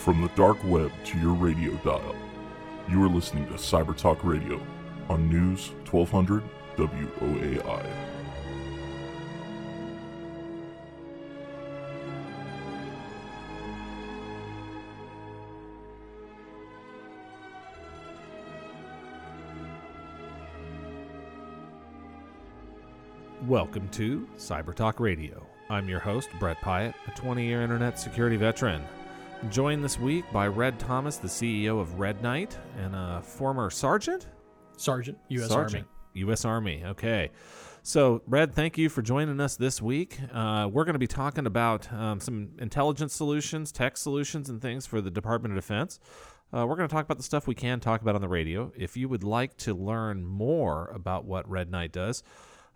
From 0.00 0.22
the 0.22 0.28
dark 0.28 0.56
web 0.64 0.90
to 1.04 1.18
your 1.18 1.34
radio 1.34 1.74
dial, 1.84 2.16
you 2.88 3.04
are 3.04 3.08
listening 3.08 3.46
to 3.48 3.52
Cyber 3.52 3.94
Talk 3.94 4.24
Radio 4.24 4.58
on 5.10 5.28
News 5.28 5.72
1200 5.90 6.42
WOAI. 6.78 7.86
Welcome 23.46 23.90
to 23.90 24.26
Cyber 24.38 24.74
Talk 24.74 24.98
Radio. 24.98 25.46
I'm 25.68 25.90
your 25.90 26.00
host, 26.00 26.30
Brett 26.38 26.56
Pyatt, 26.62 26.94
a 27.06 27.10
20 27.10 27.44
year 27.44 27.60
internet 27.60 27.98
security 27.98 28.36
veteran. 28.36 28.82
Joined 29.48 29.82
this 29.82 29.98
week 29.98 30.30
by 30.32 30.46
Red 30.48 30.78
Thomas, 30.78 31.16
the 31.16 31.26
CEO 31.26 31.80
of 31.80 31.98
Red 31.98 32.22
Knight, 32.22 32.58
and 32.76 32.94
a 32.94 33.22
former 33.22 33.70
sergeant? 33.70 34.26
Sergeant, 34.76 35.16
U.S. 35.28 35.48
Sergeant, 35.48 35.86
Army. 35.86 36.20
U.S. 36.26 36.44
Army, 36.44 36.82
okay. 36.84 37.30
So, 37.82 38.20
Red, 38.26 38.54
thank 38.54 38.76
you 38.76 38.90
for 38.90 39.00
joining 39.00 39.40
us 39.40 39.56
this 39.56 39.80
week. 39.80 40.18
Uh, 40.30 40.68
we're 40.70 40.84
going 40.84 40.92
to 40.92 41.00
be 41.00 41.06
talking 41.06 41.46
about 41.46 41.90
um, 41.90 42.20
some 42.20 42.50
intelligence 42.58 43.14
solutions, 43.14 43.72
tech 43.72 43.96
solutions, 43.96 44.50
and 44.50 44.60
things 44.60 44.84
for 44.86 45.00
the 45.00 45.10
Department 45.10 45.56
of 45.56 45.56
Defense. 45.56 45.98
Uh, 46.52 46.66
we're 46.66 46.76
going 46.76 46.88
to 46.88 46.94
talk 46.94 47.06
about 47.06 47.16
the 47.16 47.24
stuff 47.24 47.46
we 47.46 47.54
can 47.54 47.80
talk 47.80 48.02
about 48.02 48.14
on 48.14 48.20
the 48.20 48.28
radio. 48.28 48.70
If 48.76 48.94
you 48.94 49.08
would 49.08 49.24
like 49.24 49.56
to 49.58 49.72
learn 49.72 50.26
more 50.26 50.90
about 50.94 51.24
what 51.24 51.48
Red 51.48 51.70
Knight 51.70 51.92
does, 51.92 52.22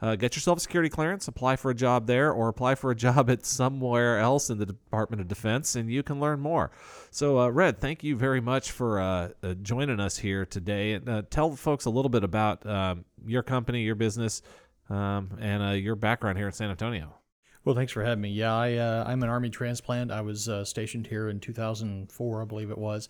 uh, 0.03 0.17
get 0.17 0.35
yourself 0.35 0.59
a 0.59 0.61
security 0.61 0.91
clearance, 0.91 1.29
apply 1.29 1.57
for 1.57 1.71
a 1.71 1.75
job 1.75 2.07
there, 2.07 2.33
or 2.33 2.49
apply 2.49 2.75
for 2.75 2.91
a 2.91 2.97
job 2.97 3.31
at 3.31 3.47
somewhere 3.47 4.19
else 4.19 4.51
in 4.51 4.59
the 4.59 4.67
Department 4.67 5.21
of 5.21 5.29
Defense, 5.29 5.77
and 5.77 5.91
you 5.91 6.03
can 6.03 6.21
learn 6.21 6.41
more. 6.41 6.71
So, 7.11 7.39
uh, 7.39 7.49
Red, 7.49 7.81
thank 7.81 8.03
you 8.03 8.17
very 8.17 8.41
much 8.41 8.73
for 8.73 9.01
uh, 9.01 9.29
uh 9.43 9.55
joining 9.55 10.01
us 10.01 10.19
here 10.19 10.45
today. 10.45 10.95
And 10.95 11.09
uh, 11.09 11.23
tell 11.31 11.51
the 11.51 11.57
folks 11.57 11.85
a 11.85 11.91
little 11.91 12.09
bit 12.09 12.25
about 12.25 12.67
um, 12.67 13.05
your 13.25 13.43
company, 13.43 13.83
your 13.83 13.95
business, 13.95 14.43
um, 14.91 15.39
and 15.41 15.63
uh, 15.63 15.71
your 15.71 15.97
background 15.97 16.39
here 16.39 16.49
in 16.49 16.53
San 16.53 16.71
Antonio. 16.71 17.15
Well, 17.65 17.75
thanks 17.75 17.93
for 17.93 18.05
having 18.05 18.21
me. 18.21 18.31
Yeah, 18.31 18.55
I, 18.55 19.11
I'm 19.11 19.23
an 19.23 19.31
Army 19.31 19.49
transplant. 19.49 20.11
I 20.11 20.21
was 20.21 20.51
stationed 20.65 21.07
here 21.07 21.31
in 21.31 21.41
2004, 21.41 22.43
I 22.43 22.45
believe 22.45 22.71
it 22.71 22.77
was, 22.77 23.09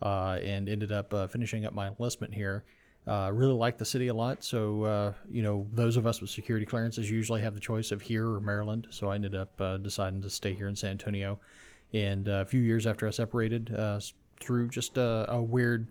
and 0.00 0.68
ended 0.68 0.92
up 0.92 1.12
finishing 1.32 1.64
up 1.64 1.72
my 1.72 1.88
enlistment 1.88 2.32
here. 2.32 2.64
Uh, 3.06 3.30
really 3.32 3.54
like 3.54 3.78
the 3.78 3.84
city 3.84 4.08
a 4.08 4.14
lot. 4.14 4.42
So, 4.42 4.82
uh, 4.82 5.12
you 5.30 5.40
know, 5.40 5.66
those 5.72 5.96
of 5.96 6.08
us 6.08 6.20
with 6.20 6.28
security 6.28 6.66
clearances 6.66 7.08
usually 7.08 7.40
have 7.40 7.54
the 7.54 7.60
choice 7.60 7.92
of 7.92 8.02
here 8.02 8.28
or 8.28 8.40
Maryland. 8.40 8.88
So 8.90 9.10
I 9.10 9.14
ended 9.14 9.34
up 9.34 9.60
uh, 9.60 9.76
deciding 9.76 10.22
to 10.22 10.30
stay 10.30 10.54
here 10.54 10.66
in 10.66 10.74
San 10.74 10.92
Antonio. 10.92 11.38
And 11.92 12.28
uh, 12.28 12.42
a 12.42 12.44
few 12.44 12.60
years 12.60 12.84
after 12.84 13.06
I 13.06 13.10
separated, 13.10 13.72
uh, 13.72 14.00
through 14.40 14.70
just 14.70 14.98
a, 14.98 15.24
a 15.28 15.40
weird 15.40 15.86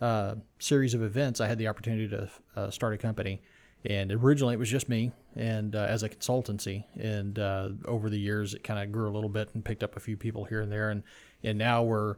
uh, 0.00 0.36
series 0.58 0.94
of 0.94 1.02
events, 1.02 1.40
I 1.42 1.48
had 1.48 1.58
the 1.58 1.68
opportunity 1.68 2.08
to 2.08 2.70
start 2.70 2.94
a 2.94 2.98
company. 2.98 3.42
And 3.84 4.10
originally 4.10 4.54
it 4.54 4.58
was 4.58 4.70
just 4.70 4.88
me 4.88 5.12
and 5.36 5.74
as 5.74 6.02
a 6.02 6.08
consultancy. 6.08 6.84
And 6.98 7.38
over 7.84 8.08
the 8.08 8.18
years, 8.18 8.54
it 8.54 8.64
kind 8.64 8.82
of 8.82 8.90
grew 8.90 9.10
a 9.10 9.12
little 9.12 9.28
bit 9.28 9.50
and 9.52 9.62
picked 9.62 9.82
up 9.82 9.96
a 9.96 10.00
few 10.00 10.16
people 10.16 10.44
here 10.44 10.62
and 10.62 10.72
there. 10.72 10.88
And, 10.88 11.02
and 11.42 11.58
now 11.58 11.82
we're 11.82 12.16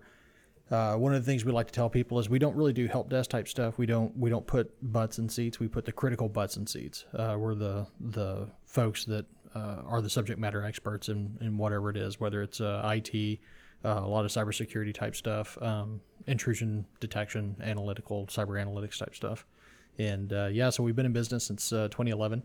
uh, 0.70 0.96
one 0.96 1.14
of 1.14 1.24
the 1.24 1.30
things 1.30 1.44
we 1.44 1.52
like 1.52 1.68
to 1.68 1.72
tell 1.72 1.88
people 1.88 2.18
is 2.18 2.28
we 2.28 2.38
don't 2.38 2.56
really 2.56 2.72
do 2.72 2.86
help 2.86 3.08
desk 3.08 3.30
type 3.30 3.46
stuff. 3.46 3.78
We 3.78 3.86
don't 3.86 4.16
we 4.16 4.30
don't 4.30 4.46
put 4.46 4.72
butts 4.92 5.18
in 5.18 5.28
seats. 5.28 5.60
We 5.60 5.68
put 5.68 5.84
the 5.84 5.92
critical 5.92 6.28
butts 6.28 6.56
in 6.56 6.66
seats. 6.66 7.04
Uh, 7.14 7.36
we're 7.38 7.54
the 7.54 7.86
the 8.00 8.48
folks 8.64 9.04
that 9.04 9.26
uh, 9.54 9.82
are 9.86 10.02
the 10.02 10.10
subject 10.10 10.38
matter 10.38 10.64
experts 10.64 11.08
in, 11.08 11.38
in 11.40 11.56
whatever 11.56 11.88
it 11.90 11.96
is, 11.96 12.20
whether 12.20 12.42
it's 12.42 12.60
uh, 12.60 12.82
IT, 12.92 13.38
uh, 13.84 14.00
a 14.04 14.08
lot 14.08 14.24
of 14.24 14.30
cybersecurity 14.30 14.92
type 14.92 15.16
stuff, 15.16 15.56
um, 15.62 16.00
intrusion 16.26 16.84
detection, 17.00 17.56
analytical 17.62 18.26
cyber 18.26 18.62
analytics 18.62 18.98
type 18.98 19.14
stuff. 19.14 19.46
And 19.98 20.32
uh, 20.32 20.48
yeah, 20.52 20.68
so 20.70 20.82
we've 20.82 20.96
been 20.96 21.06
in 21.06 21.12
business 21.12 21.46
since 21.46 21.70
2011 21.70 22.42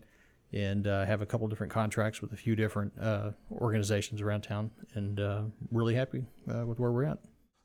and 0.54 0.86
uh, 0.86 1.04
have 1.04 1.22
a 1.22 1.26
couple 1.26 1.48
different 1.48 1.72
contracts 1.72 2.20
with 2.20 2.32
a 2.32 2.36
few 2.36 2.54
different 2.54 2.92
uh, 3.00 3.30
organizations 3.50 4.20
around 4.20 4.42
town, 4.42 4.70
and 4.94 5.18
uh, 5.18 5.42
really 5.70 5.94
happy 5.94 6.24
with 6.46 6.78
where 6.78 6.92
we're 6.92 7.04
at. 7.04 7.18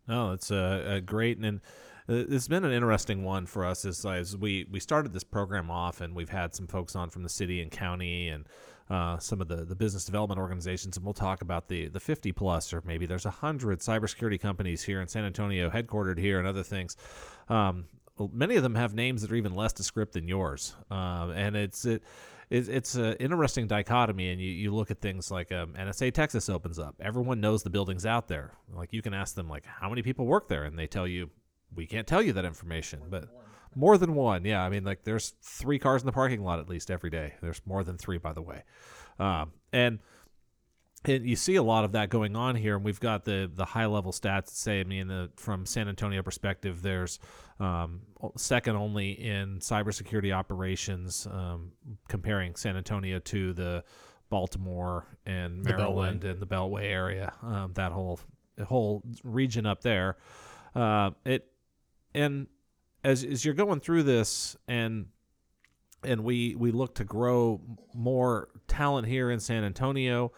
No, 0.07 0.31
it's 0.31 0.51
a, 0.51 1.01
great 1.05 1.37
and. 1.37 1.61
Uh, 2.09 2.23
it's 2.29 2.47
been 2.47 2.63
an 2.63 2.71
interesting 2.71 3.25
one 3.25 3.45
for 3.45 3.65
us 3.65 3.83
as, 3.83 4.05
as 4.05 4.37
we, 4.37 4.65
we 4.71 4.79
started 4.79 5.11
this 5.11 5.25
program 5.25 5.69
off 5.69 5.99
and 5.99 6.15
we've 6.15 6.29
had 6.29 6.55
some 6.55 6.65
folks 6.65 6.95
on 6.95 7.09
from 7.09 7.21
the 7.21 7.27
city 7.27 7.61
and 7.61 7.69
county 7.69 8.29
and 8.29 8.45
uh, 8.89 9.17
some 9.17 9.41
of 9.41 9.49
the, 9.49 9.65
the 9.65 9.75
business 9.75 10.05
development 10.05 10.39
organizations 10.39 10.95
and 10.95 11.05
we'll 11.05 11.13
talk 11.13 11.41
about 11.41 11.67
the, 11.67 11.89
the 11.89 11.99
50 11.99 12.31
plus 12.31 12.73
or 12.73 12.81
maybe 12.85 13.05
there's 13.05 13.25
a 13.25 13.29
100 13.29 13.79
cybersecurity 13.79 14.39
companies 14.39 14.83
here 14.83 15.01
in 15.01 15.07
san 15.09 15.25
antonio 15.25 15.69
headquartered 15.69 16.17
here 16.17 16.39
and 16.39 16.47
other 16.47 16.63
things 16.63 16.95
um, 17.49 17.85
many 18.31 18.55
of 18.55 18.63
them 18.63 18.75
have 18.75 18.93
names 18.93 19.21
that 19.21 19.31
are 19.31 19.35
even 19.35 19.53
less 19.53 19.73
descriptive 19.73 20.21
than 20.21 20.29
yours 20.29 20.75
um, 20.89 21.31
and 21.31 21.57
it's 21.57 21.83
it, 21.83 22.01
it's, 22.49 22.67
it's 22.67 22.95
an 22.95 23.13
interesting 23.13 23.67
dichotomy, 23.67 24.29
and 24.29 24.41
you, 24.41 24.49
you 24.49 24.73
look 24.73 24.89
at 24.89 25.01
things 25.01 25.29
like 25.29 25.51
um, 25.51 25.73
NSA 25.73 26.13
Texas 26.13 26.49
opens 26.49 26.79
up. 26.79 26.95
Everyone 27.01 27.41
knows 27.41 27.63
the 27.63 27.69
building's 27.69 28.05
out 28.05 28.27
there. 28.27 28.53
Like 28.73 28.93
you 28.93 29.01
can 29.01 29.13
ask 29.13 29.35
them 29.35 29.49
like 29.49 29.65
how 29.65 29.89
many 29.89 30.01
people 30.01 30.25
work 30.25 30.47
there, 30.47 30.63
and 30.63 30.79
they 30.79 30.87
tell 30.87 31.07
you 31.07 31.29
we 31.75 31.85
can't 31.85 32.07
tell 32.07 32.21
you 32.21 32.33
that 32.33 32.45
information, 32.45 33.01
but 33.09 33.27
more 33.75 33.97
than 33.97 34.15
one. 34.15 34.45
Yeah, 34.45 34.63
I 34.63 34.69
mean 34.69 34.85
like 34.85 35.03
there's 35.03 35.33
three 35.41 35.79
cars 35.79 36.01
in 36.01 36.05
the 36.05 36.13
parking 36.13 36.43
lot 36.43 36.59
at 36.59 36.69
least 36.69 36.89
every 36.89 37.09
day. 37.09 37.33
There's 37.41 37.61
more 37.65 37.83
than 37.83 37.97
three, 37.97 38.17
by 38.17 38.33
the 38.33 38.41
way, 38.41 38.63
um, 39.19 39.51
and 39.73 39.99
and 41.05 41.25
you 41.25 41.35
see 41.35 41.55
a 41.55 41.63
lot 41.63 41.83
of 41.83 41.93
that 41.93 42.09
going 42.09 42.35
on 42.35 42.55
here, 42.55 42.75
and 42.75 42.83
we've 42.83 42.99
got 42.99 43.23
the 43.23 43.49
the 43.53 43.65
high 43.65 43.85
level 43.85 44.11
stats 44.11 44.45
that 44.45 44.49
say, 44.49 44.79
I 44.79 44.83
mean, 44.83 45.07
the, 45.07 45.29
from 45.35 45.65
San 45.65 45.87
Antonio 45.87 46.21
perspective, 46.21 46.81
there's 46.81 47.19
um, 47.59 48.01
second 48.35 48.75
only 48.75 49.11
in 49.11 49.59
cybersecurity 49.59 50.33
operations, 50.33 51.27
um, 51.31 51.71
comparing 52.07 52.55
San 52.55 52.75
Antonio 52.77 53.19
to 53.19 53.53
the 53.53 53.83
Baltimore 54.29 55.05
and 55.25 55.63
Maryland 55.63 56.21
the 56.21 56.31
and 56.31 56.41
the 56.41 56.47
Beltway 56.47 56.83
area, 56.83 57.33
um, 57.41 57.73
that 57.75 57.91
whole 57.91 58.19
whole 58.65 59.03
region 59.23 59.65
up 59.65 59.81
there. 59.81 60.17
Uh, 60.75 61.11
it 61.25 61.49
and 62.13 62.47
as 63.03 63.23
as 63.23 63.45
you're 63.45 63.53
going 63.53 63.79
through 63.79 64.03
this 64.03 64.57
and 64.67 65.07
and 66.03 66.23
we 66.23 66.55
we 66.55 66.71
look 66.71 66.95
to 66.95 67.03
grow 67.03 67.61
more 67.93 68.49
talent 68.67 69.07
here 69.07 69.31
in 69.31 69.39
San 69.39 69.63
Antonio. 69.63 70.31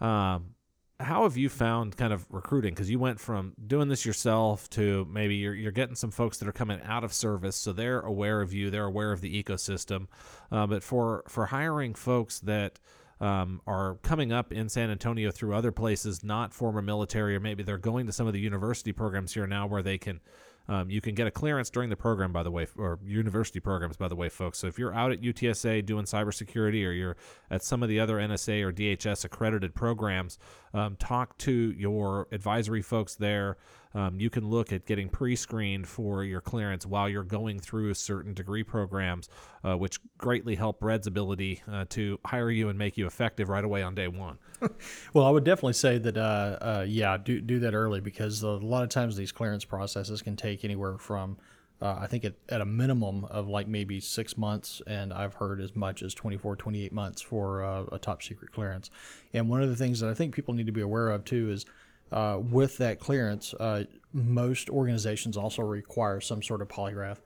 Um, 0.00 0.54
how 0.98 1.24
have 1.24 1.36
you 1.36 1.48
found 1.48 1.96
kind 1.96 2.12
of 2.12 2.26
recruiting? 2.30 2.72
Because 2.72 2.90
you 2.90 2.98
went 2.98 3.20
from 3.20 3.52
doing 3.66 3.88
this 3.88 4.06
yourself 4.06 4.70
to 4.70 5.06
maybe 5.10 5.36
you're, 5.36 5.54
you're 5.54 5.72
getting 5.72 5.94
some 5.94 6.10
folks 6.10 6.38
that 6.38 6.48
are 6.48 6.52
coming 6.52 6.80
out 6.82 7.04
of 7.04 7.12
service, 7.12 7.56
so 7.56 7.72
they're 7.72 8.00
aware 8.00 8.40
of 8.40 8.54
you, 8.54 8.70
they're 8.70 8.84
aware 8.84 9.12
of 9.12 9.20
the 9.20 9.42
ecosystem. 9.42 10.06
Uh, 10.50 10.66
but 10.66 10.82
for 10.82 11.22
for 11.28 11.46
hiring 11.46 11.94
folks 11.94 12.40
that 12.40 12.78
um, 13.20 13.60
are 13.66 13.96
coming 14.02 14.32
up 14.32 14.52
in 14.52 14.68
San 14.68 14.90
Antonio 14.90 15.30
through 15.30 15.54
other 15.54 15.72
places, 15.72 16.24
not 16.24 16.54
former 16.54 16.82
military, 16.82 17.36
or 17.36 17.40
maybe 17.40 17.62
they're 17.62 17.78
going 17.78 18.06
to 18.06 18.12
some 18.12 18.26
of 18.26 18.32
the 18.32 18.40
university 18.40 18.92
programs 18.92 19.34
here 19.34 19.46
now 19.46 19.66
where 19.66 19.82
they 19.82 19.98
can 19.98 20.20
um, 20.68 20.90
you 20.90 21.00
can 21.00 21.14
get 21.14 21.26
a 21.26 21.30
clearance 21.30 21.70
during 21.70 21.90
the 21.90 21.96
program, 21.96 22.32
by 22.32 22.42
the 22.42 22.50
way, 22.50 22.66
or 22.76 22.98
university 23.04 23.60
programs, 23.60 23.96
by 23.96 24.08
the 24.08 24.16
way, 24.16 24.28
folks. 24.28 24.58
So 24.58 24.66
if 24.66 24.78
you're 24.78 24.94
out 24.94 25.12
at 25.12 25.20
UTSA 25.20 25.84
doing 25.86 26.04
cybersecurity 26.04 26.86
or 26.86 26.92
you're 26.92 27.16
at 27.50 27.62
some 27.62 27.82
of 27.82 27.88
the 27.88 28.00
other 28.00 28.16
NSA 28.16 28.62
or 28.62 28.72
DHS 28.72 29.24
accredited 29.24 29.74
programs, 29.74 30.38
um, 30.74 30.96
talk 30.96 31.38
to 31.38 31.52
your 31.52 32.28
advisory 32.32 32.82
folks 32.82 33.14
there 33.14 33.56
um, 33.96 34.20
you 34.20 34.28
can 34.28 34.46
look 34.50 34.72
at 34.74 34.84
getting 34.84 35.08
pre-screened 35.08 35.88
for 35.88 36.22
your 36.22 36.42
clearance 36.42 36.84
while 36.84 37.08
you're 37.08 37.22
going 37.22 37.58
through 37.58 37.94
certain 37.94 38.34
degree 38.34 38.62
programs, 38.62 39.30
uh, 39.64 39.74
which 39.74 39.98
greatly 40.18 40.54
help 40.54 40.82
Red's 40.82 41.06
ability 41.06 41.62
uh, 41.66 41.86
to 41.90 42.20
hire 42.26 42.50
you 42.50 42.68
and 42.68 42.78
make 42.78 42.98
you 42.98 43.06
effective 43.06 43.48
right 43.48 43.64
away 43.64 43.82
on 43.82 43.94
day 43.94 44.08
one. 44.08 44.36
well, 45.14 45.24
I 45.24 45.30
would 45.30 45.44
definitely 45.44 45.72
say 45.72 45.96
that, 45.96 46.18
uh, 46.18 46.58
uh, 46.60 46.84
yeah, 46.86 47.16
do 47.16 47.40
do 47.40 47.58
that 47.60 47.72
early 47.72 48.00
because 48.00 48.42
a 48.42 48.50
lot 48.50 48.82
of 48.82 48.90
times 48.90 49.16
these 49.16 49.32
clearance 49.32 49.64
processes 49.64 50.20
can 50.20 50.36
take 50.36 50.62
anywhere 50.62 50.98
from 50.98 51.38
uh, 51.80 51.98
I 52.00 52.06
think 52.06 52.24
at, 52.24 52.34
at, 52.48 52.60
a 52.62 52.64
minimum 52.64 53.26
of 53.26 53.48
like 53.48 53.68
maybe 53.68 54.00
six 54.00 54.38
months, 54.38 54.80
and 54.86 55.12
I've 55.12 55.34
heard 55.34 55.60
as 55.60 55.76
much 55.76 56.02
as 56.02 56.14
24, 56.14 56.56
28 56.56 56.92
months 56.92 57.20
for 57.20 57.62
uh, 57.62 57.84
a 57.92 57.98
top 57.98 58.22
secret 58.22 58.50
clearance. 58.52 58.90
And 59.34 59.50
one 59.50 59.62
of 59.62 59.68
the 59.68 59.76
things 59.76 60.00
that 60.00 60.08
I 60.08 60.14
think 60.14 60.34
people 60.34 60.54
need 60.54 60.66
to 60.66 60.72
be 60.72 60.80
aware 60.80 61.10
of 61.10 61.24
too 61.24 61.50
is 61.50 61.66
uh, 62.12 62.38
with 62.40 62.76
that 62.78 63.00
clearance, 63.00 63.54
uh, 63.54 63.84
most 64.12 64.70
organizations 64.70 65.36
also 65.36 65.62
require 65.62 66.20
some 66.20 66.42
sort 66.42 66.62
of 66.62 66.68
polygraph. 66.68 67.18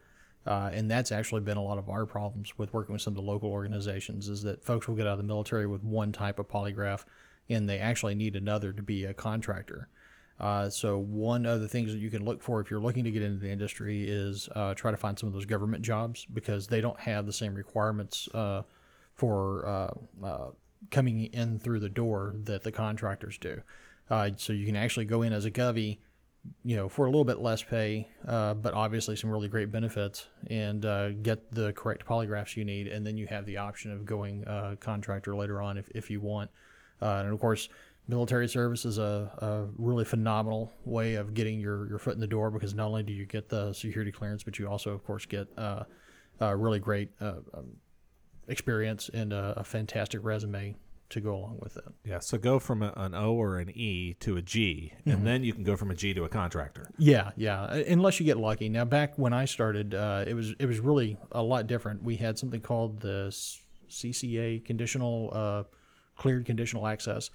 Uh, 0.47 0.71
and 0.73 0.91
that's 0.91 1.13
actually 1.13 1.43
been 1.43 1.59
a 1.59 1.63
lot 1.63 1.77
of 1.77 1.91
our 1.91 2.07
problems 2.07 2.57
with 2.57 2.73
working 2.73 2.95
with 2.95 3.03
some 3.03 3.13
of 3.13 3.17
the 3.17 3.23
local 3.23 3.51
organizations 3.51 4.29
is 4.29 4.43
that 4.43 4.65
folks 4.65 4.89
will 4.89 4.95
get 4.95 5.07
out 5.07 5.13
of 5.13 5.19
the 5.19 5.25
military 5.25 5.67
with 5.67 5.85
one 5.85 6.13
type 6.13 6.39
of 6.39 6.49
polygraph 6.49 7.05
and 7.51 7.69
they 7.69 7.79
actually 7.79 8.15
need 8.15 8.35
another 8.35 8.73
to 8.73 8.83
be 8.83 9.05
a 9.05 9.13
contractor. 9.13 9.89
Uh, 10.39 10.71
so 10.71 10.97
one 10.97 11.45
of 11.45 11.61
the 11.61 11.69
things 11.69 11.93
that 11.93 11.99
you 11.99 12.11
can 12.11 12.25
look 12.25 12.43
for 12.43 12.59
if 12.63 12.71
you're 12.71 12.81
looking 12.81 13.05
to 13.05 13.11
get 13.11 13.21
into 13.21 13.39
the 13.39 13.51
industry 13.51 14.09
is 14.09 14.49
uh, 14.57 14.73
try 14.73 14.91
to 14.91 14.97
find 14.97 15.19
some 15.19 15.27
of 15.27 15.35
those 15.35 15.45
government 15.45 15.83
jobs 15.83 16.27
because 16.33 16.67
they 16.67 16.81
don't 16.81 16.99
have 16.99 17.27
the 17.27 17.33
same 17.33 17.55
requirements 17.55 18.27
uh, 18.33 18.63
for 19.15 19.93
coming 20.91 21.25
in 21.27 21.59
through 21.59 21.81
the 21.81 21.89
door 21.89 22.35
that 22.45 22.63
the 22.63 22.73
contractors 22.73 23.37
do. 23.37 23.61
Uh, 24.11 24.31
so 24.37 24.53
you 24.53 24.67
can 24.67 24.77
actually 24.77 25.05
go 25.05 25.23
in 25.23 25.33
as 25.33 25.45
a 25.45 25.51
govy, 25.51 25.99
you 26.65 26.75
know, 26.75 26.89
for 26.89 27.07
a 27.07 27.09
little 27.09 27.25
bit 27.25 27.39
less 27.39 27.63
pay, 27.63 28.09
uh, 28.27 28.55
but 28.55 28.75
obviously 28.75 29.15
some 29.15 29.31
really 29.31 29.49
great 29.49 29.71
benefits, 29.71 30.27
and 30.49 30.85
uh, 30.85 31.11
get 31.11 31.53
the 31.55 31.73
correct 31.75 32.05
polygraphs 32.05 32.57
you 32.57 32.65
need, 32.65 32.89
and 32.89 33.07
then 33.07 33.17
you 33.17 33.27
have 33.29 33.47
the 33.47 33.57
option 33.57 33.93
of 33.93 34.05
going 34.05 34.45
uh, 34.47 34.75
contractor 34.81 35.37
later 35.37 35.63
on 35.63 35.79
if, 35.79 35.89
if 35.95 36.11
you 36.11 36.21
want. 36.21 36.51
Uh, 37.01 37.23
and 37.25 37.33
of 37.33 37.39
course, 37.41 37.69
military 38.09 38.49
service 38.49 38.85
is 38.85 38.99
a, 38.99 39.31
a, 39.39 39.67
really 39.79 40.05
phenomenal 40.05 40.73
way 40.85 41.15
of 41.15 41.33
getting 41.33 41.61
your, 41.61 41.89
your 41.89 41.99
foot 41.99 42.15
in 42.15 42.21
the 42.21 42.27
door 42.27 42.51
because 42.51 42.75
not 42.75 42.87
only 42.89 43.05
do 43.05 43.13
you 43.13 43.25
get 43.25 43.49
the 43.49 43.73
security 43.73 44.11
clearance, 44.11 44.43
but 44.43 44.59
you 44.59 44.69
also, 44.69 44.91
of 44.91 45.05
course, 45.05 45.25
get 45.25 45.47
uh, 45.57 45.85
a 46.41 46.57
really 46.57 46.81
great 46.81 47.11
um, 47.21 47.45
experience 48.49 49.09
and 49.15 49.33
a, 49.33 49.55
a 49.57 49.65
fantastic 49.65 50.25
resume 50.25 50.75
to 51.11 51.21
go 51.21 51.35
along 51.35 51.59
with 51.61 51.77
it. 51.77 51.85
Yeah, 52.05 52.21
so 52.21 52.39
go 52.39 52.59
from 52.59 52.83
a, 52.83 52.93
an 52.97 53.15
O 53.15 53.35
or 53.35 53.59
an 53.59 53.71
E 53.71 54.15
to 54.21 54.37
a 54.37 54.43
G, 54.43 54.93
and 55.05 55.17
mm-hmm. 55.17 55.25
then 55.25 55.45
you 55.45 55.53
can 55.53 55.65
go 55.65 55.77
from 55.77 55.91
a 55.91 55.95
G 55.95 56.15
to 56.15 56.25
a 56.25 56.29
contractor. 56.29 56.91
Yeah, 56.99 57.31
yeah, 57.37 57.63
uh, 57.63 57.83
unless 57.89 58.19
you 58.19 58.27
get 58.27 58.39
lucky. 58.39 58.69
Now, 58.69 58.85
back 58.85 59.19
when 59.19 59.33
I 59.33 59.45
started, 59.45 59.95
uh, 59.95 60.25
it 60.27 60.35
was 60.35 60.55
it 60.59 60.67
was 60.67 60.81
really 60.81 61.17
a 61.33 61.43
lot 61.43 61.67
different. 61.67 62.03
We 62.03 62.17
had 62.17 62.39
something 62.39 62.61
called 62.61 63.01
the 63.01 63.35
CCA 63.89 64.65
conditional 64.65 65.31
uh, 65.33 65.65
cleared 66.17 66.47
conditional 66.47 66.87
access, 66.87 67.31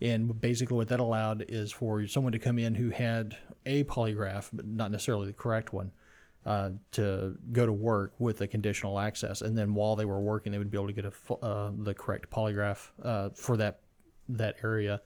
and 0.00 0.40
basically 0.40 0.76
what 0.76 0.88
that 0.88 1.00
allowed 1.00 1.44
is 1.48 1.72
for 1.72 2.06
someone 2.06 2.32
to 2.32 2.38
come 2.38 2.58
in 2.58 2.74
who 2.74 2.90
had 2.90 3.36
a 3.66 3.84
polygraph, 3.84 4.48
but 4.52 4.66
not 4.66 4.90
necessarily 4.90 5.26
the 5.26 5.32
correct 5.32 5.72
one, 5.72 5.92
uh, 6.46 6.70
to 6.92 7.36
go 7.52 7.66
to 7.66 7.72
work 7.72 8.14
with 8.18 8.40
a 8.40 8.46
conditional 8.46 8.98
access, 8.98 9.42
and 9.42 9.56
then 9.56 9.74
while 9.74 9.96
they 9.96 10.04
were 10.04 10.20
working, 10.20 10.52
they 10.52 10.58
would 10.58 10.70
be 10.70 10.78
able 10.78 10.86
to 10.86 10.92
get 10.92 11.04
a, 11.04 11.34
uh, 11.34 11.70
the 11.78 11.94
correct 11.94 12.30
polygraph 12.30 12.90
uh, 13.02 13.28
for 13.34 13.56
that 13.56 13.80
that 14.28 14.56
area. 14.62 15.02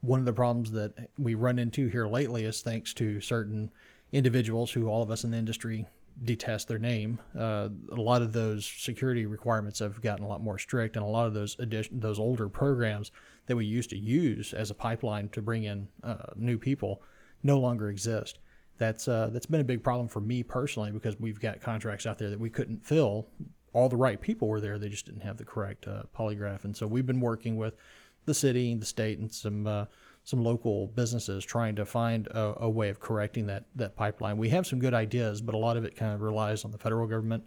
One 0.00 0.18
of 0.18 0.26
the 0.26 0.32
problems 0.32 0.72
that 0.72 1.10
we 1.18 1.34
run 1.34 1.58
into 1.58 1.86
here 1.88 2.08
lately 2.08 2.44
is 2.44 2.62
thanks 2.62 2.92
to 2.94 3.20
certain 3.20 3.70
individuals 4.10 4.72
who 4.72 4.88
all 4.88 5.02
of 5.02 5.10
us 5.10 5.24
in 5.24 5.30
the 5.30 5.36
industry 5.36 5.86
detest 6.24 6.68
their 6.68 6.78
name. 6.78 7.18
Uh, 7.38 7.68
a 7.92 8.00
lot 8.00 8.22
of 8.22 8.32
those 8.32 8.66
security 8.66 9.26
requirements 9.26 9.78
have 9.78 10.00
gotten 10.02 10.24
a 10.24 10.28
lot 10.28 10.42
more 10.42 10.58
strict, 10.58 10.96
and 10.96 11.04
a 11.04 11.08
lot 11.08 11.26
of 11.26 11.34
those 11.34 11.56
addition, 11.58 12.00
those 12.00 12.18
older 12.18 12.48
programs 12.48 13.12
that 13.46 13.56
we 13.56 13.64
used 13.64 13.90
to 13.90 13.96
use 13.96 14.52
as 14.52 14.70
a 14.70 14.74
pipeline 14.74 15.28
to 15.30 15.40
bring 15.40 15.64
in 15.64 15.88
uh, 16.02 16.32
new 16.36 16.58
people 16.58 17.02
no 17.42 17.58
longer 17.58 17.88
exist 17.88 18.38
that's 18.78 19.08
uh, 19.08 19.30
that's 19.32 19.46
been 19.46 19.60
a 19.60 19.64
big 19.64 19.82
problem 19.82 20.08
for 20.08 20.20
me 20.20 20.42
personally 20.42 20.90
because 20.90 21.18
we've 21.20 21.40
got 21.40 21.60
contracts 21.60 22.06
out 22.06 22.18
there 22.18 22.30
that 22.30 22.40
we 22.40 22.50
couldn't 22.50 22.84
fill. 22.84 23.28
All 23.72 23.88
the 23.88 23.96
right 23.96 24.20
people 24.20 24.48
were 24.48 24.60
there, 24.60 24.78
they 24.78 24.88
just 24.88 25.06
didn't 25.06 25.22
have 25.22 25.38
the 25.38 25.44
correct 25.44 25.88
uh, 25.88 26.02
polygraph, 26.16 26.64
and 26.64 26.76
so 26.76 26.86
we've 26.86 27.06
been 27.06 27.20
working 27.20 27.56
with 27.56 27.74
the 28.24 28.34
city, 28.34 28.74
the 28.74 28.86
state, 28.86 29.18
and 29.18 29.32
some 29.32 29.66
uh, 29.66 29.86
some 30.24 30.42
local 30.42 30.88
businesses 30.88 31.44
trying 31.44 31.74
to 31.76 31.84
find 31.84 32.28
a, 32.28 32.54
a, 32.60 32.70
way 32.70 32.88
of 32.88 33.00
correcting 33.00 33.46
that 33.46 33.64
that 33.74 33.96
pipeline. 33.96 34.36
We 34.36 34.50
have 34.50 34.66
some 34.66 34.78
good 34.78 34.94
ideas, 34.94 35.40
but 35.40 35.54
a 35.54 35.58
lot 35.58 35.76
of 35.76 35.84
it 35.84 35.96
kind 35.96 36.12
of 36.12 36.20
relies 36.20 36.64
on 36.64 36.70
the 36.70 36.78
federal 36.78 37.06
government, 37.06 37.44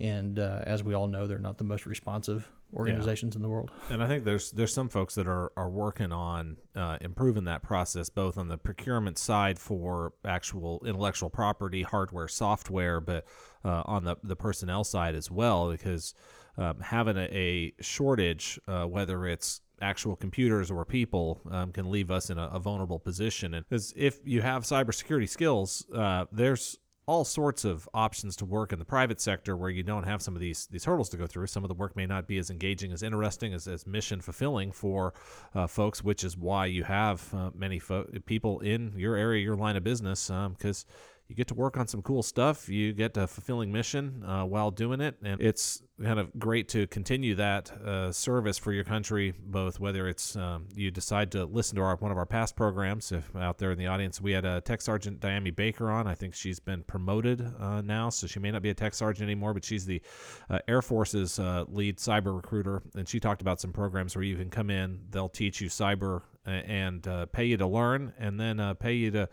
and 0.00 0.38
uh, 0.38 0.62
as 0.64 0.82
we 0.82 0.94
all 0.94 1.06
know, 1.06 1.26
they're 1.26 1.38
not 1.38 1.58
the 1.58 1.64
most 1.64 1.86
responsive 1.86 2.48
organizations 2.74 3.34
yeah. 3.34 3.38
in 3.38 3.42
the 3.42 3.48
world. 3.48 3.70
And 3.90 4.02
I 4.02 4.08
think 4.08 4.24
there's 4.24 4.50
there's 4.50 4.72
some 4.72 4.88
folks 4.88 5.14
that 5.14 5.26
are 5.26 5.52
are 5.56 5.70
working 5.70 6.12
on 6.12 6.56
uh, 6.74 6.98
improving 7.00 7.44
that 7.44 7.62
process, 7.62 8.08
both 8.08 8.36
on 8.38 8.48
the 8.48 8.58
procurement 8.58 9.18
side 9.18 9.58
for 9.58 10.12
actual 10.24 10.82
intellectual 10.86 11.30
property, 11.30 11.82
hardware, 11.82 12.28
software, 12.28 13.00
but 13.00 13.26
uh, 13.64 13.82
on 13.86 14.04
the 14.04 14.16
the 14.22 14.36
personnel 14.36 14.84
side 14.84 15.14
as 15.14 15.30
well, 15.30 15.70
because 15.70 16.14
um, 16.56 16.80
having 16.80 17.16
a, 17.16 17.28
a 17.32 17.72
shortage, 17.82 18.60
uh, 18.68 18.84
whether 18.84 19.26
it's 19.26 19.60
actual 19.80 20.16
computers 20.16 20.70
or 20.70 20.84
people 20.84 21.40
um, 21.50 21.72
can 21.72 21.90
leave 21.90 22.10
us 22.10 22.30
in 22.30 22.38
a, 22.38 22.46
a 22.48 22.58
vulnerable 22.58 22.98
position. 22.98 23.54
And 23.54 23.64
if 23.96 24.18
you 24.24 24.40
have 24.40 24.62
cybersecurity 24.62 25.28
skills, 25.28 25.84
uh, 25.94 26.26
there's 26.30 26.78
all 27.06 27.24
sorts 27.24 27.64
of 27.64 27.88
options 27.92 28.34
to 28.36 28.44
work 28.44 28.72
in 28.72 28.78
the 28.78 28.84
private 28.84 29.20
sector 29.20 29.56
where 29.56 29.70
you 29.70 29.82
don't 29.82 30.04
have 30.04 30.22
some 30.22 30.34
of 30.34 30.40
these 30.40 30.66
these 30.70 30.84
hurdles 30.84 31.08
to 31.10 31.16
go 31.16 31.26
through. 31.26 31.46
Some 31.46 31.64
of 31.64 31.68
the 31.68 31.74
work 31.74 31.96
may 31.96 32.06
not 32.06 32.26
be 32.26 32.38
as 32.38 32.50
engaging, 32.50 32.92
as 32.92 33.02
interesting, 33.02 33.52
as, 33.52 33.68
as 33.68 33.86
mission 33.86 34.20
fulfilling 34.20 34.72
for 34.72 35.12
uh, 35.54 35.66
folks, 35.66 36.02
which 36.02 36.24
is 36.24 36.36
why 36.36 36.66
you 36.66 36.84
have 36.84 37.32
uh, 37.34 37.50
many 37.54 37.78
fo- 37.78 38.06
people 38.24 38.60
in 38.60 38.92
your 38.96 39.16
area, 39.16 39.42
your 39.42 39.56
line 39.56 39.76
of 39.76 39.84
business, 39.84 40.28
because 40.28 40.86
um, 40.88 40.94
you 41.34 41.36
get 41.36 41.48
to 41.48 41.54
work 41.54 41.76
on 41.76 41.88
some 41.88 42.00
cool 42.00 42.22
stuff. 42.22 42.68
You 42.68 42.92
get 42.92 43.16
a 43.16 43.26
fulfilling 43.26 43.72
mission 43.72 44.22
uh, 44.24 44.44
while 44.44 44.70
doing 44.70 45.00
it, 45.00 45.16
and 45.20 45.40
it's 45.40 45.82
kind 46.00 46.20
of 46.20 46.30
great 46.38 46.68
to 46.68 46.86
continue 46.86 47.34
that 47.34 47.72
uh, 47.72 48.12
service 48.12 48.56
for 48.56 48.72
your 48.72 48.84
country. 48.84 49.34
Both 49.36 49.80
whether 49.80 50.06
it's 50.06 50.36
um, 50.36 50.68
you 50.76 50.92
decide 50.92 51.32
to 51.32 51.44
listen 51.44 51.74
to 51.74 51.82
our, 51.82 51.96
one 51.96 52.12
of 52.12 52.18
our 52.18 52.26
past 52.26 52.54
programs, 52.54 53.10
if 53.10 53.34
out 53.34 53.58
there 53.58 53.72
in 53.72 53.78
the 53.78 53.88
audience, 53.88 54.20
we 54.20 54.30
had 54.30 54.44
a 54.44 54.60
Tech 54.60 54.80
Sergeant 54.80 55.18
Diami 55.18 55.54
Baker 55.54 55.90
on. 55.90 56.06
I 56.06 56.14
think 56.14 56.34
she's 56.34 56.60
been 56.60 56.84
promoted 56.84 57.44
uh, 57.58 57.80
now, 57.80 58.10
so 58.10 58.28
she 58.28 58.38
may 58.38 58.52
not 58.52 58.62
be 58.62 58.70
a 58.70 58.74
Tech 58.74 58.94
Sergeant 58.94 59.24
anymore, 59.28 59.54
but 59.54 59.64
she's 59.64 59.84
the 59.84 60.00
uh, 60.48 60.60
Air 60.68 60.82
Force's 60.82 61.40
uh, 61.40 61.64
lead 61.66 61.98
cyber 61.98 62.36
recruiter, 62.36 62.80
and 62.94 63.08
she 63.08 63.18
talked 63.18 63.42
about 63.42 63.60
some 63.60 63.72
programs 63.72 64.14
where 64.14 64.24
you 64.24 64.36
can 64.36 64.50
come 64.50 64.70
in, 64.70 65.00
they'll 65.10 65.28
teach 65.28 65.60
you 65.60 65.68
cyber 65.68 66.22
uh, 66.46 66.50
and 66.50 67.08
pay 67.32 67.46
you 67.46 67.56
to 67.56 67.66
learn, 67.66 68.12
and 68.20 68.38
then 68.38 68.76
pay 68.76 68.92
you 68.92 69.10
to 69.10 69.28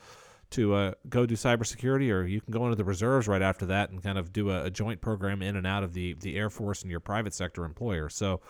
to 0.51 0.73
uh, 0.73 0.93
go 1.09 1.25
do 1.25 1.35
cybersecurity, 1.35 2.11
or 2.11 2.25
you 2.25 2.41
can 2.41 2.51
go 2.51 2.65
into 2.65 2.75
the 2.75 2.83
reserves 2.83 3.27
right 3.27 3.41
after 3.41 3.65
that 3.67 3.89
and 3.89 4.03
kind 4.03 4.17
of 4.17 4.31
do 4.31 4.51
a, 4.51 4.65
a 4.65 4.69
joint 4.69 5.01
program 5.01 5.41
in 5.41 5.55
and 5.55 5.65
out 5.65 5.83
of 5.83 5.93
the 5.93 6.13
the 6.13 6.37
Air 6.37 6.49
Force 6.49 6.81
and 6.81 6.91
your 6.91 6.99
private 6.99 7.33
sector 7.33 7.65
employer. 7.65 8.09
So. 8.09 8.41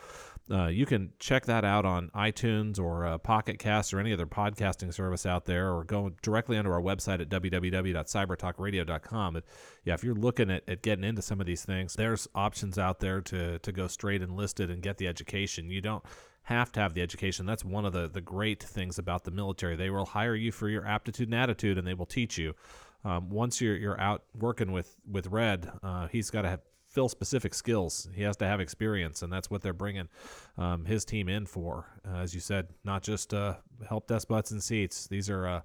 Uh, 0.49 0.67
you 0.67 0.85
can 0.85 1.13
check 1.17 1.45
that 1.45 1.63
out 1.63 1.85
on 1.85 2.09
iTunes 2.09 2.77
or 2.77 3.05
uh, 3.05 3.17
Pocket 3.17 3.57
Cast 3.57 3.93
or 3.93 4.01
any 4.01 4.11
other 4.11 4.25
podcasting 4.25 4.93
service 4.93 5.25
out 5.25 5.45
there, 5.45 5.73
or 5.73 5.85
go 5.85 6.11
directly 6.21 6.57
onto 6.57 6.69
our 6.69 6.81
website 6.81 7.21
at 7.21 7.29
www.cybertalkradio.com. 7.29 9.33
But 9.33 9.45
yeah, 9.85 9.93
if 9.93 10.03
you're 10.03 10.15
looking 10.15 10.51
at, 10.51 10.67
at 10.67 10.81
getting 10.81 11.05
into 11.05 11.21
some 11.21 11.39
of 11.39 11.45
these 11.45 11.63
things, 11.63 11.93
there's 11.93 12.27
options 12.35 12.77
out 12.77 12.99
there 12.99 13.21
to 13.21 13.59
to 13.59 13.71
go 13.71 13.87
straight 13.87 14.21
enlisted 14.21 14.69
and 14.69 14.81
get 14.81 14.97
the 14.97 15.07
education. 15.07 15.69
You 15.69 15.79
don't 15.79 16.03
have 16.43 16.71
to 16.73 16.79
have 16.79 16.93
the 16.93 17.01
education. 17.01 17.45
That's 17.45 17.63
one 17.63 17.85
of 17.85 17.93
the, 17.93 18.07
the 18.07 18.21
great 18.21 18.61
things 18.63 18.97
about 18.97 19.23
the 19.23 19.31
military. 19.31 19.75
They 19.75 19.89
will 19.89 20.05
hire 20.05 20.35
you 20.35 20.51
for 20.51 20.69
your 20.69 20.85
aptitude 20.85 21.27
and 21.27 21.35
attitude, 21.35 21.77
and 21.77 21.87
they 21.87 21.93
will 21.93 22.05
teach 22.05 22.37
you. 22.37 22.55
Um, 23.03 23.29
once 23.29 23.61
you're 23.61 23.77
you're 23.77 23.99
out 23.99 24.23
working 24.37 24.71
with 24.71 24.95
with 25.09 25.27
Red, 25.27 25.71
uh, 25.83 26.07
he's 26.07 26.29
got 26.29 26.43
to 26.43 26.49
have 26.49 26.61
fill 26.87 27.09
specific 27.09 27.53
skills. 27.53 28.09
He 28.13 28.23
has 28.23 28.35
to 28.37 28.45
have 28.45 28.59
experience, 28.59 29.21
and 29.21 29.31
that's 29.31 29.49
what 29.49 29.61
they're 29.61 29.73
bringing 29.73 30.09
um, 30.57 30.85
his 30.85 31.05
team 31.05 31.29
in 31.29 31.45
for. 31.45 31.87
Uh, 32.05 32.17
as 32.17 32.33
you 32.33 32.41
said, 32.41 32.67
not 32.83 33.01
just 33.01 33.33
uh, 33.33 33.55
help 33.87 34.07
desk 34.07 34.27
butts 34.27 34.51
and 34.51 34.61
seats. 34.61 35.07
These 35.07 35.29
are 35.29 35.47
uh, 35.47 35.61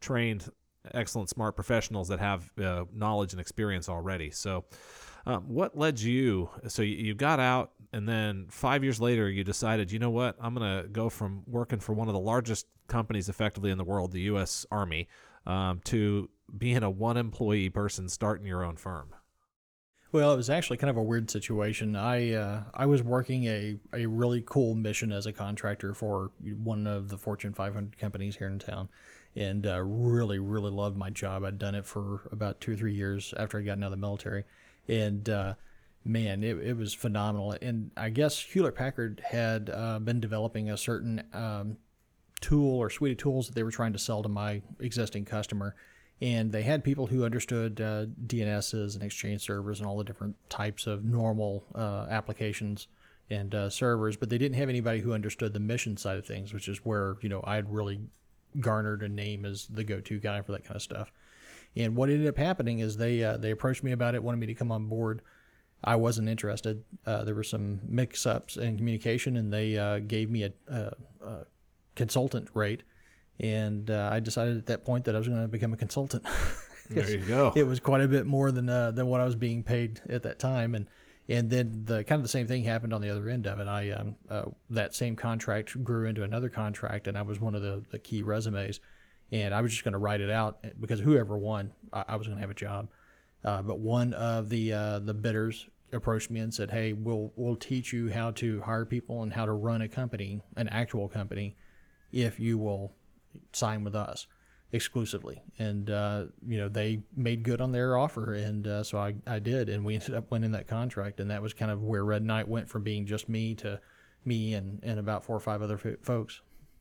trained, 0.00 0.50
excellent, 0.92 1.30
smart 1.30 1.56
professionals 1.56 2.08
that 2.08 2.20
have 2.20 2.50
uh, 2.62 2.84
knowledge 2.92 3.32
and 3.32 3.40
experience 3.40 3.88
already. 3.88 4.30
So. 4.30 4.64
Um, 5.26 5.42
what 5.48 5.76
led 5.76 6.00
you? 6.00 6.50
So 6.68 6.82
you, 6.82 7.12
got 7.14 7.40
out, 7.40 7.72
and 7.92 8.08
then 8.08 8.46
five 8.48 8.84
years 8.84 9.00
later, 9.00 9.28
you 9.28 9.42
decided, 9.42 9.90
you 9.90 9.98
know 9.98 10.10
what? 10.10 10.36
I'm 10.40 10.54
going 10.54 10.82
to 10.82 10.88
go 10.88 11.08
from 11.08 11.42
working 11.46 11.80
for 11.80 11.92
one 11.94 12.06
of 12.06 12.14
the 12.14 12.20
largest 12.20 12.66
companies 12.86 13.28
effectively 13.28 13.72
in 13.72 13.78
the 13.78 13.84
world, 13.84 14.12
the 14.12 14.20
U.S. 14.22 14.64
Army, 14.70 15.08
um, 15.44 15.80
to 15.84 16.30
being 16.56 16.84
a 16.84 16.90
one 16.90 17.16
employee 17.16 17.68
person 17.70 18.08
starting 18.08 18.46
your 18.46 18.64
own 18.64 18.76
firm. 18.76 19.14
Well, 20.12 20.32
it 20.32 20.36
was 20.36 20.48
actually 20.48 20.76
kind 20.76 20.90
of 20.90 20.96
a 20.96 21.02
weird 21.02 21.30
situation. 21.30 21.96
I 21.96 22.32
uh, 22.32 22.62
I 22.72 22.86
was 22.86 23.02
working 23.02 23.44
a, 23.46 23.76
a 23.92 24.06
really 24.06 24.42
cool 24.46 24.74
mission 24.74 25.10
as 25.12 25.26
a 25.26 25.32
contractor 25.32 25.92
for 25.92 26.30
one 26.62 26.86
of 26.86 27.08
the 27.08 27.18
Fortune 27.18 27.52
500 27.52 27.98
companies 27.98 28.36
here 28.36 28.46
in 28.46 28.58
town, 28.58 28.88
and 29.34 29.66
uh, 29.66 29.82
really 29.82 30.38
really 30.38 30.70
loved 30.70 30.96
my 30.96 31.10
job. 31.10 31.44
I'd 31.44 31.58
done 31.58 31.74
it 31.74 31.84
for 31.84 32.28
about 32.30 32.60
two 32.60 32.72
or 32.72 32.76
three 32.76 32.94
years 32.94 33.34
after 33.36 33.58
I 33.58 33.62
got 33.62 33.78
out 33.78 33.84
of 33.84 33.90
the 33.90 33.96
military, 33.96 34.44
and 34.88 35.28
uh, 35.28 35.54
man, 36.04 36.42
it, 36.42 36.58
it 36.58 36.76
was 36.76 36.94
phenomenal. 36.94 37.56
And 37.60 37.90
I 37.96 38.10
guess 38.10 38.40
Hewlett 38.40 38.74
Packard 38.74 39.22
had 39.24 39.70
uh, 39.72 39.98
been 39.98 40.20
developing 40.20 40.70
a 40.70 40.76
certain 40.76 41.22
um, 41.32 41.78
tool 42.40 42.78
or 42.78 42.90
suite 42.90 43.12
of 43.12 43.18
tools 43.18 43.46
that 43.46 43.54
they 43.54 43.62
were 43.62 43.70
trying 43.70 43.92
to 43.92 43.98
sell 43.98 44.22
to 44.22 44.28
my 44.28 44.62
existing 44.80 45.24
customer. 45.24 45.74
And 46.20 46.50
they 46.50 46.62
had 46.62 46.82
people 46.82 47.06
who 47.06 47.24
understood 47.24 47.80
uh, 47.80 48.06
DNSs 48.26 48.94
and 48.94 49.02
Exchange 49.02 49.42
servers 49.42 49.80
and 49.80 49.88
all 49.88 49.98
the 49.98 50.04
different 50.04 50.36
types 50.48 50.86
of 50.86 51.04
normal 51.04 51.64
uh, 51.74 52.06
applications 52.08 52.88
and 53.28 53.54
uh, 53.54 53.68
servers, 53.68 54.16
but 54.16 54.30
they 54.30 54.38
didn't 54.38 54.56
have 54.56 54.68
anybody 54.68 55.00
who 55.00 55.12
understood 55.12 55.52
the 55.52 55.60
mission 55.60 55.96
side 55.96 56.16
of 56.16 56.26
things, 56.26 56.54
which 56.54 56.68
is 56.68 56.78
where 56.84 57.16
you 57.20 57.28
know 57.28 57.42
I 57.44 57.56
had 57.56 57.72
really 57.72 58.00
garnered 58.60 59.02
a 59.02 59.08
name 59.08 59.44
as 59.44 59.66
the 59.66 59.84
go-to 59.84 60.18
guy 60.18 60.40
for 60.42 60.52
that 60.52 60.64
kind 60.64 60.76
of 60.76 60.82
stuff. 60.82 61.12
And 61.76 61.94
what 61.94 62.08
ended 62.08 62.26
up 62.26 62.38
happening 62.38 62.78
is 62.78 62.96
they 62.96 63.22
uh, 63.22 63.36
they 63.36 63.50
approached 63.50 63.82
me 63.82 63.92
about 63.92 64.14
it, 64.14 64.22
wanted 64.22 64.38
me 64.38 64.46
to 64.46 64.54
come 64.54 64.72
on 64.72 64.86
board. 64.86 65.20
I 65.84 65.96
wasn't 65.96 66.28
interested. 66.28 66.84
Uh, 67.04 67.24
there 67.24 67.34
were 67.34 67.44
some 67.44 67.80
mix-ups 67.86 68.56
in 68.56 68.78
communication, 68.78 69.36
and 69.36 69.52
they 69.52 69.76
uh, 69.76 69.98
gave 69.98 70.30
me 70.30 70.44
a, 70.44 70.52
a, 70.68 70.92
a, 71.24 71.46
consultant 71.94 72.48
rate, 72.54 72.82
and 73.38 73.90
uh, 73.90 74.08
I 74.10 74.20
decided 74.20 74.56
at 74.56 74.66
that 74.66 74.84
point 74.84 75.04
that 75.04 75.14
I 75.14 75.18
was 75.18 75.28
going 75.28 75.42
to 75.42 75.48
become 75.48 75.74
a 75.74 75.76
consultant. 75.76 76.24
there 76.90 77.10
you 77.10 77.18
go. 77.18 77.52
It 77.54 77.64
was 77.64 77.78
quite 77.78 78.00
a 78.00 78.08
bit 78.08 78.26
more 78.26 78.50
than 78.50 78.68
uh, 78.68 78.90
than 78.90 79.06
what 79.06 79.20
I 79.20 79.24
was 79.24 79.36
being 79.36 79.62
paid 79.62 80.00
at 80.08 80.22
that 80.22 80.38
time, 80.38 80.74
and 80.74 80.86
and 81.28 81.50
then 81.50 81.82
the 81.84 82.04
kind 82.04 82.18
of 82.18 82.22
the 82.22 82.28
same 82.28 82.46
thing 82.46 82.64
happened 82.64 82.94
on 82.94 83.02
the 83.02 83.10
other 83.10 83.28
end 83.28 83.46
of 83.46 83.60
it. 83.60 83.68
I 83.68 83.90
um, 83.90 84.16
uh, 84.30 84.44
that 84.70 84.94
same 84.94 85.14
contract 85.14 85.82
grew 85.84 86.06
into 86.06 86.22
another 86.22 86.48
contract, 86.48 87.06
and 87.06 87.18
I 87.18 87.22
was 87.22 87.38
one 87.38 87.54
of 87.54 87.60
the, 87.60 87.84
the 87.90 87.98
key 87.98 88.22
resumes 88.22 88.80
and 89.32 89.54
I 89.54 89.60
was 89.60 89.72
just 89.72 89.84
going 89.84 89.92
to 89.92 89.98
write 89.98 90.20
it 90.20 90.30
out 90.30 90.58
eh, 90.64 90.70
because 90.80 91.00
whoever 91.00 91.36
won, 91.36 91.72
I, 91.92 92.04
I 92.08 92.16
was 92.16 92.26
going 92.26 92.38
to 92.38 92.40
have 92.40 92.50
a 92.50 92.54
job. 92.54 92.88
Uh, 93.44 93.62
but 93.62 93.78
one 93.78 94.12
of 94.14 94.48
the 94.48 94.72
uh, 94.72 94.98
the 94.98 95.14
bidders 95.14 95.68
approached 95.92 96.30
me 96.30 96.40
and 96.40 96.52
said, 96.52 96.70
"Hey, 96.70 96.92
we'll 96.92 97.32
we'll 97.36 97.56
teach 97.56 97.92
you 97.92 98.10
how 98.10 98.32
to 98.32 98.60
hire 98.62 98.84
people 98.84 99.22
and 99.22 99.32
how 99.32 99.46
to 99.46 99.52
run 99.52 99.82
a 99.82 99.88
company, 99.88 100.40
an 100.56 100.68
actual 100.68 101.08
company, 101.08 101.56
if 102.12 102.40
you 102.40 102.58
will 102.58 102.94
sign 103.52 103.84
with 103.84 103.94
us 103.94 104.26
exclusively." 104.72 105.42
And 105.58 105.90
uh, 105.90 106.26
you 106.46 106.58
know, 106.58 106.68
they 106.68 107.02
made 107.14 107.44
good 107.44 107.60
on 107.60 107.72
their 107.72 107.96
offer, 107.96 108.34
and 108.34 108.66
uh, 108.66 108.82
so 108.82 108.98
I 108.98 109.14
I 109.26 109.38
did, 109.38 109.68
and 109.68 109.84
we 109.84 109.94
ended 109.94 110.14
up 110.14 110.30
winning 110.30 110.52
that 110.52 110.66
contract, 110.66 111.20
and 111.20 111.30
that 111.30 111.42
was 111.42 111.54
kind 111.54 111.70
of 111.70 111.82
where 111.82 112.04
Red 112.04 112.24
Knight 112.24 112.48
went 112.48 112.68
from 112.68 112.82
being 112.82 113.06
just 113.06 113.28
me 113.28 113.54
to 113.56 113.80
me 114.24 114.54
and 114.54 114.80
and 114.82 114.98
about 114.98 115.24
four 115.24 115.36
or 115.36 115.40
five 115.40 115.62
other 115.62 115.80
f- 115.82 116.00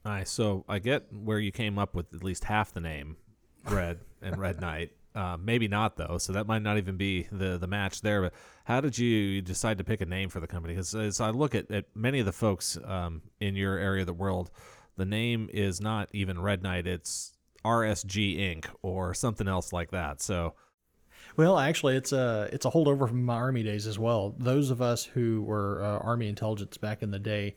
Nice. 0.06 0.30
So 0.30 0.64
I 0.70 0.78
get 0.78 1.12
where 1.12 1.40
you 1.40 1.52
came 1.52 1.80
up 1.80 1.96
with 1.96 2.14
at 2.14 2.24
least 2.24 2.44
half 2.44 2.72
the 2.72 2.80
name, 2.80 3.18
Red 3.68 4.00
and 4.22 4.38
Red 4.38 4.62
Knight. 4.62 4.92
Uh, 5.16 5.38
maybe 5.40 5.70
not 5.70 5.96
though, 5.96 6.18
so 6.18 6.34
that 6.34 6.46
might 6.46 6.62
not 6.62 6.76
even 6.76 6.98
be 6.98 7.26
the 7.32 7.58
the 7.58 7.68
match 7.68 8.02
there. 8.02 8.22
But 8.22 8.34
how 8.66 8.82
did 8.82 8.98
you 8.98 9.42
decide 9.42 9.78
to 9.78 9.86
pick 9.86 10.02
a 10.02 10.06
name 10.06 10.28
for 10.28 10.42
the 10.42 10.48
company? 10.48 10.74
Because 10.74 10.94
as 10.94 11.22
I 11.22 11.30
look 11.30 11.56
at, 11.56 11.72
at 11.72 11.86
many 11.96 12.20
of 12.20 12.26
the 12.26 12.34
folks 12.34 12.78
um, 12.84 13.22
in 13.40 13.56
your 13.56 13.78
area 13.78 14.02
of 14.02 14.08
the 14.08 14.14
world, 14.14 14.52
the 14.98 15.06
name 15.06 15.50
is 15.54 15.80
not 15.80 16.10
even 16.12 16.42
Red 16.42 16.62
Knight; 16.64 16.86
it's 16.86 17.32
RSG 17.64 18.38
Inc. 18.38 18.66
or 18.82 19.14
something 19.14 19.48
else 19.48 19.72
like 19.72 19.92
that. 19.92 20.22
So, 20.22 20.56
well, 21.38 21.58
actually, 21.58 21.96
it's 21.96 22.12
a 22.12 22.50
it's 22.52 22.66
a 22.66 22.72
holdover 22.72 23.08
from 23.08 23.24
my 23.24 23.36
army 23.36 23.64
days 23.64 23.88
as 23.88 23.98
well. 23.98 24.36
Those 24.38 24.70
of 24.70 24.82
us 24.82 25.06
who 25.06 25.44
were 25.44 25.82
uh, 25.82 26.00
army 26.00 26.28
intelligence 26.28 26.76
back 26.76 27.02
in 27.02 27.12
the 27.12 27.20
day 27.20 27.56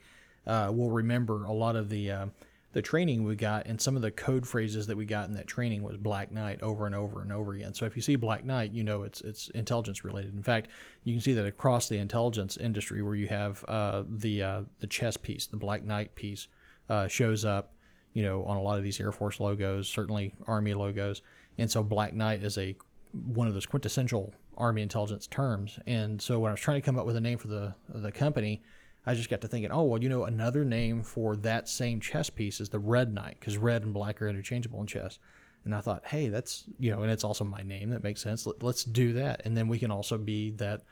uh, 0.48 0.72
will 0.74 0.90
remember 0.90 1.44
a 1.44 1.52
lot 1.52 1.76
of 1.76 1.88
the 1.88 2.10
uh, 2.10 2.26
the 2.72 2.82
training 2.82 3.24
we 3.24 3.34
got 3.34 3.66
and 3.66 3.80
some 3.80 3.96
of 3.96 4.02
the 4.02 4.10
code 4.10 4.46
phrases 4.46 4.86
that 4.86 4.96
we 4.96 5.04
got 5.04 5.28
in 5.28 5.34
that 5.34 5.46
training 5.46 5.82
was 5.82 5.96
Black 5.96 6.30
Knight 6.30 6.62
over 6.62 6.86
and 6.86 6.94
over 6.94 7.22
and 7.22 7.32
over 7.32 7.54
again. 7.54 7.72
So 7.72 7.86
if 7.86 7.96
you 7.96 8.02
see 8.02 8.16
Black 8.16 8.44
Knight, 8.44 8.72
you 8.72 8.84
know 8.84 9.02
it's 9.02 9.20
it's 9.20 9.48
intelligence 9.50 10.04
related. 10.04 10.34
In 10.34 10.42
fact, 10.42 10.68
you 11.04 11.14
can 11.14 11.20
see 11.20 11.32
that 11.34 11.46
across 11.46 11.88
the 11.88 11.98
intelligence 11.98 12.56
industry, 12.56 13.02
where 13.02 13.14
you 13.14 13.28
have 13.28 13.64
uh, 13.68 14.04
the 14.08 14.42
uh, 14.42 14.62
the 14.80 14.86
chess 14.86 15.16
piece, 15.16 15.46
the 15.46 15.56
Black 15.56 15.84
Knight 15.84 16.14
piece, 16.14 16.48
uh, 16.88 17.08
shows 17.08 17.44
up, 17.44 17.74
you 18.12 18.22
know, 18.22 18.44
on 18.44 18.56
a 18.56 18.62
lot 18.62 18.78
of 18.78 18.84
these 18.84 19.00
Air 19.00 19.12
Force 19.12 19.40
logos, 19.40 19.88
certainly 19.88 20.34
Army 20.46 20.74
logos, 20.74 21.22
and 21.58 21.70
so 21.70 21.82
Black 21.82 22.14
Knight 22.14 22.42
is 22.42 22.58
a 22.58 22.76
one 23.12 23.48
of 23.48 23.54
those 23.54 23.66
quintessential 23.66 24.34
Army 24.58 24.82
intelligence 24.82 25.26
terms. 25.26 25.78
And 25.86 26.20
so 26.20 26.38
when 26.38 26.50
I 26.50 26.52
was 26.52 26.60
trying 26.60 26.80
to 26.80 26.84
come 26.84 26.98
up 26.98 27.06
with 27.06 27.16
a 27.16 27.20
name 27.20 27.38
for 27.38 27.48
the 27.48 27.74
the 27.88 28.12
company 28.12 28.62
I 29.08 29.14
just 29.14 29.30
got 29.30 29.40
to 29.40 29.48
thinking, 29.48 29.72
oh, 29.72 29.84
well, 29.84 30.02
you 30.02 30.10
know, 30.10 30.24
another 30.24 30.66
name 30.66 31.02
for 31.02 31.34
that 31.36 31.66
same 31.66 31.98
chess 31.98 32.28
piece 32.28 32.60
is 32.60 32.68
the 32.68 32.78
Red 32.78 33.14
Knight, 33.14 33.38
because 33.40 33.56
red 33.56 33.82
and 33.82 33.94
black 33.94 34.20
are 34.20 34.28
interchangeable 34.28 34.82
in 34.82 34.86
chess. 34.86 35.18
And 35.64 35.74
I 35.74 35.80
thought, 35.80 36.04
hey, 36.04 36.28
that's 36.28 36.64
you 36.78 36.90
know, 36.90 37.00
and 37.00 37.10
it's 37.10 37.24
also 37.24 37.42
my 37.42 37.62
name. 37.62 37.88
That 37.88 38.02
makes 38.04 38.20
sense. 38.20 38.46
Let, 38.46 38.62
us 38.62 38.84
do 38.84 39.14
that, 39.14 39.40
and 39.46 39.56
then 39.56 39.66
we 39.66 39.78
can 39.78 39.90
also 39.90 40.18
be 40.18 40.50
that 40.52 40.82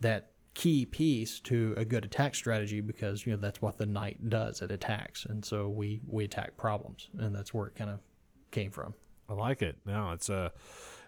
that 0.00 0.30
key 0.54 0.86
piece 0.86 1.38
to 1.40 1.74
a 1.76 1.84
good 1.84 2.06
attack 2.06 2.34
strategy 2.34 2.80
because 2.80 3.26
you 3.26 3.32
know 3.32 3.38
that's 3.38 3.60
what 3.60 3.76
the 3.76 3.84
knight 3.84 4.30
does. 4.30 4.62
It 4.62 4.70
attacks, 4.70 5.26
and 5.26 5.44
so 5.44 5.68
we 5.68 6.00
we 6.08 6.24
attack 6.24 6.56
problems, 6.56 7.10
and 7.18 7.36
that's 7.36 7.52
where 7.52 7.66
it 7.66 7.74
kind 7.74 7.90
of 7.90 8.00
came 8.52 8.70
from. 8.70 8.94
I 9.28 9.34
like 9.34 9.60
it. 9.60 9.76
No, 9.84 10.12
it's 10.12 10.30
a 10.30 10.50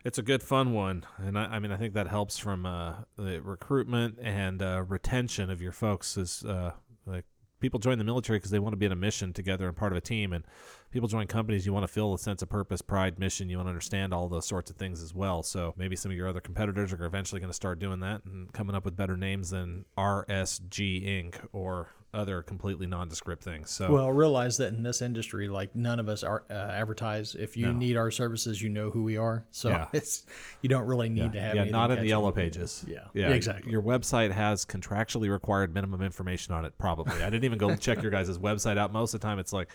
it's 0.09 0.17
a 0.17 0.23
good 0.23 0.43
fun 0.43 0.73
one, 0.73 1.05
and 1.19 1.39
I, 1.39 1.45
I 1.45 1.59
mean 1.59 1.71
I 1.71 1.77
think 1.77 1.93
that 1.93 2.09
helps 2.09 2.39
from 2.39 2.65
uh, 2.65 2.95
the 3.19 3.43
recruitment 3.43 4.19
and 4.23 4.63
uh, 4.63 4.83
retention 4.89 5.51
of 5.51 5.61
your 5.61 5.71
folks. 5.71 6.17
Is 6.17 6.43
uh, 6.45 6.73
like 7.05 7.27
people 7.61 7.79
join 7.79 7.99
the 7.99 8.05
military 8.05 8.39
because 8.39 8.51
they 8.51 8.59
want 8.59 8.73
to 8.73 8.79
be 8.79 8.87
in 8.87 8.93
a 8.93 8.97
mission 8.97 9.35
together 9.35 9.69
and 9.69 9.77
part 9.77 9.93
of 9.93 9.99
a 9.99 10.01
team, 10.01 10.33
and 10.33 10.47
people 10.91 11.09
join 11.09 11.27
companies 11.27 11.67
you 11.67 11.73
want 11.73 11.85
to 11.85 11.93
feel 11.93 12.15
a 12.15 12.19
sense 12.19 12.43
of 12.43 12.49
purpose, 12.49 12.83
pride, 12.83 13.19
mission. 13.19 13.49
You 13.49 13.57
want 13.59 13.67
to 13.67 13.71
understand 13.71 14.15
all 14.15 14.29
those 14.29 14.47
sorts 14.47 14.71
of 14.71 14.77
things 14.77 15.03
as 15.03 15.15
well. 15.15 15.43
So 15.43 15.75
maybe 15.77 15.97
some 15.97 16.11
of 16.11 16.17
your 16.17 16.29
other 16.29 16.41
competitors 16.41 16.93
are 16.93 17.05
eventually 17.05 17.41
going 17.41 17.51
to 17.51 17.57
start 17.57 17.79
doing 17.79 18.01
that 18.01 18.23
and 18.25 18.53
coming 18.53 18.75
up 18.75 18.85
with 18.85 18.97
better 18.97 19.17
names 19.17 19.51
than 19.51 19.85
RSG 19.97 21.05
Inc. 21.05 21.37
or 21.53 21.89
other 22.15 22.43
completely 22.43 22.87
nondescript 22.87 23.45
things. 23.45 23.71
So 23.71 23.93
well, 23.93 24.11
realize 24.11 24.57
that 24.59 24.73
in 24.73 24.83
this 24.83 25.03
industry, 25.03 25.49
like 25.49 25.75
none 25.77 26.01
of 26.01 26.09
us 26.09 26.23
are 26.23 26.45
uh, 26.49 26.55
advertise. 26.55 27.35
If 27.35 27.57
you 27.57 27.67
no. 27.67 27.73
need 27.73 27.97
our 27.97 28.11
services, 28.11 28.63
you 28.63 28.71
know 28.71 28.91
who 28.91 29.03
we 29.03 29.17
are. 29.17 29.45
So 29.51 29.69
yeah. 29.69 29.89
it's 29.93 30.25
you 30.63 30.69
don't 30.69 30.87
really 30.87 31.11
need 31.11 31.35
yeah. 31.35 31.41
to 31.41 31.41
have. 31.41 31.57
Yeah, 31.57 31.65
not 31.65 31.91
in 31.91 32.01
the 32.01 32.09
yellow 32.09 32.33
pages. 32.33 32.85
Yeah, 32.89 33.01
yeah, 33.13 33.29
exactly. 33.29 33.71
Your 33.71 33.83
website 33.83 34.31
has 34.33 34.65
contractually 34.65 35.31
required 35.31 35.75
minimum 35.75 36.03
information 36.03 36.55
on 36.55 36.65
it. 36.65 36.77
Probably. 36.79 37.23
I 37.23 37.29
didn't 37.31 37.45
even 37.45 37.59
go 37.59 37.77
check 37.77 38.01
your 38.01 38.11
guys' 38.11 38.39
website 38.39 38.79
out. 38.79 38.93
Most 38.93 39.13
of 39.13 39.21
the 39.21 39.27
time, 39.27 39.39
it's 39.39 39.53
like, 39.53 39.69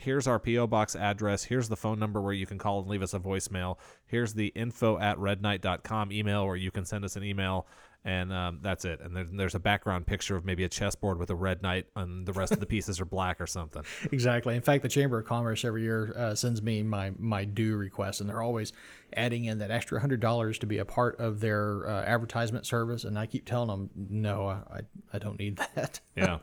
here's 0.00 0.26
our 0.26 0.38
PO 0.38 0.66
box 0.66 0.96
address. 0.96 1.44
Here's 1.44 1.68
the 1.68 1.76
phone 1.76 1.98
number 1.98 2.20
where 2.20 2.32
you 2.32 2.46
can 2.46 2.58
call 2.58 2.80
and 2.80 2.88
leave 2.88 3.02
us 3.02 3.14
a 3.14 3.18
voicemail. 3.18 3.76
Here's 4.06 4.34
the 4.34 4.48
info 4.48 4.98
at 4.98 5.18
redknight.com 5.18 6.12
email 6.12 6.46
where 6.46 6.56
you 6.56 6.70
can 6.70 6.84
send 6.84 7.04
us 7.04 7.16
an 7.16 7.24
email 7.24 7.66
and 8.04 8.32
um, 8.32 8.60
that's 8.62 8.84
it. 8.84 9.00
And 9.00 9.14
then 9.14 9.36
there's 9.36 9.54
a 9.54 9.58
background 9.58 10.06
picture 10.06 10.36
of 10.36 10.44
maybe 10.44 10.64
a 10.64 10.68
chessboard 10.68 11.18
with 11.18 11.28
a 11.30 11.34
red 11.34 11.62
knight, 11.62 11.86
and 11.94 12.26
the 12.26 12.32
rest 12.32 12.52
of 12.52 12.60
the 12.60 12.66
pieces 12.74 13.00
are 13.00 13.04
black 13.04 13.40
or 13.40 13.46
something. 13.46 13.82
Exactly. 14.10 14.56
In 14.56 14.62
fact, 14.62 14.82
the 14.82 14.88
Chamber 14.88 15.18
of 15.18 15.26
Commerce 15.26 15.64
every 15.64 15.82
year 15.82 16.14
uh, 16.16 16.34
sends 16.34 16.62
me 16.62 16.82
my 16.82 17.12
my 17.18 17.44
due 17.44 17.76
request, 17.76 18.20
and 18.20 18.30
they're 18.30 18.42
always 18.42 18.72
adding 19.14 19.44
in 19.44 19.58
that 19.58 19.70
extra 19.70 20.00
hundred 20.00 20.20
dollars 20.20 20.58
to 20.60 20.66
be 20.66 20.78
a 20.78 20.84
part 20.84 21.18
of 21.20 21.40
their 21.40 21.88
uh, 21.88 22.02
advertisement 22.04 22.66
service. 22.66 23.04
And 23.04 23.18
I 23.18 23.26
keep 23.26 23.44
telling 23.44 23.68
them, 23.68 23.90
no, 23.94 24.46
I 24.48 24.80
I 25.12 25.18
don't 25.18 25.38
need 25.38 25.58
that. 25.74 26.00
yeah. 26.16 26.38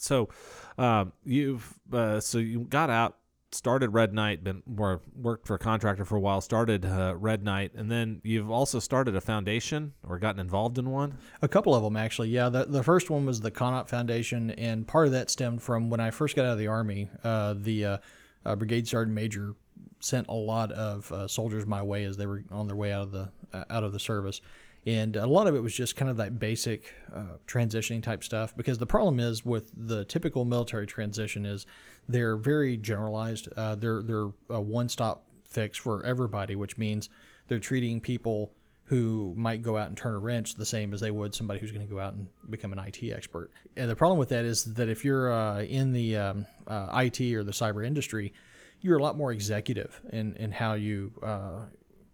So, 0.00 0.28
um, 0.76 1.12
you've 1.24 1.74
uh, 1.92 2.20
so 2.20 2.38
you 2.38 2.60
got 2.60 2.90
out 2.90 3.18
started 3.52 3.90
Red 3.90 4.12
Knight, 4.12 4.44
been 4.44 4.62
worked 4.66 5.46
for 5.46 5.54
a 5.54 5.58
contractor 5.58 6.04
for 6.04 6.16
a 6.16 6.20
while, 6.20 6.40
started 6.40 6.84
uh, 6.84 7.14
Red 7.16 7.42
Knight, 7.42 7.72
and 7.74 7.90
then 7.90 8.20
you've 8.22 8.50
also 8.50 8.78
started 8.78 9.16
a 9.16 9.20
foundation 9.20 9.94
or 10.06 10.18
gotten 10.18 10.40
involved 10.40 10.78
in 10.78 10.90
one. 10.90 11.16
A 11.42 11.48
couple 11.48 11.74
of 11.74 11.82
them 11.82 11.96
actually, 11.96 12.28
yeah. 12.28 12.48
The 12.48 12.64
the 12.64 12.82
first 12.82 13.10
one 13.10 13.26
was 13.26 13.40
the 13.40 13.50
CONOP 13.50 13.88
Foundation, 13.88 14.50
and 14.52 14.86
part 14.86 15.06
of 15.06 15.12
that 15.12 15.30
stemmed 15.30 15.62
from 15.62 15.90
when 15.90 16.00
I 16.00 16.10
first 16.10 16.36
got 16.36 16.44
out 16.44 16.52
of 16.52 16.58
the 16.58 16.66
army. 16.66 17.10
Uh, 17.24 17.54
the 17.56 17.84
uh, 17.84 17.98
uh 18.44 18.56
brigade 18.56 18.86
sergeant 18.86 19.14
major 19.14 19.54
sent 20.00 20.28
a 20.28 20.34
lot 20.34 20.70
of 20.72 21.10
uh, 21.10 21.26
soldiers 21.26 21.66
my 21.66 21.82
way 21.82 22.04
as 22.04 22.16
they 22.16 22.26
were 22.26 22.44
on 22.50 22.66
their 22.66 22.76
way 22.76 22.92
out 22.92 23.02
of 23.02 23.12
the 23.12 23.30
out 23.70 23.84
of 23.84 23.92
the 23.92 24.00
service. 24.00 24.40
And 24.86 25.16
a 25.16 25.26
lot 25.26 25.46
of 25.46 25.54
it 25.54 25.62
was 25.62 25.74
just 25.74 25.96
kind 25.96 26.10
of 26.10 26.16
that 26.16 26.38
basic 26.38 26.94
transitioning 27.46 28.02
type 28.02 28.24
stuff. 28.24 28.56
Because 28.56 28.78
the 28.78 28.86
problem 28.86 29.20
is 29.20 29.44
with 29.44 29.70
the 29.76 30.04
typical 30.04 30.44
military 30.44 30.86
transition 30.86 31.44
is 31.44 31.66
they're 32.08 32.36
very 32.36 32.76
generalized. 32.76 33.48
Uh, 33.56 33.74
they're 33.74 34.02
they're 34.02 34.30
a 34.48 34.60
one-stop 34.60 35.24
fix 35.44 35.76
for 35.76 36.04
everybody, 36.04 36.54
which 36.54 36.78
means 36.78 37.10
they're 37.48 37.58
treating 37.58 38.00
people 38.00 38.52
who 38.88 39.34
might 39.36 39.62
go 39.62 39.76
out 39.76 39.88
and 39.88 39.96
turn 39.96 40.14
a 40.14 40.18
wrench 40.18 40.54
the 40.54 40.64
same 40.64 40.94
as 40.94 41.00
they 41.00 41.10
would 41.10 41.34
somebody 41.34 41.60
who's 41.60 41.70
going 41.70 41.86
to 41.86 41.92
go 41.92 42.00
out 42.00 42.14
and 42.14 42.26
become 42.48 42.72
an 42.72 42.78
IT 42.78 43.02
expert. 43.12 43.50
And 43.76 43.90
the 43.90 43.96
problem 43.96 44.18
with 44.18 44.30
that 44.30 44.46
is 44.46 44.64
that 44.74 44.88
if 44.88 45.04
you're 45.04 45.30
uh, 45.30 45.62
in 45.62 45.92
the 45.92 46.16
um, 46.16 46.46
uh, 46.66 46.88
IT 47.04 47.20
or 47.34 47.44
the 47.44 47.52
cyber 47.52 47.86
industry, 47.86 48.32
you're 48.80 48.96
a 48.96 49.02
lot 49.02 49.16
more 49.16 49.30
executive 49.30 50.00
in, 50.10 50.34
in 50.36 50.52
how 50.52 50.72
you 50.72 51.12
uh, 51.22 51.64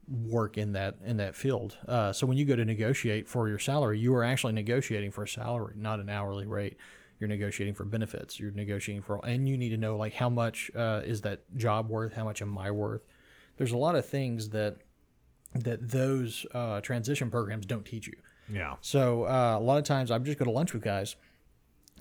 work 0.08 0.58
in 0.58 0.72
that 0.72 0.96
in 1.04 1.16
that 1.18 1.34
field. 1.34 1.76
Uh, 1.86 2.12
so 2.12 2.26
when 2.26 2.36
you 2.36 2.44
go 2.44 2.56
to 2.56 2.64
negotiate 2.64 3.28
for 3.28 3.48
your 3.48 3.58
salary, 3.58 3.98
you 3.98 4.14
are 4.14 4.24
actually 4.24 4.52
negotiating 4.52 5.10
for 5.10 5.24
a 5.24 5.28
salary, 5.28 5.74
not 5.76 6.00
an 6.00 6.08
hourly 6.08 6.46
rate. 6.46 6.76
You're 7.18 7.28
negotiating 7.28 7.74
for 7.74 7.84
benefits. 7.84 8.38
You're 8.38 8.50
negotiating 8.50 9.02
for 9.02 9.24
and 9.24 9.48
you 9.48 9.56
need 9.56 9.70
to 9.70 9.76
know 9.76 9.96
like 9.96 10.14
how 10.14 10.28
much 10.28 10.70
uh, 10.74 11.02
is 11.04 11.22
that 11.22 11.42
job 11.56 11.88
worth? 11.88 12.12
How 12.14 12.24
much 12.24 12.42
am 12.42 12.56
i 12.58 12.70
worth? 12.70 13.02
There's 13.56 13.72
a 13.72 13.76
lot 13.76 13.94
of 13.94 14.06
things 14.06 14.50
that 14.50 14.78
that 15.54 15.88
those 15.88 16.44
uh, 16.52 16.80
transition 16.80 17.30
programs 17.30 17.64
don't 17.64 17.84
teach 17.84 18.06
you. 18.06 18.16
Yeah. 18.52 18.74
So 18.80 19.24
uh, 19.24 19.56
a 19.58 19.62
lot 19.62 19.78
of 19.78 19.84
times 19.84 20.10
i'm 20.10 20.24
just 20.24 20.38
go 20.38 20.44
to 20.44 20.50
lunch 20.50 20.74
with 20.74 20.82
guys 20.82 21.16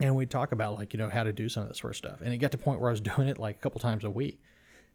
and 0.01 0.15
we 0.15 0.25
talk 0.25 0.51
about 0.51 0.77
like 0.77 0.93
you 0.93 0.98
know 0.98 1.10
how 1.10 1.24
to 1.24 1.31
do 1.31 1.48
some 1.48 1.63
of 1.63 1.69
this 1.69 1.77
sort 1.77 1.91
of 1.91 1.98
stuff. 1.98 2.22
And 2.22 2.33
it 2.33 2.38
got 2.38 2.51
to 2.51 2.57
the 2.57 2.63
point 2.63 2.81
where 2.81 2.89
i 2.89 2.91
was 2.91 3.01
doing 3.15 3.27
it 3.27 3.38
like 3.38 3.57
a 3.57 3.60
couple 3.60 3.79
times 3.79 4.03
a 4.03 4.10
week. 4.10 4.41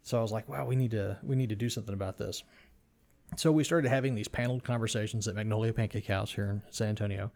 So 0.03 0.19
i 0.19 0.23
was 0.23 0.33
like 0.33 0.49
wow 0.49 0.67
we 0.67 0.77
need 0.77 0.91
to 0.91 1.19
we 1.23 1.37
need 1.37 1.49
to 1.49 1.57
do 1.57 1.71
something 1.71 1.95
about 1.95 2.19
this 2.19 2.43
so 3.37 3.53
we 3.53 3.65
started 3.65 3.89
having 3.89 4.15
these 4.15 4.29
paneled 4.29 4.65
conversations 4.65 5.29
at 5.29 5.35
magnolia 5.35 5.73
pancake 5.73 6.07
house 6.07 6.33
here 6.33 6.51
in 6.51 6.63
san 6.71 6.89
antonio 6.89 7.31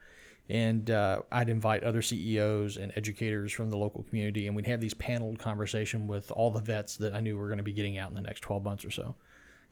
and 0.49 0.91
uh, 0.91 1.23
I'd 1.31 1.49
invite 1.49 1.85
other 1.85 2.03
CEOs 2.03 2.77
and 2.77 2.93
educators 2.97 3.53
from 3.53 3.71
the 3.71 3.77
local 3.77 4.03
community, 4.03 4.47
and 4.47 4.57
we'd 4.57 4.67
have 4.67 4.81
these 4.81 4.95
paneled 4.95 5.39
conversation 5.39 6.07
with 6.07 6.31
all 6.33 6.51
the 6.51 6.61
vets 6.61 6.97
that 6.97 7.15
I 7.15 7.21
knew 7.21 7.37
were 7.37 7.47
going 7.47 7.59
to 7.59 7.65
be 7.65 7.73
getting 7.73 7.97
out 7.99 8.11
in 8.11 8.15
the 8.15 8.23
next 8.23 8.41
12 8.41 8.65
months 8.65 8.85
or 8.85 8.91
so, 8.91 9.15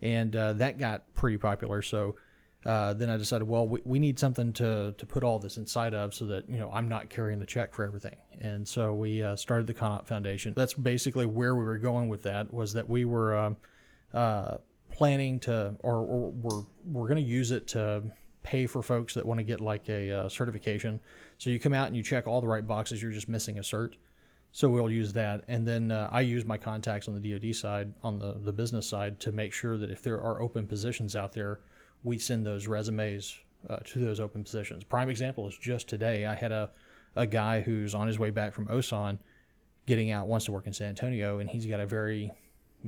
and 0.01 0.35
uh, 0.35 0.53
that 0.55 0.79
got 0.79 1.13
pretty 1.15 1.39
popular. 1.39 1.83
So 1.83 2.17
uh, 2.65 2.95
then 2.95 3.11
I 3.11 3.17
decided, 3.17 3.49
well, 3.49 3.67
we, 3.67 3.81
we 3.85 3.99
need 3.99 4.19
something 4.19 4.53
to 4.55 4.95
to 4.97 5.07
put 5.07 5.25
all 5.25 5.39
this 5.39 5.57
inside 5.57 5.93
of, 5.93 6.15
so 6.15 6.27
that 6.27 6.49
you 6.49 6.59
know 6.59 6.71
I'm 6.73 6.89
not 6.89 7.11
carrying 7.11 7.41
the 7.41 7.47
check 7.47 7.75
for 7.75 7.85
everything. 7.85 8.17
And 8.41 8.67
so 8.67 8.95
we 8.95 9.23
uh, 9.23 9.35
started 9.37 9.67
the 9.67 9.75
CONOP 9.75 10.07
Foundation. 10.07 10.55
That's 10.57 10.75
basically 10.75 11.27
where 11.27 11.55
we 11.55 11.65
were 11.65 11.79
going 11.79 12.09
with 12.09 12.23
that. 12.23 12.53
Was 12.55 12.73
that 12.75 12.89
we 12.89 13.05
were 13.05 13.37
um, 13.37 13.57
uh, 14.15 14.59
planning 15.01 15.41
to, 15.41 15.75
or, 15.83 15.95
or 15.95 16.31
we're 16.31 16.63
we're 16.85 17.09
going 17.09 17.25
to 17.25 17.31
use 17.39 17.53
it 17.53 17.67
to 17.67 18.03
pay 18.43 18.67
for 18.67 18.83
folks 18.83 19.15
that 19.15 19.25
want 19.25 19.39
to 19.39 19.45
get 19.45 19.59
like 19.59 19.89
a 19.89 20.13
uh, 20.13 20.29
certification. 20.29 21.01
So 21.39 21.49
you 21.49 21.59
come 21.59 21.73
out 21.73 21.87
and 21.87 21.97
you 21.97 22.03
check 22.03 22.27
all 22.27 22.43
the 22.43 22.47
right 22.47 22.67
boxes. 22.67 23.01
You're 23.01 23.11
just 23.11 23.27
missing 23.27 23.57
a 23.57 23.63
cert. 23.63 23.95
So 24.53 24.69
we'll 24.69 24.91
use 24.91 25.15
that, 25.15 25.43
and 25.49 25.67
then 25.67 25.91
uh, 25.91 26.11
I 26.13 26.21
use 26.21 26.45
my 26.45 26.59
contacts 26.59 27.09
on 27.09 27.19
the 27.19 27.33
DoD 27.33 27.55
side, 27.55 27.95
on 28.03 28.19
the 28.19 28.35
the 28.45 28.53
business 28.53 28.87
side, 28.87 29.19
to 29.21 29.33
make 29.33 29.55
sure 29.55 29.79
that 29.79 29.91
if 29.91 30.03
there 30.03 30.21
are 30.21 30.43
open 30.43 30.67
positions 30.67 31.17
out 31.17 31.33
there, 31.33 31.61
we 32.05 32.19
send 32.19 32.45
those 32.45 32.67
resumes 32.67 33.39
uh, 33.71 33.77
to 33.77 34.01
those 34.01 34.21
open 34.21 34.45
positions. 34.45 34.85
Prime 34.85 35.09
example 35.09 35.49
is 35.49 35.57
just 35.57 35.89
today. 35.89 36.27
I 36.27 36.35
had 36.35 36.53
a 36.53 36.69
a 37.17 37.27
guy 37.27 37.63
who's 37.63 37.95
on 37.95 38.07
his 38.07 38.19
way 38.19 38.29
back 38.29 38.53
from 38.53 38.67
Osan, 38.67 39.19
getting 39.87 40.11
out, 40.11 40.27
wants 40.27 40.45
to 40.45 40.53
work 40.53 40.67
in 40.67 40.75
San 40.75 40.89
Antonio, 40.89 41.39
and 41.39 41.49
he's 41.49 41.65
got 41.65 41.81
a 41.81 41.87
very 41.87 42.31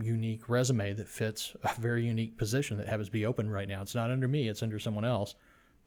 unique 0.01 0.49
resume 0.49 0.93
that 0.95 1.09
fits 1.09 1.55
a 1.63 1.81
very 1.81 2.05
unique 2.05 2.37
position 2.37 2.77
that 2.79 2.89
happens 2.89 3.09
to 3.09 3.13
be 3.13 3.27
open 3.27 3.51
right 3.51 3.69
now. 3.69 3.83
It's 3.83 3.95
not 3.95 4.11
under 4.11 4.29
me; 4.29 4.49
it's 4.49 4.63
under 4.63 4.79
someone 4.79 5.05
else 5.05 5.35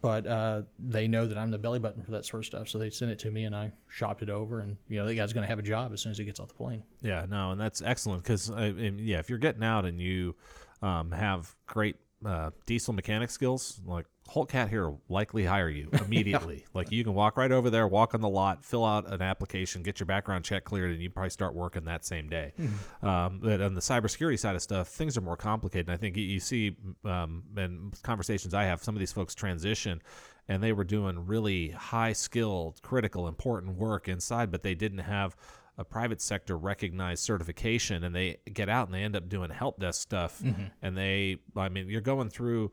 but 0.06 0.28
uh, 0.28 0.62
they 0.78 1.08
know 1.08 1.26
that 1.26 1.36
I'm 1.36 1.50
the 1.50 1.58
belly 1.58 1.80
button 1.80 2.04
for 2.04 2.12
that 2.12 2.26
sort 2.26 2.42
of 2.42 2.46
stuff. 2.46 2.70
So 2.70 2.78
they 2.78 2.92
send 2.92 3.10
it 3.10 3.18
to 3.20 3.32
me, 3.32 3.46
and 3.46 3.56
I 3.56 3.72
shopped 3.88 4.22
it 4.22 4.30
over, 4.30 4.60
and 4.60 4.78
you 4.88 5.00
know, 5.00 5.08
the 5.08 5.16
guy's 5.16 5.34
going 5.34 5.44
to 5.44 5.48
have 5.48 5.58
a 5.58 5.64
job 5.64 5.94
as 5.94 6.02
soon 6.02 6.12
as 6.12 6.18
he 6.20 6.26
gets 6.26 6.40
off 6.40 6.50
the 6.50 6.54
plane. 6.54 6.84
Yeah, 7.02 7.26
no, 7.28 7.52
and 7.52 7.60
that's 7.60 7.82
excellent 7.82 8.22
because 8.22 8.50
yeah, 8.50 9.18
if 9.18 9.30
you're 9.32 9.40
getting 9.40 9.64
out 9.64 9.86
and 9.86 10.00
you 10.00 10.36
um, 10.84 11.12
have 11.12 11.56
great 11.66 11.96
uh, 12.26 12.52
diesel 12.66 12.94
mechanic 12.94 13.30
skills, 13.30 13.80
like 13.86 14.06
Holt 14.28 14.50
Cat 14.50 14.70
here 14.70 14.90
will 14.90 15.02
likely 15.08 15.46
hire 15.46 15.70
you 15.70 15.90
immediately. 16.06 16.58
yeah. 16.58 16.68
Like 16.74 16.92
you 16.92 17.04
can 17.04 17.14
walk 17.14 17.38
right 17.38 17.52
over 17.52 17.70
there, 17.70 17.88
walk 17.88 18.14
on 18.14 18.22
the 18.22 18.30
lot, 18.30 18.66
fill 18.66 18.84
out 18.84 19.12
an 19.12 19.22
application, 19.22 19.84
get 19.84 20.00
your 20.00 20.08
background 20.08 20.44
check 20.44 20.64
cleared, 20.64 20.92
and 20.92 21.02
you 21.02 21.10
probably 21.10 21.30
start 21.30 21.54
working 21.54 21.86
that 21.86 22.04
same 22.06 22.28
day. 22.28 22.54
Mm-hmm. 22.60 23.08
Um, 23.08 23.40
but 23.44 23.62
on 23.62 23.76
the 23.76 23.82
cybersecurity 23.82 24.40
side 24.40 24.56
of 24.56 24.62
stuff, 24.62 24.88
things 24.88 25.18
are 25.18 25.22
more 25.22 25.38
complicated. 25.38 25.88
And 25.88 25.94
I 25.94 25.98
think 25.98 26.18
you, 26.18 26.24
you 26.24 26.40
see 26.40 26.76
um, 27.04 27.44
in 27.56 27.92
conversations 28.02 28.54
I 28.54 28.64
have, 28.64 28.84
some 28.84 28.96
of 28.96 29.00
these 29.00 29.14
folks 29.14 29.36
transition 29.36 30.02
and 30.48 30.62
they 30.62 30.74
were 30.74 30.84
doing 30.84 31.26
really 31.26 31.70
high 31.70 32.14
skilled, 32.14 32.82
critical, 32.82 33.28
important 33.28 33.78
work 33.78 34.08
inside, 34.08 34.52
but 34.52 34.64
they 34.64 34.76
didn't 34.76 35.00
have 35.00 35.36
a 35.78 35.84
private 35.84 36.22
sector 36.22 36.58
recognized 36.58 37.24
certification 37.24 38.04
and 38.04 38.16
they 38.16 38.38
get 38.54 38.70
out 38.70 38.88
and 38.88 38.96
they 38.96 39.04
end 39.04 39.16
up 39.16 39.28
doing 39.28 39.50
help 39.50 39.80
desk 39.80 40.02
stuff. 40.02 40.42
Mm-hmm. 40.42 40.64
and 40.82 40.98
they 40.98 41.38
i 41.56 41.70
mean 41.70 41.90
you're 41.90 42.02
going 42.02 42.30
through 42.30 42.72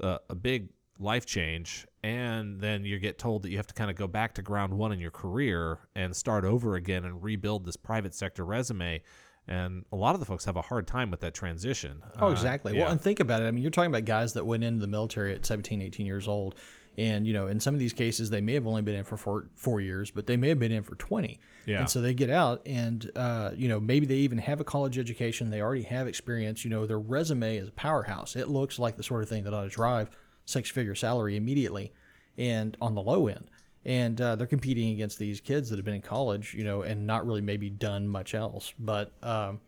a, 0.00 0.18
a 0.30 0.34
big 0.34 0.68
life 0.98 1.24
change 1.26 1.86
and 2.02 2.60
then 2.60 2.84
you 2.84 2.98
get 2.98 3.18
told 3.18 3.42
that 3.42 3.50
you 3.50 3.56
have 3.56 3.66
to 3.66 3.74
kind 3.74 3.90
of 3.90 3.96
go 3.96 4.06
back 4.06 4.34
to 4.34 4.42
ground 4.42 4.72
one 4.74 4.92
in 4.92 4.98
your 5.00 5.10
career 5.10 5.78
and 5.94 6.14
start 6.14 6.44
over 6.44 6.76
again 6.76 7.04
and 7.04 7.22
rebuild 7.22 7.64
this 7.64 7.76
private 7.76 8.14
sector 8.14 8.44
resume. 8.44 9.02
And 9.48 9.84
a 9.90 9.96
lot 9.96 10.14
of 10.14 10.20
the 10.20 10.26
folks 10.26 10.44
have 10.44 10.56
a 10.56 10.62
hard 10.62 10.86
time 10.86 11.10
with 11.10 11.20
that 11.20 11.34
transition. 11.34 12.02
Oh 12.20 12.30
exactly. 12.30 12.72
Uh, 12.72 12.74
yeah. 12.74 12.80
well 12.82 12.92
and 12.92 13.00
think 13.00 13.20
about 13.20 13.42
it. 13.42 13.46
I 13.46 13.50
mean 13.50 13.62
you're 13.62 13.70
talking 13.70 13.90
about 13.90 14.04
guys 14.04 14.34
that 14.34 14.46
went 14.46 14.62
into 14.62 14.80
the 14.80 14.86
military 14.86 15.34
at 15.34 15.44
17 15.44 15.82
18 15.82 16.06
years 16.06 16.28
old 16.28 16.54
and 16.98 17.26
you 17.26 17.32
know 17.32 17.46
in 17.46 17.60
some 17.60 17.74
of 17.74 17.80
these 17.80 17.92
cases 17.92 18.30
they 18.30 18.40
may 18.40 18.54
have 18.54 18.66
only 18.66 18.82
been 18.82 18.96
in 18.96 19.04
for 19.04 19.16
four, 19.16 19.48
four 19.54 19.80
years 19.80 20.10
but 20.10 20.26
they 20.26 20.36
may 20.36 20.48
have 20.48 20.58
been 20.58 20.72
in 20.72 20.82
for 20.82 20.96
20 20.96 21.38
yeah. 21.66 21.80
and 21.80 21.90
so 21.90 22.00
they 22.00 22.12
get 22.12 22.30
out 22.30 22.60
and 22.66 23.10
uh, 23.16 23.50
you 23.54 23.68
know 23.68 23.78
maybe 23.78 24.06
they 24.06 24.16
even 24.16 24.38
have 24.38 24.60
a 24.60 24.64
college 24.64 24.98
education 24.98 25.50
they 25.50 25.60
already 25.60 25.82
have 25.82 26.06
experience 26.06 26.64
you 26.64 26.70
know 26.70 26.86
their 26.86 26.98
resume 26.98 27.56
is 27.56 27.68
a 27.68 27.72
powerhouse 27.72 28.36
it 28.36 28.48
looks 28.48 28.78
like 28.78 28.96
the 28.96 29.02
sort 29.02 29.22
of 29.22 29.28
thing 29.28 29.44
that 29.44 29.54
ought 29.54 29.62
to 29.62 29.68
drive 29.68 30.10
six 30.44 30.70
figure 30.70 30.94
salary 30.94 31.36
immediately 31.36 31.92
and 32.36 32.76
on 32.80 32.94
the 32.94 33.02
low 33.02 33.28
end. 33.28 33.50
And 33.84 34.20
uh, 34.20 34.36
they're 34.36 34.46
competing 34.46 34.92
against 34.92 35.18
these 35.18 35.40
kids 35.40 35.70
that 35.70 35.76
have 35.76 35.84
been 35.84 35.94
in 35.94 36.02
college, 36.02 36.54
you 36.54 36.64
know, 36.64 36.82
and 36.82 37.06
not 37.06 37.26
really 37.26 37.40
maybe 37.40 37.70
done 37.70 38.06
much 38.08 38.34
else. 38.34 38.74
But 38.78 39.12
um, 39.22 39.60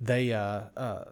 they, 0.00 0.32
uh, 0.32 0.62
uh, 0.76 1.04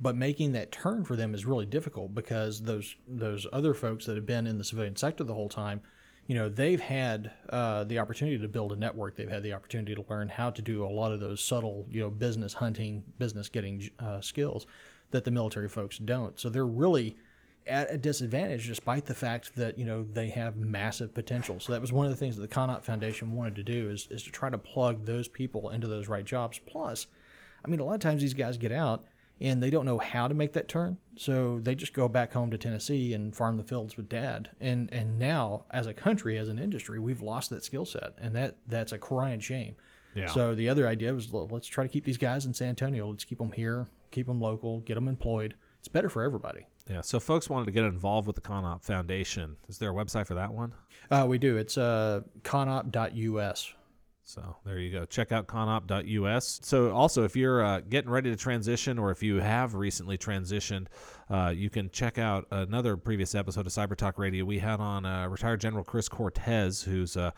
but 0.00 0.16
making 0.16 0.52
that 0.52 0.70
turn 0.70 1.04
for 1.04 1.16
them 1.16 1.34
is 1.34 1.44
really 1.44 1.66
difficult 1.66 2.14
because 2.14 2.62
those 2.62 2.96
those 3.06 3.46
other 3.52 3.74
folks 3.74 4.06
that 4.06 4.16
have 4.16 4.26
been 4.26 4.46
in 4.46 4.58
the 4.58 4.64
civilian 4.64 4.96
sector 4.96 5.24
the 5.24 5.34
whole 5.34 5.48
time, 5.48 5.80
you 6.26 6.34
know, 6.34 6.48
they've 6.48 6.80
had 6.80 7.32
uh, 7.50 7.84
the 7.84 7.98
opportunity 7.98 8.38
to 8.38 8.48
build 8.48 8.72
a 8.72 8.76
network. 8.76 9.16
They've 9.16 9.28
had 9.28 9.42
the 9.42 9.54
opportunity 9.54 9.94
to 9.94 10.04
learn 10.08 10.28
how 10.28 10.50
to 10.50 10.62
do 10.62 10.84
a 10.84 10.86
lot 10.86 11.12
of 11.12 11.20
those 11.20 11.42
subtle, 11.42 11.86
you 11.90 12.00
know, 12.00 12.10
business 12.10 12.54
hunting, 12.54 13.02
business 13.18 13.48
getting 13.48 13.90
uh, 13.98 14.20
skills 14.20 14.66
that 15.10 15.24
the 15.24 15.30
military 15.30 15.68
folks 15.68 15.98
don't. 15.98 16.38
So 16.38 16.48
they're 16.48 16.66
really 16.66 17.16
at 17.66 17.92
a 17.92 17.98
disadvantage 17.98 18.66
despite 18.66 19.04
the 19.04 19.14
fact 19.14 19.54
that 19.54 19.78
you 19.78 19.84
know 19.84 20.06
they 20.14 20.30
have 20.30 20.56
massive 20.56 21.12
potential 21.12 21.60
so 21.60 21.70
that 21.70 21.82
was 21.82 21.92
one 21.92 22.06
of 22.06 22.10
the 22.10 22.16
things 22.16 22.34
that 22.34 22.40
the 22.40 22.54
CONOP 22.54 22.82
Foundation 22.82 23.34
wanted 23.34 23.54
to 23.56 23.62
do 23.62 23.90
is, 23.90 24.08
is 24.10 24.22
to 24.22 24.30
try 24.30 24.48
to 24.48 24.56
plug 24.56 25.04
those 25.04 25.28
people 25.28 25.68
into 25.68 25.86
those 25.86 26.08
right 26.08 26.24
jobs 26.24 26.58
plus 26.66 27.08
I 27.62 27.68
mean 27.68 27.80
a 27.80 27.84
lot 27.84 27.94
of 27.94 28.00
times 28.00 28.22
these 28.22 28.32
guys 28.32 28.56
get 28.56 28.72
out 28.72 29.04
and 29.40 29.62
they 29.62 29.70
don't 29.70 29.84
know 29.86 29.98
how 29.98 30.28
to 30.28 30.34
make 30.34 30.52
that 30.52 30.68
turn 30.68 30.96
so 31.16 31.58
they 31.62 31.74
just 31.74 31.92
go 31.92 32.08
back 32.08 32.32
home 32.32 32.50
to 32.50 32.58
Tennessee 32.58 33.12
and 33.12 33.34
farm 33.34 33.56
the 33.56 33.62
fields 33.62 33.96
with 33.96 34.08
dad 34.08 34.50
and 34.60 34.92
and 34.92 35.18
now 35.18 35.64
as 35.70 35.86
a 35.86 35.94
country 35.94 36.38
as 36.38 36.48
an 36.48 36.58
industry 36.58 36.98
we've 36.98 37.22
lost 37.22 37.50
that 37.50 37.64
skill 37.64 37.84
set 37.84 38.14
and 38.18 38.34
that 38.34 38.56
that's 38.66 38.92
a 38.92 38.98
crying 38.98 39.40
shame 39.40 39.74
yeah. 40.14 40.26
so 40.26 40.54
the 40.54 40.68
other 40.68 40.86
idea 40.86 41.12
was 41.12 41.32
let's 41.32 41.66
try 41.66 41.84
to 41.84 41.88
keep 41.88 42.04
these 42.04 42.18
guys 42.18 42.46
in 42.46 42.54
San 42.54 42.70
Antonio 42.70 43.08
let's 43.08 43.24
keep 43.24 43.38
them 43.38 43.52
here 43.52 43.86
keep 44.10 44.26
them 44.26 44.40
local 44.40 44.80
get 44.80 44.94
them 44.94 45.08
employed 45.08 45.54
it's 45.78 45.88
better 45.88 46.08
for 46.08 46.22
everybody 46.22 46.66
yeah. 46.88 47.02
So, 47.02 47.20
folks 47.20 47.50
wanted 47.50 47.66
to 47.66 47.72
get 47.72 47.84
involved 47.84 48.26
with 48.26 48.36
the 48.36 48.42
CONOP 48.42 48.82
Foundation. 48.82 49.56
Is 49.68 49.78
there 49.78 49.90
a 49.90 49.94
website 49.94 50.26
for 50.26 50.34
that 50.34 50.52
one? 50.52 50.72
Uh, 51.10 51.26
we 51.28 51.38
do. 51.38 51.56
It's 51.56 51.76
uh, 51.76 52.22
conop.us. 52.42 53.74
So 54.28 54.56
there 54.62 54.78
you 54.78 54.92
go. 54.92 55.06
Check 55.06 55.32
out 55.32 55.46
conop.us. 55.46 56.60
So 56.62 56.90
also, 56.90 57.24
if 57.24 57.34
you're 57.34 57.64
uh, 57.64 57.80
getting 57.80 58.10
ready 58.10 58.28
to 58.28 58.36
transition, 58.36 58.98
or 58.98 59.10
if 59.10 59.22
you 59.22 59.36
have 59.36 59.74
recently 59.74 60.18
transitioned, 60.18 60.88
uh, 61.30 61.54
you 61.56 61.70
can 61.70 61.88
check 61.88 62.18
out 62.18 62.46
another 62.50 62.98
previous 62.98 63.34
episode 63.34 63.66
of 63.66 63.72
Cyber 63.72 63.96
Talk 63.96 64.18
Radio. 64.18 64.44
We 64.44 64.58
had 64.58 64.80
on 64.80 65.06
uh, 65.06 65.28
retired 65.28 65.62
General 65.62 65.82
Chris 65.82 66.10
Cortez, 66.10 66.82
who's 66.82 67.16
uh, 67.16 67.30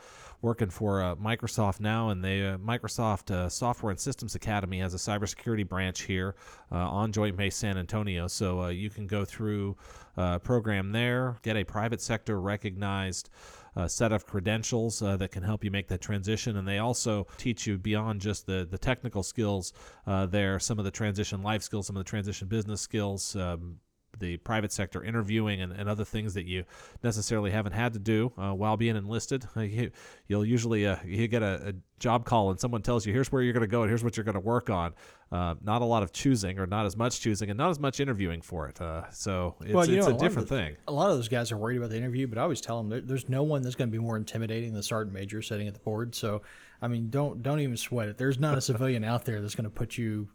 working 0.43 0.69
for 0.69 1.01
uh, 1.01 1.15
Microsoft 1.15 1.79
now, 1.79 2.09
and 2.09 2.25
the 2.25 2.55
uh, 2.55 2.59
Microsoft 2.59 3.53
Software 3.53 3.93
and 3.93 4.01
Systems 4.01 4.35
Academy 4.35 4.81
has 4.81 4.93
a 4.93 4.97
cybersecurity 4.97 5.69
branch 5.69 6.03
here 6.03 6.35
on 6.73 7.13
Joint 7.13 7.37
Base 7.37 7.55
San 7.55 7.79
Antonio. 7.79 8.27
So 8.27 8.67
you 8.67 8.91
can 8.91 9.07
go 9.07 9.25
through 9.25 9.77
a 10.17 10.41
program 10.41 10.91
there, 10.91 11.37
get 11.43 11.57
a 11.57 11.63
private 11.63 12.01
sector 12.01 12.41
recognized 12.41 13.31
uh, 13.77 13.89
set 13.89 14.13
of 14.13 14.27
credentials 14.27 15.03
uh, 15.03 15.17
that 15.17 15.31
can 15.31 15.43
help 15.43 15.65
you 15.65 15.71
make 15.71 15.89
that 15.89 16.01
transition. 16.01 16.57
And 16.57 16.67
they 16.67 16.79
also 16.79 17.27
teach 17.37 17.67
you 17.67 17.79
beyond 17.79 18.21
just 18.21 18.47
the, 18.47 18.67
the 18.71 18.79
technical 18.79 19.23
skills 19.23 19.73
uh, 20.07 20.27
there, 20.27 20.59
some 20.59 20.79
of 20.79 20.85
the 20.85 20.91
transition 20.91 21.43
life 21.43 21.63
skills, 21.63 21.87
some 21.87 21.97
of 21.97 22.05
the 22.05 22.09
transition 22.09 22.49
business 22.49 22.81
skills. 22.81 23.37
Um, 23.37 23.79
the 24.19 24.37
private 24.39 24.73
sector 24.73 25.05
interviewing 25.05 25.61
and, 25.61 25.73
and 25.73 25.89
other 25.89 26.05
things 26.05 26.35
that 26.35 26.45
you 26.45 26.65
necessarily 27.03 27.51
haven't 27.51 27.73
had 27.73 27.93
to 27.93 27.99
do 27.99 28.33
uh, 28.37 28.53
while 28.53 28.77
being 28.77 28.97
enlisted. 28.97 29.47
Uh, 29.57 29.61
you, 29.61 29.91
will 30.29 30.45
usually 30.45 30.87
uh, 30.87 30.97
you 31.05 31.29
get 31.29 31.43
a, 31.43 31.69
a, 31.69 31.73
job 31.99 32.25
call 32.25 32.51
and 32.51 32.59
someone 32.59 32.81
tells 32.81 33.05
you 33.05 33.13
here's 33.13 33.31
where 33.31 33.43
you're 33.43 33.53
going 33.53 33.61
to 33.61 33.67
go 33.67 33.83
and 33.83 33.91
here's 33.91 34.03
what 34.03 34.17
you're 34.17 34.25
going 34.25 34.35
to 34.35 34.41
work 34.41 34.71
on. 34.71 34.95
Uh, 35.33 35.55
not 35.63 35.81
a 35.81 35.85
lot 35.85 36.03
of 36.03 36.13
choosing 36.13 36.59
or 36.59 36.67
not 36.67 36.87
as 36.87 36.97
much 36.97 37.21
choosing 37.21 37.51
and 37.51 37.57
not 37.57 37.71
as 37.71 37.79
much 37.79 38.01
interviewing 38.01 38.43
for 38.43 38.67
it. 38.67 38.81
Uh, 38.81 39.09
so 39.11 39.55
it's, 39.61 39.73
well, 39.73 39.85
it's 39.85 40.07
know, 40.07 40.13
a, 40.13 40.17
a 40.17 40.19
different 40.19 40.49
the, 40.49 40.57
thing. 40.57 40.77
A 40.89 40.93
lot 40.93 41.09
of 41.09 41.17
those 41.17 41.29
guys 41.29 41.53
are 41.53 41.57
worried 41.57 41.77
about 41.77 41.91
the 41.91 41.97
interview, 41.97 42.27
but 42.27 42.37
I 42.37 42.43
always 42.43 42.61
tell 42.61 42.79
them 42.79 42.89
there, 42.89 43.01
there's 43.01 43.29
no 43.29 43.45
one 43.45 43.63
that's 43.63 43.77
going 43.77 43.89
to 43.89 43.93
be 43.93 44.03
more 44.03 44.17
intimidating 44.17 44.73
than 44.73 44.83
sergeant 44.83 45.15
major 45.15 45.41
sitting 45.41 45.69
at 45.69 45.75
the 45.75 45.81
board. 45.81 46.17
So 46.17 46.43
I 46.83 46.89
mean, 46.89 47.11
don't 47.11 47.43
don't 47.43 47.61
even 47.61 47.77
sweat 47.77 48.09
it. 48.09 48.19
There's 48.19 48.41
not 48.41 48.59
a 48.59 48.61
civilian 48.61 49.05
out 49.05 49.25
there 49.25 49.41
that's 49.41 49.55
going 49.55 49.65
to 49.65 49.71
put 49.71 49.97
you 49.97 50.29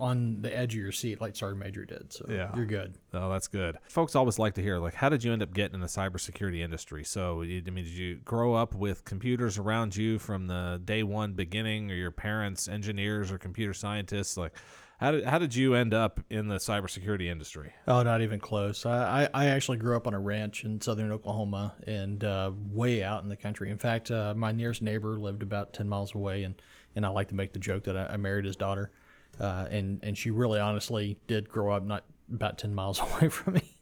on 0.00 0.40
the 0.40 0.56
edge 0.56 0.74
of 0.74 0.80
your 0.80 0.92
seat 0.92 1.20
like 1.20 1.36
Sergeant 1.36 1.62
Major 1.62 1.84
did. 1.84 2.12
So 2.12 2.26
yeah. 2.28 2.50
you're 2.56 2.66
good. 2.66 2.94
Oh, 3.12 3.30
that's 3.30 3.48
good. 3.48 3.76
Folks 3.88 4.16
always 4.16 4.38
like 4.38 4.54
to 4.54 4.62
hear 4.62 4.78
like, 4.78 4.94
how 4.94 5.10
did 5.10 5.22
you 5.22 5.32
end 5.32 5.42
up 5.42 5.52
getting 5.52 5.74
in 5.74 5.80
the 5.80 5.86
cybersecurity 5.86 6.60
industry? 6.60 7.04
So, 7.04 7.42
I 7.42 7.46
mean, 7.46 7.74
did 7.74 7.86
you 7.86 8.16
grow 8.16 8.54
up 8.54 8.74
with 8.74 9.04
computers 9.04 9.58
around 9.58 9.94
you 9.94 10.18
from 10.18 10.46
the 10.46 10.80
day 10.84 11.02
one 11.02 11.34
beginning, 11.34 11.90
or 11.90 11.94
your 11.94 12.10
parents 12.10 12.66
engineers 12.66 13.30
or 13.30 13.38
computer 13.38 13.74
scientists? 13.74 14.38
Like, 14.38 14.52
how 14.98 15.12
did 15.12 15.24
how 15.24 15.38
did 15.38 15.54
you 15.54 15.74
end 15.74 15.92
up 15.92 16.20
in 16.30 16.48
the 16.48 16.56
cybersecurity 16.56 17.26
industry? 17.26 17.72
Oh, 17.86 18.02
not 18.02 18.22
even 18.22 18.40
close. 18.40 18.84
I, 18.86 19.28
I, 19.32 19.46
actually 19.46 19.78
grew 19.78 19.96
up 19.96 20.06
on 20.06 20.12
a 20.12 20.20
ranch 20.20 20.64
in 20.64 20.78
southern 20.80 21.10
Oklahoma 21.10 21.74
and 21.86 22.22
uh, 22.22 22.52
way 22.70 23.02
out 23.02 23.22
in 23.22 23.30
the 23.30 23.36
country. 23.36 23.70
In 23.70 23.78
fact, 23.78 24.10
uh, 24.10 24.34
my 24.34 24.52
nearest 24.52 24.82
neighbor 24.82 25.18
lived 25.18 25.42
about 25.42 25.72
ten 25.72 25.88
miles 25.88 26.14
away, 26.14 26.44
and, 26.44 26.60
and 26.96 27.06
I 27.06 27.08
like 27.08 27.28
to 27.28 27.34
make 27.34 27.54
the 27.54 27.58
joke 27.58 27.84
that 27.84 27.96
I, 27.96 28.14
I 28.14 28.16
married 28.18 28.44
his 28.44 28.56
daughter 28.56 28.90
uh, 29.40 29.66
and 29.70 30.00
and 30.02 30.16
she 30.16 30.30
really 30.30 30.60
honestly 30.60 31.18
did 31.26 31.48
grow 31.48 31.74
up 31.74 31.84
not 31.84 32.04
about 32.32 32.58
ten 32.58 32.74
miles 32.74 33.00
away 33.18 33.28
from 33.28 33.54
me, 33.54 33.76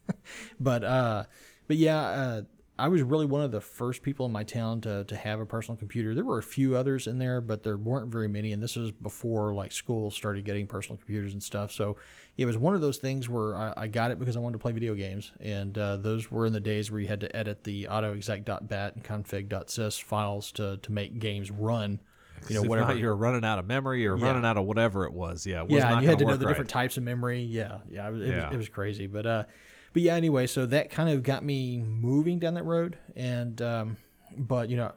but 0.60 0.84
uh, 0.84 1.24
but 1.66 1.76
yeah, 1.76 2.00
uh, 2.00 2.42
I 2.80 2.86
was 2.86 3.02
really 3.02 3.26
one 3.26 3.42
of 3.42 3.50
the 3.50 3.60
first 3.60 4.02
people 4.02 4.24
in 4.26 4.32
my 4.32 4.44
town 4.44 4.80
to 4.82 5.02
to 5.04 5.16
have 5.16 5.40
a 5.40 5.46
personal 5.46 5.76
computer. 5.76 6.14
There 6.14 6.24
were 6.24 6.38
a 6.38 6.42
few 6.42 6.76
others 6.76 7.08
in 7.08 7.18
there, 7.18 7.40
but 7.40 7.64
there 7.64 7.76
weren't 7.76 8.12
very 8.12 8.28
many, 8.28 8.52
and 8.52 8.62
this 8.62 8.76
was 8.76 8.92
before 8.92 9.52
like 9.52 9.72
schools 9.72 10.14
started 10.14 10.44
getting 10.44 10.68
personal 10.68 10.96
computers 10.96 11.32
and 11.32 11.42
stuff. 11.42 11.72
So 11.72 11.96
it 12.36 12.46
was 12.46 12.56
one 12.56 12.76
of 12.76 12.80
those 12.80 12.98
things 12.98 13.28
where 13.28 13.56
I, 13.56 13.74
I 13.76 13.86
got 13.88 14.12
it 14.12 14.20
because 14.20 14.36
I 14.36 14.40
wanted 14.40 14.58
to 14.58 14.62
play 14.62 14.70
video 14.70 14.94
games, 14.94 15.32
and 15.40 15.76
uh, 15.76 15.96
those 15.96 16.30
were 16.30 16.46
in 16.46 16.52
the 16.52 16.60
days 16.60 16.88
where 16.90 17.00
you 17.00 17.08
had 17.08 17.20
to 17.20 17.36
edit 17.36 17.64
the 17.64 17.88
autoexec.bat 17.90 18.94
and 18.94 19.04
config.sys 19.04 20.00
files 20.00 20.52
to 20.52 20.76
to 20.76 20.92
make 20.92 21.18
games 21.18 21.50
run 21.50 21.98
you 22.48 22.56
know, 22.56 22.62
whatever 22.62 22.94
you're 22.94 23.16
running 23.16 23.44
out 23.44 23.58
of 23.58 23.66
memory 23.66 24.06
or 24.06 24.16
yeah. 24.16 24.26
running 24.26 24.44
out 24.44 24.56
of 24.56 24.64
whatever 24.64 25.04
it 25.04 25.12
was. 25.12 25.46
Yeah, 25.46 25.62
it 25.62 25.68
was 25.68 25.78
yeah, 25.78 26.00
you 26.00 26.08
had 26.08 26.18
to 26.18 26.24
know 26.24 26.36
the 26.36 26.46
right. 26.46 26.50
different 26.50 26.70
types 26.70 26.96
of 26.96 27.02
memory. 27.02 27.40
Yeah, 27.40 27.78
yeah, 27.90 28.08
it, 28.08 28.12
was, 28.12 28.22
yeah. 28.22 28.46
Was, 28.46 28.54
it 28.54 28.56
was 28.58 28.68
crazy, 28.68 29.06
but 29.06 29.26
uh, 29.26 29.44
but 29.92 30.02
yeah. 30.02 30.14
Anyway, 30.14 30.46
so 30.46 30.66
that 30.66 30.90
kind 30.90 31.10
of 31.10 31.22
got 31.22 31.44
me 31.44 31.78
moving 31.78 32.38
down 32.38 32.54
that 32.54 32.64
road, 32.64 32.98
and 33.16 33.60
um, 33.62 33.96
but 34.36 34.68
you 34.68 34.76
know, 34.76 34.92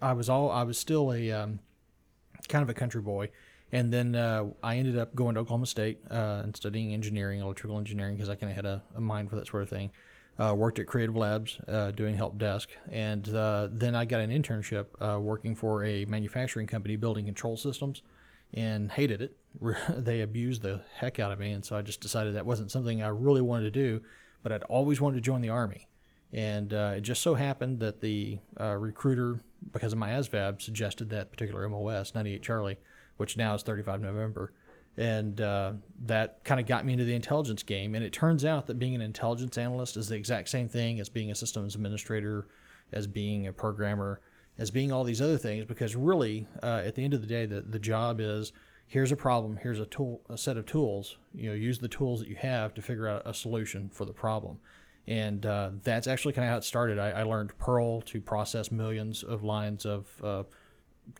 I 0.00 0.12
was 0.12 0.28
all 0.28 0.50
I 0.50 0.62
was 0.62 0.78
still 0.78 1.12
a 1.12 1.30
um, 1.32 1.60
kind 2.48 2.62
of 2.62 2.68
a 2.68 2.74
country 2.74 3.02
boy. 3.02 3.30
And 3.72 3.92
then 3.92 4.14
uh, 4.14 4.44
I 4.62 4.76
ended 4.76 4.96
up 4.96 5.14
going 5.14 5.34
to 5.34 5.40
Oklahoma 5.40 5.66
State 5.66 5.98
uh, 6.10 6.42
and 6.44 6.56
studying 6.56 6.94
engineering, 6.94 7.40
electrical 7.40 7.78
engineering, 7.78 8.14
because 8.14 8.28
I 8.28 8.36
kind 8.36 8.50
of 8.50 8.56
had 8.56 8.64
a, 8.64 8.82
a, 8.94 9.00
mind 9.00 9.28
for 9.28 9.36
that 9.36 9.48
sort 9.48 9.64
of 9.64 9.68
thing. 9.68 9.90
Uh, 10.38 10.54
worked 10.54 10.78
at 10.78 10.86
Creative 10.86 11.16
Labs 11.16 11.58
uh, 11.66 11.90
doing 11.92 12.14
help 12.14 12.36
desk, 12.36 12.68
and 12.90 13.26
uh, 13.34 13.68
then 13.70 13.94
I 13.94 14.04
got 14.04 14.20
an 14.20 14.30
internship 14.30 14.86
uh, 15.00 15.18
working 15.18 15.54
for 15.54 15.82
a 15.82 16.04
manufacturing 16.04 16.66
company 16.66 16.96
building 16.96 17.24
control 17.24 17.56
systems, 17.56 18.02
and 18.52 18.92
hated 18.92 19.22
it. 19.22 19.36
they 19.88 20.20
abused 20.20 20.60
the 20.60 20.82
heck 20.96 21.18
out 21.18 21.32
of 21.32 21.38
me, 21.38 21.52
and 21.52 21.64
so 21.64 21.74
I 21.74 21.80
just 21.80 22.02
decided 22.02 22.34
that 22.34 22.44
wasn't 22.44 22.70
something 22.70 23.02
I 23.02 23.08
really 23.08 23.40
wanted 23.40 23.64
to 23.64 23.70
do. 23.70 24.02
But 24.42 24.52
I'd 24.52 24.62
always 24.64 25.00
wanted 25.00 25.16
to 25.16 25.22
join 25.22 25.40
the 25.40 25.48
army, 25.48 25.88
and 26.32 26.70
it 26.72 27.00
just 27.00 27.22
so 27.22 27.34
happened 27.34 27.80
that 27.80 28.02
the 28.02 28.38
recruiter, 28.58 29.40
because 29.72 29.92
of 29.94 29.98
my 29.98 30.10
ASVAB, 30.10 30.60
suggested 30.60 31.08
that 31.10 31.32
particular 31.32 31.66
MOS 31.68 32.14
98 32.14 32.42
Charlie 32.42 32.78
which 33.16 33.36
now 33.36 33.54
is 33.54 33.62
35 33.62 34.00
November. 34.00 34.52
And 34.98 35.40
uh, 35.40 35.72
that 36.06 36.42
kind 36.44 36.58
of 36.58 36.66
got 36.66 36.86
me 36.86 36.94
into 36.94 37.04
the 37.04 37.14
intelligence 37.14 37.62
game. 37.62 37.94
And 37.94 38.04
it 38.04 38.12
turns 38.12 38.44
out 38.44 38.66
that 38.66 38.78
being 38.78 38.94
an 38.94 39.02
intelligence 39.02 39.58
analyst 39.58 39.96
is 39.96 40.08
the 40.08 40.16
exact 40.16 40.48
same 40.48 40.68
thing 40.68 41.00
as 41.00 41.08
being 41.08 41.30
a 41.30 41.34
systems 41.34 41.74
administrator, 41.74 42.48
as 42.92 43.06
being 43.06 43.46
a 43.46 43.52
programmer, 43.52 44.20
as 44.58 44.70
being 44.70 44.92
all 44.92 45.04
these 45.04 45.20
other 45.20 45.36
things. 45.36 45.66
Because 45.66 45.94
really, 45.94 46.46
uh, 46.62 46.82
at 46.84 46.94
the 46.94 47.04
end 47.04 47.12
of 47.12 47.20
the 47.20 47.26
day, 47.26 47.44
the, 47.44 47.60
the 47.60 47.78
job 47.78 48.20
is 48.20 48.52
here's 48.86 49.12
a 49.12 49.16
problem, 49.16 49.58
here's 49.62 49.80
a 49.80 49.86
tool, 49.86 50.22
a 50.30 50.38
set 50.38 50.56
of 50.56 50.64
tools. 50.64 51.18
You 51.34 51.50
know, 51.50 51.54
use 51.54 51.78
the 51.78 51.88
tools 51.88 52.20
that 52.20 52.28
you 52.28 52.36
have 52.36 52.72
to 52.74 52.82
figure 52.82 53.08
out 53.08 53.22
a 53.26 53.34
solution 53.34 53.90
for 53.92 54.04
the 54.04 54.12
problem. 54.12 54.58
And 55.06 55.44
uh, 55.46 55.70
that's 55.84 56.06
actually 56.06 56.32
kind 56.32 56.46
of 56.46 56.50
how 56.52 56.56
it 56.58 56.64
started. 56.64 56.98
I, 56.98 57.10
I, 57.10 57.22
learned 57.22 57.56
Perl 57.58 58.00
to 58.02 58.20
process 58.20 58.72
millions 58.72 59.22
of 59.22 59.44
lines 59.44 59.86
of 59.86 60.08
uh, 60.22 60.42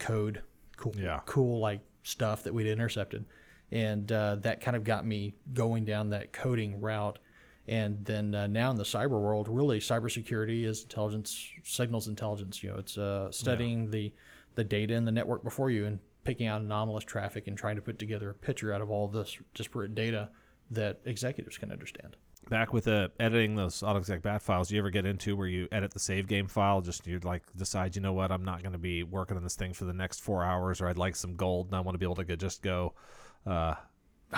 code 0.00 0.42
cool, 0.76 0.92
yeah. 0.98 1.20
cool 1.24 1.60
like 1.60 1.80
stuff 2.02 2.42
that 2.44 2.52
we'd 2.52 2.66
intercepted, 2.66 3.24
and 3.72 4.11
uh, 4.11 4.37
that 4.37 4.61
kind 4.61 4.76
of 4.76 4.85
got 4.85 5.07
me 5.07 5.35
going 5.52 5.85
down 5.85 6.11
that 6.11 6.33
coding 6.33 6.81
route. 6.81 7.18
And 7.68 8.05
then 8.05 8.35
uh, 8.35 8.46
now 8.46 8.70
in 8.70 8.76
the 8.76 8.85
cyber 8.85 9.20
world, 9.20 9.48
really 9.48 9.81
cybersecurity 9.81 10.64
is 10.64 10.83
intelligence, 10.83 11.50
signals 11.64 12.07
intelligence. 12.07 12.62
You 12.62 12.70
know, 12.70 12.76
it's 12.76 12.96
uh, 12.96 13.31
studying 13.33 13.85
yeah. 13.85 13.90
the 13.90 14.12
the 14.55 14.64
data 14.64 14.94
in 14.94 15.05
the 15.05 15.12
network 15.12 15.44
before 15.44 15.70
you 15.70 15.85
and 15.85 15.98
picking 16.24 16.46
out 16.46 16.62
anomalous 16.62 17.05
traffic 17.05 17.46
and 17.46 17.59
trying 17.59 17.76
to 17.76 17.83
put 17.83 17.98
together 17.98 18.31
a 18.31 18.35
picture 18.35 18.72
out 18.72 18.81
of 18.81 18.90
all 18.90 19.07
this 19.07 19.37
disparate 19.55 19.94
data 19.94 20.31
that 20.70 20.98
executives 21.05 21.59
can 21.59 21.70
understand 21.70 22.16
back 22.48 22.72
with 22.72 22.88
uh, 22.88 23.09
editing 23.18 23.57
those 23.57 23.81
autoexec 23.81 24.22
bat 24.22 24.42
files, 24.42 24.70
you 24.70 24.79
ever 24.79 24.90
get 24.90 25.07
into 25.07 25.37
where 25.37 25.46
you 25.46 25.68
edit 25.72 25.92
the 25.92 25.98
save 25.98 26.26
game 26.26 26.46
file? 26.46 26.81
Just 26.81 27.07
you'd 27.07 27.24
like 27.24 27.42
decide, 27.57 27.96
you 27.96 28.02
know 28.02 28.12
what, 28.12 28.31
I'm 28.31 28.44
not 28.44 28.62
going 28.62 28.72
to 28.72 28.79
be 28.79 29.02
working 29.02 29.37
on 29.37 29.42
this 29.42 29.57
thing 29.57 29.72
for 29.72 29.85
the 29.85 29.92
next 29.92 30.20
four 30.20 30.44
hours, 30.44 30.81
or 30.81 30.88
I'd 30.88 30.98
like 30.98 31.16
some 31.16 31.37
gold, 31.37 31.66
and 31.66 31.76
I 31.76 31.81
want 31.81 31.94
to 31.94 31.98
be 31.98 32.07
able 32.07 32.16
to 32.16 32.24
go, 32.24 32.37
just 32.37 32.62
go. 32.62 32.94
Uh, 33.46 33.74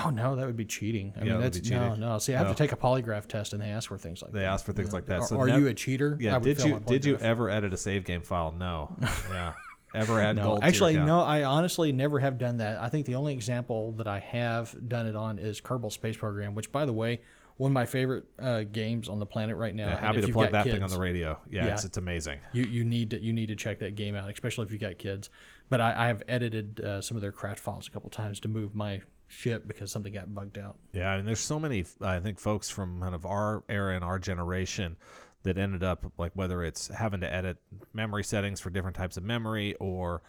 oh 0.05 0.11
no, 0.11 0.37
that 0.37 0.47
would 0.47 0.57
be 0.57 0.65
cheating. 0.65 1.13
I 1.17 1.25
yeah, 1.25 1.33
mean, 1.33 1.41
that's 1.41 1.71
no, 1.71 1.95
no. 1.95 2.19
See, 2.19 2.35
I 2.35 2.39
have 2.39 2.49
no. 2.49 2.53
to 2.53 2.59
take 2.59 2.73
a 2.73 2.77
polygraph 2.77 3.27
test, 3.27 3.53
and 3.53 3.63
they 3.63 3.69
ask 3.69 3.89
for 3.89 3.99
things 3.99 4.23
like 4.23 4.33
that. 4.33 4.39
they 4.39 4.45
that. 4.45 4.53
ask 4.53 4.65
for 4.65 4.73
things 4.73 4.89
yeah. 4.89 4.95
like 4.95 5.07
that. 5.07 5.25
So 5.25 5.37
are, 5.37 5.49
are 5.49 5.59
you 5.59 5.67
a 5.69 5.75
cheater? 5.75 6.17
Yeah. 6.21 6.39
Did 6.39 6.63
you 6.63 6.81
did 6.87 7.05
you 7.05 7.17
ever 7.19 7.51
edit 7.51 7.73
a 7.73 7.77
save 7.77 8.05
game 8.05 8.23
file? 8.23 8.53
No. 8.53 8.97
yeah. 9.31 9.55
Ever 9.95 10.21
add 10.21 10.37
no? 10.37 10.59
Actually, 10.61 10.97
no. 10.99 11.21
I 11.21 11.45
honestly 11.45 11.93
never 11.93 12.19
have 12.19 12.39
done 12.39 12.59
that. 12.59 12.79
I 12.81 12.91
think 12.91 13.07
the 13.07 13.15
only 13.15 13.33
example 13.33 13.93
that 13.93 14.07
I 14.07 14.19
have 14.19 14.75
done 14.87 15.07
it 15.07 15.17
on 15.17 15.39
is 15.39 15.61
Kerbal 15.63 15.91
Space 15.91 16.17
Program, 16.17 16.55
which, 16.55 16.71
by 16.71 16.85
the 16.85 16.93
way, 16.93 17.21
one 17.59 17.73
of 17.73 17.75
my 17.75 17.87
favorite 17.87 18.25
uh, 18.39 18.63
games 18.63 19.09
on 19.09 19.19
the 19.19 19.27
planet 19.27 19.57
right 19.57 19.75
now. 19.75 19.89
Yeah, 19.89 20.01
happy 20.01 20.21
to 20.23 20.33
plug 20.33 20.53
that 20.53 20.65
kids, 20.65 20.75
thing 20.75 20.83
on 20.83 20.91
the 20.91 20.99
radio. 20.99 21.39
Yeah, 21.51 21.67
yeah, 21.67 21.73
it's, 21.73 21.85
it's 21.85 21.99
amazing. 21.99 22.39
You 22.53 22.63
you 22.63 22.85
need 22.85 23.11
to 23.11 23.21
you 23.21 23.33
need 23.33 23.49
to 23.49 23.57
check 23.57 23.81
that 23.81 23.97
game 23.97 24.15
out, 24.15 24.31
especially 24.31 24.65
if 24.65 24.73
you 24.73 24.79
got 24.79 24.97
kids. 24.97 25.29
But 25.69 25.81
I, 25.81 26.05
I 26.05 26.07
have 26.07 26.23
edited 26.29 26.81
uh, 26.81 27.03
some 27.03 27.17
of 27.17 27.21
their 27.21 27.33
craft 27.33 27.61
files 27.61 27.87
a 27.87 27.91
couple 27.91 28.09
times 28.11 28.41
to 28.41 28.49
move 28.49 28.75
my 28.75 29.03
ship 29.27 29.67
because 29.67 29.93
something 29.93 30.13
got 30.13 30.33
bugged 30.33 30.57
out. 30.57 30.77
Yeah, 30.93 31.15
and 31.15 31.27
there's 31.27 31.41
so 31.41 31.59
many 31.59 31.85
I 32.01 32.21
think 32.21 32.39
folks 32.39 32.71
from 32.71 33.01
kind 33.01 33.15
of 33.15 33.27
our 33.27 33.65
era 33.69 33.95
and 33.95 34.05
our 34.05 34.21
generation 34.21 34.97
that 35.43 35.59
ended 35.59 35.83
up 35.83 36.05
like 36.17 36.33
whether 36.35 36.63
it's 36.63 36.89
having 36.89 37.21
to 37.21 37.33
edit 37.33 37.57
memory 37.93 38.23
settings 38.23 38.61
for 38.61 38.71
different 38.71 38.97
types 38.97 39.17
of 39.17 39.25
memory 39.25 39.75
or 39.81 40.23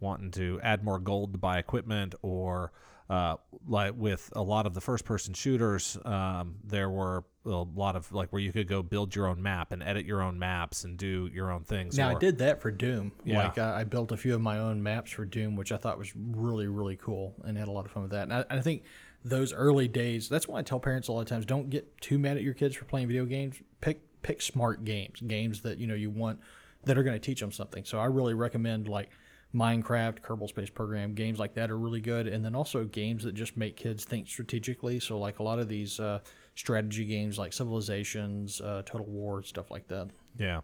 wanting 0.00 0.32
to 0.32 0.60
add 0.64 0.82
more 0.82 0.98
gold 0.98 1.32
to 1.32 1.38
buy 1.38 1.58
equipment 1.58 2.14
or 2.22 2.72
uh, 3.12 3.36
like 3.68 3.92
with 3.94 4.30
a 4.34 4.42
lot 4.42 4.66
of 4.66 4.72
the 4.72 4.80
first 4.80 5.04
person 5.04 5.34
shooters, 5.34 5.98
um, 6.06 6.54
there 6.64 6.88
were 6.88 7.24
a 7.44 7.50
lot 7.50 7.94
of 7.94 8.10
like 8.10 8.32
where 8.32 8.40
you 8.40 8.52
could 8.52 8.66
go 8.66 8.82
build 8.82 9.14
your 9.14 9.26
own 9.26 9.42
map 9.42 9.70
and 9.70 9.82
edit 9.82 10.06
your 10.06 10.22
own 10.22 10.38
maps 10.38 10.84
and 10.84 10.96
do 10.96 11.28
your 11.30 11.52
own 11.52 11.62
things. 11.62 11.98
Now 11.98 12.08
or, 12.08 12.16
I 12.16 12.18
did 12.18 12.38
that 12.38 12.62
for 12.62 12.70
Doom. 12.70 13.12
Yeah. 13.22 13.44
Like 13.44 13.58
I, 13.58 13.80
I, 13.80 13.84
built 13.84 14.12
a 14.12 14.16
few 14.16 14.34
of 14.34 14.40
my 14.40 14.58
own 14.58 14.82
maps 14.82 15.10
for 15.10 15.26
Doom, 15.26 15.56
which 15.56 15.72
I 15.72 15.76
thought 15.76 15.98
was 15.98 16.10
really 16.16 16.68
really 16.68 16.96
cool 16.96 17.34
and 17.44 17.58
had 17.58 17.68
a 17.68 17.70
lot 17.70 17.84
of 17.84 17.90
fun 17.90 18.04
with 18.04 18.12
that. 18.12 18.22
And 18.22 18.32
I, 18.32 18.44
I 18.48 18.60
think 18.62 18.84
those 19.22 19.52
early 19.52 19.88
days. 19.88 20.30
That's 20.30 20.48
why 20.48 20.60
I 20.60 20.62
tell 20.62 20.80
parents 20.80 21.08
a 21.08 21.12
lot 21.12 21.20
of 21.20 21.26
times: 21.26 21.44
don't 21.44 21.68
get 21.68 22.00
too 22.00 22.18
mad 22.18 22.38
at 22.38 22.42
your 22.42 22.54
kids 22.54 22.76
for 22.76 22.86
playing 22.86 23.08
video 23.08 23.26
games. 23.26 23.56
Pick 23.82 24.00
pick 24.22 24.40
smart 24.40 24.86
games, 24.86 25.20
games 25.20 25.60
that 25.62 25.76
you 25.76 25.86
know 25.86 25.94
you 25.94 26.08
want 26.08 26.40
that 26.84 26.96
are 26.96 27.02
going 27.02 27.14
to 27.14 27.20
teach 27.20 27.40
them 27.40 27.52
something. 27.52 27.84
So 27.84 27.98
I 27.98 28.06
really 28.06 28.32
recommend 28.32 28.88
like 28.88 29.10
Minecraft, 29.54 30.20
Kerbal 30.20 30.48
Space 30.48 30.70
Program, 30.70 31.14
games 31.14 31.38
like 31.38 31.54
that 31.54 31.70
are 31.70 31.78
really 31.78 32.00
good. 32.00 32.26
And 32.26 32.44
then 32.44 32.54
also 32.54 32.84
games 32.84 33.24
that 33.24 33.34
just 33.34 33.56
make 33.56 33.76
kids 33.76 34.04
think 34.04 34.28
strategically. 34.28 34.98
So, 34.98 35.18
like 35.18 35.38
a 35.38 35.42
lot 35.42 35.58
of 35.58 35.68
these 35.68 36.00
uh, 36.00 36.20
strategy 36.54 37.04
games 37.04 37.38
like 37.38 37.52
Civilizations, 37.52 38.60
uh, 38.60 38.82
Total 38.84 39.06
War, 39.06 39.42
stuff 39.42 39.70
like 39.70 39.88
that. 39.88 40.08
Yeah. 40.38 40.60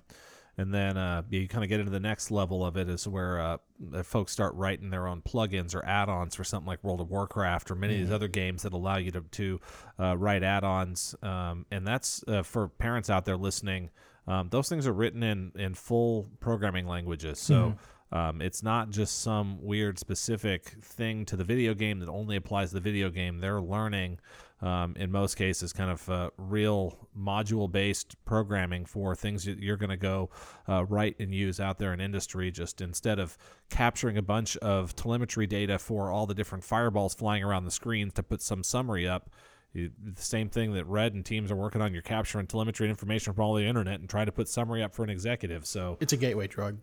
And 0.57 0.75
then 0.75 0.97
uh, 0.97 1.23
you 1.31 1.47
kind 1.47 1.63
of 1.63 1.71
get 1.71 1.79
into 1.79 1.93
the 1.93 2.01
next 2.01 2.33
level 2.33 2.67
of 2.67 2.77
it 2.77 2.89
is 2.89 3.07
where 3.07 3.41
uh, 3.41 3.59
folks 4.03 4.33
start 4.33 4.55
writing 4.55 4.91
their 4.91 5.07
own 5.07 5.23
plugins 5.23 5.73
or 5.73 5.85
add-ons 5.85 6.35
for 6.35 6.43
something 6.43 6.67
like 6.67 6.83
World 6.83 7.01
of 7.01 7.09
Warcraft 7.11 7.71
or 7.71 7.77
many 7.77 7.93
mm-hmm. 7.93 8.03
of 8.03 8.07
these 8.07 8.07
mm-hmm. 8.09 8.15
other 8.17 8.29
games 8.29 8.63
that 8.63 8.73
allow 8.73 8.97
you 8.97 9.13
to, 9.13 9.21
to 9.21 9.61
uh, 10.01 10.17
write 10.17 10.43
add-ons. 10.43 11.15
Um, 11.23 11.65
and 11.71 11.87
that's 11.87 12.25
uh, 12.27 12.43
for 12.43 12.69
parents 12.69 13.09
out 13.09 13.25
there 13.25 13.37
listening. 13.37 13.91
Um, 14.27 14.49
those 14.51 14.69
things 14.69 14.89
are 14.89 14.93
written 14.93 15.23
in, 15.23 15.53
in 15.55 15.75
full 15.75 16.29
programming 16.41 16.89
languages. 16.89 17.39
So 17.39 17.55
mm-hmm 17.55 17.85
um, 18.11 18.41
it's 18.41 18.63
not 18.63 18.91
just 18.91 19.21
some 19.21 19.59
weird 19.63 19.99
specific 19.99 20.71
thing 20.83 21.25
to 21.27 21.37
the 21.37 21.45
video 21.45 21.75
game 21.75 21.99
that 22.01 22.09
only 22.09 22.37
applies 22.37 22.71
to 22.71 22.75
the 22.75 22.81
video 22.81 23.11
game. 23.11 23.39
They're 23.39 23.61
learning, 23.61 24.19
um, 24.63 24.97
in 24.97 25.13
most 25.13 25.35
cases, 25.35 25.75
kind 25.75 25.91
of 25.91 26.09
uh, 26.09 26.31
real 26.39 27.09
module 27.17 27.71
based 27.71 28.17
programming 28.25 28.87
for 28.87 29.15
things 29.15 29.45
that 29.45 29.59
you're 29.59 29.77
going 29.77 29.91
to 29.91 29.99
go 29.99 30.31
uh, 30.69 30.87
write 30.87 31.17
and 31.21 31.35
use 31.35 31.61
out 31.61 31.79
there 31.79 31.93
in 31.93 32.01
industry. 32.01 32.51
Just 32.51 32.81
instead 32.81 33.19
of 33.19 33.37
capturing 33.69 34.17
a 34.17 34.23
bunch 34.23 34.57
of 34.59 34.97
telemetry 34.97 35.47
data 35.47 35.79
for 35.79 36.11
all 36.11 36.27
the 36.27 36.35
different 36.35 36.65
fireballs 36.65 37.15
flying 37.15 37.45
around 37.45 37.67
the 37.67 37.71
screen 37.71 38.11
to 38.13 38.23
put 38.23 38.41
some 38.41 38.63
summary 38.63 39.07
up. 39.07 39.29
the 39.75 39.93
same 40.15 40.49
thing 40.49 40.73
that 40.73 40.87
Red 40.87 41.13
and 41.13 41.27
teams 41.27 41.53
are 41.53 41.57
working 41.57 41.83
on. 41.83 41.93
You're 41.93 42.01
capturing 42.01 42.47
telemetry 42.47 42.89
information 42.89 43.35
from 43.35 43.45
all 43.45 43.55
the 43.55 43.67
internet 43.67 44.01
and 44.01 44.09
trying 44.09 44.27
to 44.27 44.33
put 44.33 44.49
summary 44.49 44.83
up 44.83 44.95
for 44.95 45.05
an 45.05 45.11
executive. 45.11 45.67
So 45.67 45.99
it's 46.01 46.15
a 46.15 46.17
gateway 46.17 46.47
drug 46.47 46.79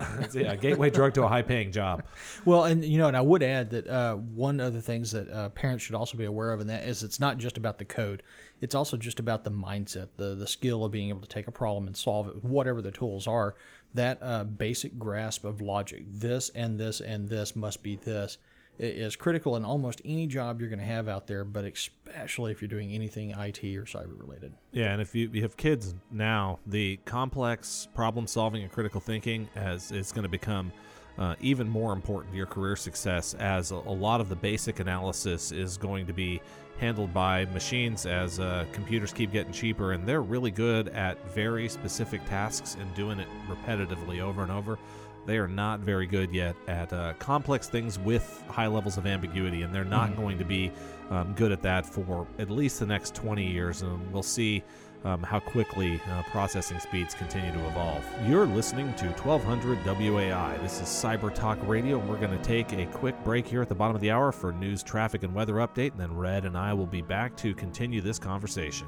a 0.00 0.56
gateway 0.56 0.90
drug 0.90 1.14
to 1.14 1.24
a 1.24 1.28
high 1.28 1.42
paying 1.42 1.72
job. 1.72 2.04
Well, 2.44 2.64
and 2.64 2.84
you 2.84 2.98
know, 2.98 3.08
and 3.08 3.16
I 3.16 3.20
would 3.20 3.42
add 3.42 3.70
that 3.70 3.86
uh, 3.86 4.16
one 4.16 4.60
of 4.60 4.72
the 4.72 4.82
things 4.82 5.12
that 5.12 5.30
uh, 5.30 5.48
parents 5.50 5.84
should 5.84 5.94
also 5.94 6.16
be 6.16 6.24
aware 6.24 6.52
of, 6.52 6.60
and 6.60 6.70
that 6.70 6.84
is 6.84 7.02
it's 7.02 7.20
not 7.20 7.38
just 7.38 7.56
about 7.56 7.78
the 7.78 7.84
code. 7.84 8.22
It's 8.60 8.74
also 8.74 8.96
just 8.96 9.20
about 9.20 9.44
the 9.44 9.50
mindset, 9.50 10.08
the 10.16 10.34
the 10.34 10.46
skill 10.46 10.84
of 10.84 10.92
being 10.92 11.08
able 11.08 11.20
to 11.20 11.28
take 11.28 11.46
a 11.48 11.52
problem 11.52 11.86
and 11.86 11.96
solve 11.96 12.28
it 12.28 12.44
whatever 12.44 12.82
the 12.82 12.90
tools 12.90 13.26
are. 13.26 13.54
That 13.94 14.18
uh, 14.22 14.44
basic 14.44 14.98
grasp 14.98 15.44
of 15.44 15.60
logic. 15.60 16.04
This 16.08 16.48
and 16.50 16.78
this 16.78 17.00
and 17.00 17.28
this 17.28 17.56
must 17.56 17.82
be 17.82 17.96
this 17.96 18.38
is 18.80 19.14
critical 19.14 19.56
in 19.56 19.64
almost 19.64 20.00
any 20.04 20.26
job 20.26 20.60
you're 20.60 20.70
going 20.70 20.78
to 20.78 20.84
have 20.84 21.08
out 21.08 21.26
there, 21.26 21.44
but 21.44 21.64
especially 21.64 22.50
if 22.50 22.62
you're 22.62 22.68
doing 22.68 22.92
anything 22.92 23.30
IT 23.30 23.62
or 23.76 23.84
cyber 23.84 24.18
related. 24.18 24.54
Yeah, 24.72 24.92
and 24.92 25.02
if 25.02 25.14
you, 25.14 25.28
you 25.32 25.42
have 25.42 25.56
kids 25.56 25.94
now, 26.10 26.58
the 26.66 26.98
complex 27.04 27.88
problem 27.94 28.26
solving 28.26 28.62
and 28.62 28.72
critical 28.72 29.00
thinking 29.00 29.48
as 29.54 29.92
is 29.92 30.12
going 30.12 30.22
to 30.22 30.30
become 30.30 30.72
uh, 31.18 31.34
even 31.40 31.68
more 31.68 31.92
important 31.92 32.32
to 32.32 32.36
your 32.36 32.46
career 32.46 32.76
success 32.76 33.34
as 33.34 33.72
a, 33.72 33.74
a, 33.74 33.76
lot 33.76 34.20
of 34.20 34.28
the 34.28 34.36
basic 34.36 34.80
analysis 34.80 35.52
is 35.52 35.76
going 35.76 36.06
to 36.06 36.14
be 36.14 36.40
handled 36.78 37.12
by 37.12 37.44
machines 37.46 38.06
as 38.06 38.40
uh, 38.40 38.64
computers 38.72 39.12
keep 39.12 39.30
getting 39.30 39.52
cheaper 39.52 39.92
and 39.92 40.06
they're 40.06 40.22
really 40.22 40.50
good 40.50 40.88
at 40.88 41.22
very 41.34 41.68
specific 41.68 42.24
tasks 42.24 42.78
and 42.80 42.94
doing 42.94 43.18
it 43.18 43.28
repetitively 43.48 44.20
over 44.20 44.42
and 44.42 44.50
over 44.50 44.78
they 45.26 45.38
are 45.38 45.48
not 45.48 45.80
very 45.80 46.06
good 46.06 46.32
yet 46.32 46.56
at 46.66 46.92
uh, 46.92 47.14
complex 47.18 47.68
things 47.68 47.98
with 47.98 48.42
high 48.48 48.66
levels 48.66 48.96
of 48.96 49.06
ambiguity, 49.06 49.62
and 49.62 49.74
they're 49.74 49.84
not 49.84 50.10
mm-hmm. 50.10 50.22
going 50.22 50.38
to 50.38 50.44
be 50.44 50.72
um, 51.10 51.32
good 51.34 51.52
at 51.52 51.62
that 51.62 51.86
for 51.86 52.26
at 52.38 52.50
least 52.50 52.80
the 52.80 52.86
next 52.86 53.14
20 53.14 53.44
years. 53.44 53.82
And 53.82 54.12
we'll 54.12 54.22
see 54.22 54.62
um, 55.04 55.22
how 55.22 55.40
quickly 55.40 56.00
uh, 56.10 56.22
processing 56.24 56.78
speeds 56.78 57.14
continue 57.14 57.52
to 57.52 57.66
evolve. 57.68 58.04
You're 58.26 58.46
listening 58.46 58.92
to 58.94 59.06
1200 59.06 59.78
WOAI. 59.84 60.60
This 60.62 60.80
is 60.80 60.88
Cyber 60.88 61.34
Talk 61.34 61.58
Radio, 61.66 61.98
and 61.98 62.08
we're 62.08 62.20
going 62.20 62.36
to 62.36 62.44
take 62.44 62.72
a 62.72 62.86
quick 62.86 63.22
break 63.24 63.46
here 63.46 63.62
at 63.62 63.68
the 63.68 63.74
bottom 63.74 63.94
of 63.94 64.02
the 64.02 64.10
hour 64.10 64.32
for 64.32 64.52
news, 64.52 64.82
traffic, 64.82 65.22
and 65.22 65.34
weather 65.34 65.54
update. 65.54 65.92
And 65.92 66.00
then 66.00 66.14
Red 66.14 66.44
and 66.44 66.56
I 66.56 66.74
will 66.74 66.86
be 66.86 67.02
back 67.02 67.36
to 67.38 67.54
continue 67.54 68.00
this 68.00 68.18
conversation. 68.18 68.86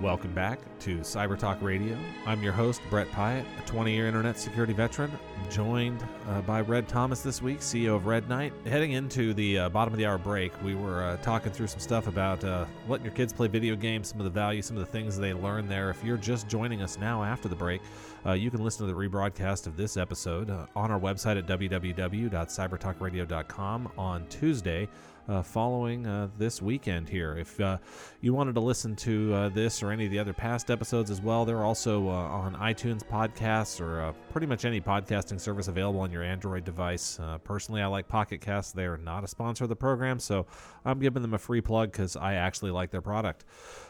Welcome 0.00 0.32
back 0.32 0.60
to 0.80 1.00
Cyber 1.00 1.38
Talk 1.38 1.60
Radio. 1.60 1.94
I'm 2.24 2.42
your 2.42 2.54
host, 2.54 2.80
Brett 2.88 3.10
Pyatt, 3.10 3.44
a 3.58 3.62
20 3.66 3.92
year 3.92 4.06
internet 4.06 4.38
security 4.38 4.72
veteran, 4.72 5.10
joined 5.50 6.02
uh, 6.26 6.40
by 6.40 6.62
Red 6.62 6.88
Thomas 6.88 7.20
this 7.20 7.42
week, 7.42 7.58
CEO 7.58 7.96
of 7.96 8.06
Red 8.06 8.26
Knight. 8.26 8.54
Heading 8.64 8.92
into 8.92 9.34
the 9.34 9.58
uh, 9.58 9.68
bottom 9.68 9.92
of 9.92 9.98
the 9.98 10.06
hour 10.06 10.16
break, 10.16 10.52
we 10.62 10.74
were 10.74 11.02
uh, 11.02 11.18
talking 11.18 11.52
through 11.52 11.66
some 11.66 11.80
stuff 11.80 12.06
about 12.06 12.42
uh, 12.44 12.64
letting 12.88 13.04
your 13.04 13.12
kids 13.12 13.34
play 13.34 13.46
video 13.46 13.76
games, 13.76 14.08
some 14.08 14.20
of 14.20 14.24
the 14.24 14.30
value, 14.30 14.62
some 14.62 14.74
of 14.74 14.86
the 14.86 14.90
things 14.90 15.18
they 15.18 15.34
learn 15.34 15.68
there. 15.68 15.90
If 15.90 16.02
you're 16.02 16.16
just 16.16 16.48
joining 16.48 16.80
us 16.80 16.96
now 16.96 17.22
after 17.22 17.48
the 17.48 17.56
break, 17.56 17.82
uh, 18.24 18.32
you 18.32 18.50
can 18.50 18.64
listen 18.64 18.86
to 18.86 18.94
the 18.94 18.98
rebroadcast 18.98 19.66
of 19.66 19.76
this 19.76 19.98
episode 19.98 20.48
uh, 20.48 20.64
on 20.74 20.90
our 20.90 20.98
website 20.98 21.36
at 21.36 21.46
www.cybertalkradio.com 21.46 23.92
on 23.98 24.26
Tuesday 24.28 24.88
uh, 25.30 25.42
following 25.42 26.06
uh, 26.06 26.28
this 26.36 26.60
weekend 26.60 27.08
here. 27.08 27.36
If 27.38 27.60
uh, 27.60 27.78
you 28.20 28.34
wanted 28.34 28.54
to 28.56 28.60
listen 28.60 28.96
to 28.96 29.32
uh, 29.32 29.48
this 29.50 29.82
or 29.82 29.92
any 29.92 30.06
of 30.06 30.10
the 30.10 30.18
other 30.18 30.32
past 30.32 30.70
episodes 30.70 31.10
as 31.10 31.20
well, 31.20 31.44
they're 31.44 31.64
also 31.64 32.08
uh, 32.08 32.12
on 32.12 32.56
iTunes 32.56 33.04
podcasts 33.04 33.80
or 33.80 34.00
uh, 34.00 34.12
pretty 34.32 34.48
much 34.48 34.64
any 34.64 34.80
podcasting 34.80 35.40
service 35.40 35.68
available 35.68 36.00
on 36.00 36.10
your 36.10 36.24
Android 36.24 36.64
device. 36.64 37.20
personally, 37.44 37.80
I 37.80 37.86
like 37.86 38.08
Pocket 38.08 38.40
Casts. 38.40 38.72
They 38.72 38.84
are 38.84 38.98
not 38.98 39.22
a 39.22 39.28
sponsor 39.28 39.64
of 39.64 39.70
the 39.70 39.76
program, 39.76 40.18
so 40.18 40.46
I'm 40.84 40.98
giving 40.98 41.22
them 41.22 41.34
a 41.34 41.38
free 41.38 41.60
plug 41.60 41.92
because 41.92 42.16
I 42.16 42.34
actually 42.34 42.72
like 42.72 42.90
their 42.90 43.02
product. 43.02 43.44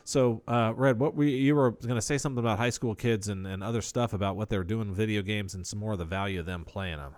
So, 0.05 0.43
Red, 0.47 0.99
what 0.99 1.15
we 1.15 1.31
you 1.31 1.55
were 1.55 1.71
going 1.71 1.95
to 1.95 2.03
say 2.03 2.19
something 2.19 2.41
about 2.41 2.59
high 2.59 2.71
school 2.71 2.95
kids 2.95 3.29
and, 3.29 3.47
and 3.47 3.65
other 3.65 3.81
stuff 3.81 4.13
about 4.13 4.37
what 4.37 4.51
they're 4.51 4.65
doing 4.65 4.93
video 4.93 5.23
games 5.23 5.55
and 5.55 5.67
some 5.67 5.79
more 5.79 5.93
of 5.93 5.99
the 5.99 6.05
value 6.05 6.41
of 6.41 6.47
them 6.47 6.65
playing 6.65 6.99
them. 6.99 7.15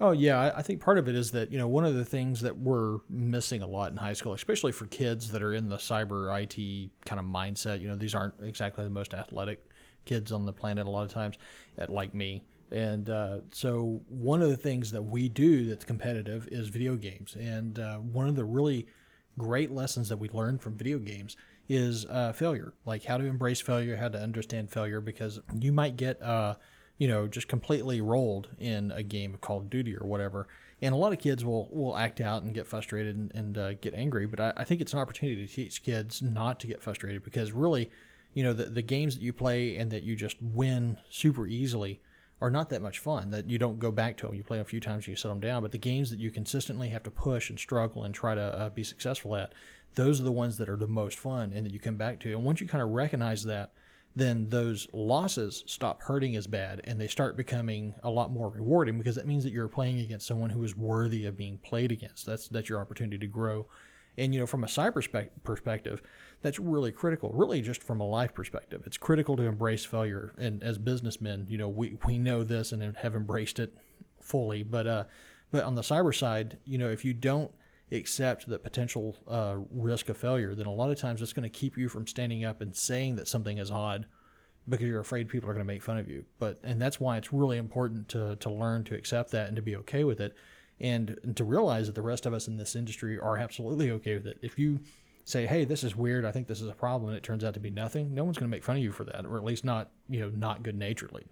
Oh 0.00 0.12
yeah, 0.12 0.52
I 0.54 0.62
think 0.62 0.80
part 0.80 0.98
of 0.98 1.08
it 1.08 1.14
is 1.14 1.30
that 1.32 1.50
you 1.50 1.58
know 1.58 1.68
one 1.68 1.84
of 1.84 1.94
the 1.94 2.04
things 2.04 2.40
that 2.42 2.56
we're 2.56 2.98
missing 3.08 3.62
a 3.62 3.66
lot 3.66 3.90
in 3.90 3.96
high 3.96 4.12
school, 4.12 4.32
especially 4.32 4.72
for 4.72 4.86
kids 4.86 5.30
that 5.32 5.42
are 5.42 5.54
in 5.54 5.68
the 5.68 5.76
cyber 5.76 6.32
IT 6.32 6.90
kind 7.04 7.18
of 7.18 7.26
mindset. 7.26 7.80
You 7.80 7.88
know, 7.88 7.96
these 7.96 8.14
aren't 8.14 8.34
exactly 8.42 8.84
the 8.84 8.90
most 8.90 9.14
athletic 9.14 9.64
kids 10.04 10.32
on 10.32 10.46
the 10.46 10.52
planet 10.52 10.86
a 10.86 10.90
lot 10.90 11.04
of 11.04 11.12
times, 11.12 11.36
like 11.88 12.14
me. 12.14 12.42
And 12.70 13.08
uh, 13.08 13.38
so 13.52 14.00
one 14.08 14.42
of 14.42 14.48
the 14.50 14.56
things 14.56 14.90
that 14.90 15.02
we 15.02 15.28
do 15.28 15.66
that's 15.66 15.84
competitive 15.84 16.48
is 16.50 16.68
video 16.68 16.96
games. 16.96 17.36
And 17.38 17.78
uh, 17.78 17.98
one 17.98 18.28
of 18.28 18.36
the 18.36 18.44
really 18.44 18.86
great 19.38 19.70
lessons 19.70 20.08
that 20.08 20.16
we 20.16 20.28
learned 20.30 20.60
from 20.60 20.76
video 20.76 20.98
games 20.98 21.36
is 21.68 22.04
uh, 22.06 22.32
failure, 22.32 22.74
like 22.84 23.04
how 23.04 23.16
to 23.16 23.24
embrace 23.24 23.60
failure, 23.60 23.96
how 23.96 24.08
to 24.08 24.18
understand 24.20 24.70
failure, 24.70 25.00
because 25.00 25.40
you 25.58 25.72
might 25.72 25.96
get 25.96 26.20
uh, 26.22 26.54
you 26.98 27.08
know, 27.08 27.26
just 27.26 27.48
completely 27.48 28.00
rolled 28.00 28.48
in 28.58 28.90
a 28.92 29.02
game 29.02 29.34
of 29.34 29.40
Call 29.40 29.58
of 29.58 29.70
Duty 29.70 29.96
or 29.96 30.06
whatever. 30.06 30.46
And 30.80 30.94
a 30.94 30.98
lot 30.98 31.12
of 31.12 31.18
kids 31.18 31.44
will, 31.44 31.68
will 31.72 31.96
act 31.96 32.20
out 32.20 32.42
and 32.42 32.54
get 32.54 32.66
frustrated 32.66 33.16
and, 33.16 33.34
and 33.34 33.58
uh, 33.58 33.72
get 33.74 33.94
angry. 33.94 34.26
But 34.26 34.40
I, 34.40 34.52
I, 34.58 34.64
think 34.64 34.80
it's 34.80 34.92
an 34.92 34.98
opportunity 34.98 35.46
to 35.46 35.52
teach 35.52 35.82
kids 35.82 36.20
not 36.20 36.60
to 36.60 36.66
get 36.66 36.82
frustrated 36.82 37.24
because 37.24 37.52
really, 37.52 37.90
you 38.32 38.42
know, 38.42 38.52
the, 38.52 38.66
the 38.66 38.82
games 38.82 39.14
that 39.14 39.22
you 39.22 39.32
play 39.32 39.76
and 39.76 39.90
that 39.90 40.02
you 40.02 40.14
just 40.14 40.36
win 40.42 40.98
super 41.08 41.46
easily 41.46 42.00
are 42.40 42.50
not 42.50 42.68
that 42.70 42.82
much 42.82 42.98
fun. 42.98 43.30
That 43.30 43.48
you 43.48 43.58
don't 43.58 43.78
go 43.78 43.90
back 43.90 44.16
to 44.18 44.26
them. 44.26 44.34
You 44.34 44.44
play 44.44 44.60
a 44.60 44.64
few 44.64 44.80
times, 44.80 45.08
you 45.08 45.16
set 45.16 45.28
them 45.28 45.40
down. 45.40 45.62
But 45.62 45.72
the 45.72 45.78
games 45.78 46.10
that 46.10 46.18
you 46.18 46.30
consistently 46.30 46.90
have 46.90 47.02
to 47.04 47.10
push 47.10 47.50
and 47.50 47.58
struggle 47.58 48.04
and 48.04 48.14
try 48.14 48.34
to 48.34 48.42
uh, 48.42 48.68
be 48.68 48.84
successful 48.84 49.36
at, 49.36 49.52
those 49.94 50.20
are 50.20 50.24
the 50.24 50.32
ones 50.32 50.58
that 50.58 50.68
are 50.68 50.76
the 50.76 50.88
most 50.88 51.18
fun 51.18 51.52
and 51.54 51.64
that 51.64 51.72
you 51.72 51.78
come 51.78 51.96
back 51.96 52.20
to. 52.20 52.32
And 52.32 52.44
once 52.44 52.60
you 52.60 52.66
kind 52.66 52.82
of 52.82 52.90
recognize 52.90 53.44
that, 53.44 53.72
then 54.16 54.48
those 54.48 54.86
losses 54.92 55.64
stop 55.66 56.02
hurting 56.02 56.36
as 56.36 56.46
bad 56.46 56.80
and 56.84 57.00
they 57.00 57.08
start 57.08 57.36
becoming 57.36 57.94
a 58.04 58.10
lot 58.10 58.30
more 58.30 58.48
rewarding 58.48 58.96
because 58.96 59.16
that 59.16 59.26
means 59.26 59.42
that 59.44 59.52
you're 59.52 59.68
playing 59.68 59.98
against 59.98 60.26
someone 60.26 60.50
who 60.50 60.62
is 60.62 60.76
worthy 60.76 61.26
of 61.26 61.36
being 61.36 61.58
played 61.58 61.90
against. 61.90 62.24
That's 62.24 62.48
that's 62.48 62.68
your 62.68 62.80
opportunity 62.80 63.18
to 63.18 63.26
grow. 63.26 63.66
And 64.16 64.32
you 64.32 64.38
know, 64.38 64.46
from 64.46 64.62
a 64.62 64.68
cyber 64.68 65.02
perspective, 65.42 66.00
that's 66.40 66.60
really 66.60 66.92
critical. 66.92 67.30
Really, 67.30 67.60
just 67.60 67.82
from 67.82 68.00
a 68.00 68.06
life 68.06 68.32
perspective, 68.32 68.82
it's 68.86 68.96
critical 68.96 69.36
to 69.36 69.42
embrace 69.42 69.84
failure. 69.84 70.32
And 70.38 70.62
as 70.62 70.78
businessmen, 70.78 71.46
you 71.48 71.58
know, 71.58 71.68
we, 71.68 71.98
we 72.06 72.18
know 72.18 72.44
this 72.44 72.70
and 72.70 72.96
have 72.96 73.16
embraced 73.16 73.58
it 73.58 73.76
fully. 74.20 74.62
But 74.62 74.86
uh, 74.86 75.04
but 75.50 75.64
on 75.64 75.74
the 75.74 75.82
cyber 75.82 76.16
side, 76.16 76.58
you 76.64 76.78
know, 76.78 76.90
if 76.90 77.04
you 77.04 77.12
don't 77.12 77.50
accept 77.94 78.48
the 78.48 78.58
potential 78.58 79.16
uh, 79.28 79.56
risk 79.70 80.08
of 80.08 80.16
failure, 80.16 80.54
then 80.54 80.66
a 80.66 80.72
lot 80.72 80.90
of 80.90 80.98
times 80.98 81.22
it's 81.22 81.32
going 81.32 81.48
to 81.48 81.48
keep 81.48 81.76
you 81.76 81.88
from 81.88 82.06
standing 82.06 82.44
up 82.44 82.60
and 82.60 82.74
saying 82.74 83.16
that 83.16 83.28
something 83.28 83.58
is 83.58 83.70
odd 83.70 84.06
because 84.68 84.86
you're 84.86 85.00
afraid 85.00 85.28
people 85.28 85.48
are 85.48 85.52
going 85.52 85.66
to 85.66 85.72
make 85.72 85.82
fun 85.82 85.98
of 85.98 86.08
you. 86.08 86.24
But 86.38 86.58
and 86.62 86.80
that's 86.80 86.98
why 86.98 87.16
it's 87.16 87.32
really 87.32 87.58
important 87.58 88.08
to 88.10 88.36
to 88.36 88.50
learn 88.50 88.84
to 88.84 88.94
accept 88.94 89.30
that 89.32 89.48
and 89.48 89.56
to 89.56 89.62
be 89.62 89.76
okay 89.76 90.04
with 90.04 90.20
it, 90.20 90.34
and, 90.80 91.18
and 91.22 91.36
to 91.36 91.44
realize 91.44 91.86
that 91.86 91.94
the 91.94 92.02
rest 92.02 92.26
of 92.26 92.34
us 92.34 92.48
in 92.48 92.56
this 92.56 92.74
industry 92.74 93.18
are 93.18 93.36
absolutely 93.36 93.90
okay 93.92 94.14
with 94.14 94.26
it. 94.26 94.38
If 94.42 94.58
you 94.58 94.80
say, 95.24 95.46
"Hey, 95.46 95.64
this 95.64 95.84
is 95.84 95.96
weird. 95.96 96.24
I 96.24 96.32
think 96.32 96.46
this 96.46 96.60
is 96.60 96.68
a 96.68 96.74
problem," 96.74 97.10
and 97.10 97.16
it 97.16 97.22
turns 97.22 97.44
out 97.44 97.54
to 97.54 97.60
be 97.60 97.70
nothing, 97.70 98.14
no 98.14 98.24
one's 98.24 98.38
going 98.38 98.50
to 98.50 98.54
make 98.54 98.64
fun 98.64 98.76
of 98.76 98.82
you 98.82 98.92
for 98.92 99.04
that, 99.04 99.24
or 99.26 99.36
at 99.36 99.44
least 99.44 99.64
not 99.64 99.90
you 100.08 100.20
know 100.20 100.30
not 100.30 100.62
good 100.62 100.76
naturedly, 100.76 101.26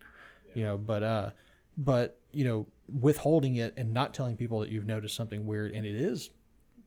yeah. 0.48 0.52
you 0.54 0.64
know. 0.64 0.78
But 0.78 1.02
uh, 1.02 1.30
but 1.76 2.18
you 2.32 2.44
know 2.44 2.66
withholding 3.00 3.56
it 3.56 3.72
and 3.76 3.92
not 3.94 4.12
telling 4.12 4.36
people 4.36 4.60
that 4.60 4.68
you've 4.68 4.86
noticed 4.86 5.16
something 5.16 5.46
weird 5.46 5.72
and 5.72 5.86
it 5.86 5.94
is 5.94 6.28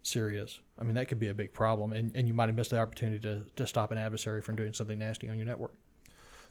serious. 0.05 0.59
I 0.79 0.83
mean, 0.83 0.95
that 0.95 1.07
could 1.07 1.19
be 1.19 1.29
a 1.29 1.33
big 1.33 1.53
problem, 1.53 1.93
and, 1.93 2.11
and 2.15 2.27
you 2.27 2.33
might 2.33 2.47
have 2.47 2.55
missed 2.55 2.71
the 2.71 2.79
opportunity 2.79 3.19
to, 3.19 3.43
to 3.55 3.67
stop 3.67 3.91
an 3.91 3.97
adversary 3.97 4.41
from 4.41 4.55
doing 4.55 4.73
something 4.73 4.99
nasty 4.99 5.29
on 5.29 5.37
your 5.37 5.45
network. 5.45 5.73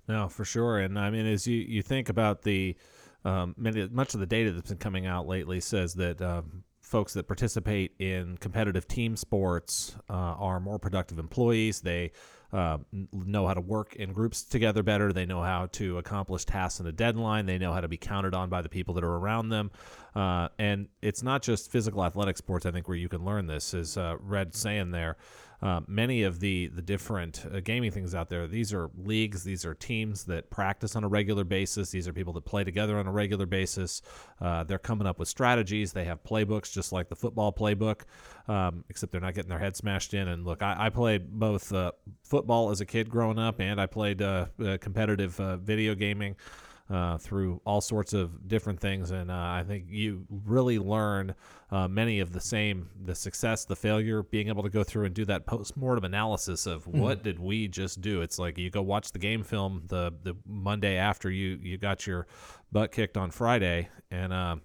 No, 0.08 0.28
for 0.28 0.44
sure. 0.44 0.78
And 0.80 0.98
I 0.98 1.10
mean, 1.10 1.26
as 1.26 1.46
you, 1.46 1.56
you 1.56 1.82
think 1.82 2.08
about 2.08 2.42
the 2.42 2.76
um, 3.24 3.54
many, 3.56 3.88
much 3.88 4.14
of 4.14 4.20
the 4.20 4.26
data 4.26 4.52
that's 4.52 4.68
been 4.68 4.78
coming 4.78 5.06
out 5.06 5.26
lately 5.26 5.60
says 5.60 5.94
that 5.94 6.20
um, 6.20 6.64
folks 6.80 7.14
that 7.14 7.26
participate 7.26 7.92
in 7.98 8.36
competitive 8.36 8.86
team 8.86 9.16
sports 9.16 9.96
uh, 10.10 10.12
are 10.12 10.60
more 10.60 10.78
productive 10.78 11.18
employees. 11.18 11.80
They 11.80 12.12
uh, 12.54 12.78
know 13.12 13.48
how 13.48 13.54
to 13.54 13.60
work 13.60 13.96
in 13.96 14.12
groups 14.12 14.44
together 14.44 14.84
better. 14.84 15.12
They 15.12 15.26
know 15.26 15.42
how 15.42 15.66
to 15.72 15.98
accomplish 15.98 16.44
tasks 16.44 16.78
in 16.78 16.86
a 16.86 16.92
deadline. 16.92 17.46
They 17.46 17.58
know 17.58 17.72
how 17.72 17.80
to 17.80 17.88
be 17.88 17.96
counted 17.96 18.32
on 18.32 18.48
by 18.48 18.62
the 18.62 18.68
people 18.68 18.94
that 18.94 19.02
are 19.02 19.16
around 19.16 19.48
them. 19.48 19.72
Uh, 20.14 20.48
and 20.56 20.86
it's 21.02 21.24
not 21.24 21.42
just 21.42 21.72
physical 21.72 22.04
athletic 22.04 22.36
sports, 22.36 22.64
I 22.64 22.70
think, 22.70 22.86
where 22.86 22.96
you 22.96 23.08
can 23.08 23.24
learn 23.24 23.48
this, 23.48 23.74
is 23.74 23.96
uh, 23.96 24.14
Red 24.20 24.54
saying 24.54 24.92
there. 24.92 25.16
Uh, 25.64 25.80
many 25.88 26.24
of 26.24 26.40
the 26.40 26.66
the 26.66 26.82
different 26.82 27.46
uh, 27.50 27.58
gaming 27.60 27.90
things 27.90 28.14
out 28.14 28.28
there. 28.28 28.46
These 28.46 28.74
are 28.74 28.90
leagues. 28.98 29.42
These 29.44 29.64
are 29.64 29.72
teams 29.72 30.24
that 30.24 30.50
practice 30.50 30.94
on 30.94 31.04
a 31.04 31.08
regular 31.08 31.42
basis. 31.42 31.88
These 31.90 32.06
are 32.06 32.12
people 32.12 32.34
that 32.34 32.44
play 32.44 32.64
together 32.64 32.98
on 32.98 33.06
a 33.06 33.10
regular 33.10 33.46
basis. 33.46 34.02
Uh, 34.42 34.64
they're 34.64 34.78
coming 34.78 35.06
up 35.06 35.18
with 35.18 35.26
strategies. 35.26 35.94
They 35.94 36.04
have 36.04 36.22
playbooks, 36.22 36.70
just 36.70 36.92
like 36.92 37.08
the 37.08 37.16
football 37.16 37.50
playbook, 37.50 38.02
um, 38.46 38.84
except 38.90 39.10
they're 39.10 39.22
not 39.22 39.32
getting 39.32 39.48
their 39.48 39.58
head 39.58 39.74
smashed 39.74 40.12
in. 40.12 40.28
And 40.28 40.44
look, 40.44 40.62
I, 40.62 40.76
I 40.78 40.90
played 40.90 41.30
both 41.30 41.72
uh, 41.72 41.92
football 42.22 42.68
as 42.70 42.82
a 42.82 42.86
kid 42.86 43.08
growing 43.08 43.38
up, 43.38 43.58
and 43.58 43.80
I 43.80 43.86
played 43.86 44.20
uh, 44.20 44.48
competitive 44.82 45.36
video 45.62 45.94
gaming 45.94 46.36
uh, 46.90 47.16
through 47.16 47.60
all 47.64 47.80
sorts 47.80 48.12
of 48.12 48.46
different 48.46 48.78
things, 48.78 49.10
and 49.10 49.30
uh, 49.30 49.34
I 49.34 49.64
think 49.66 49.86
you 49.88 50.26
really 50.28 50.78
learn 50.78 51.34
uh, 51.70 51.88
many 51.88 52.20
of 52.20 52.32
the 52.32 52.40
same 52.40 52.90
the 53.04 53.14
success, 53.14 53.64
the 53.64 53.76
failure, 53.76 54.22
being 54.22 54.48
able 54.48 54.62
to 54.62 54.68
go 54.68 54.84
through 54.84 55.06
and 55.06 55.14
do 55.14 55.24
that 55.24 55.46
post 55.46 55.76
mortem 55.76 56.04
analysis 56.04 56.66
of 56.66 56.84
mm-hmm. 56.84 57.00
what 57.00 57.22
did 57.22 57.38
we 57.38 57.68
just 57.68 58.00
do. 58.00 58.20
It's 58.20 58.38
like 58.38 58.58
you 58.58 58.70
go 58.70 58.82
watch 58.82 59.12
the 59.12 59.18
game 59.18 59.42
film 59.42 59.84
the 59.86 60.12
the 60.22 60.34
Monday 60.46 60.96
after 60.96 61.30
you 61.30 61.58
you 61.62 61.78
got 61.78 62.06
your 62.06 62.26
butt 62.70 62.92
kicked 62.92 63.16
on 63.16 63.30
Friday, 63.30 63.88
and 64.10 64.32
uh, 64.32 64.56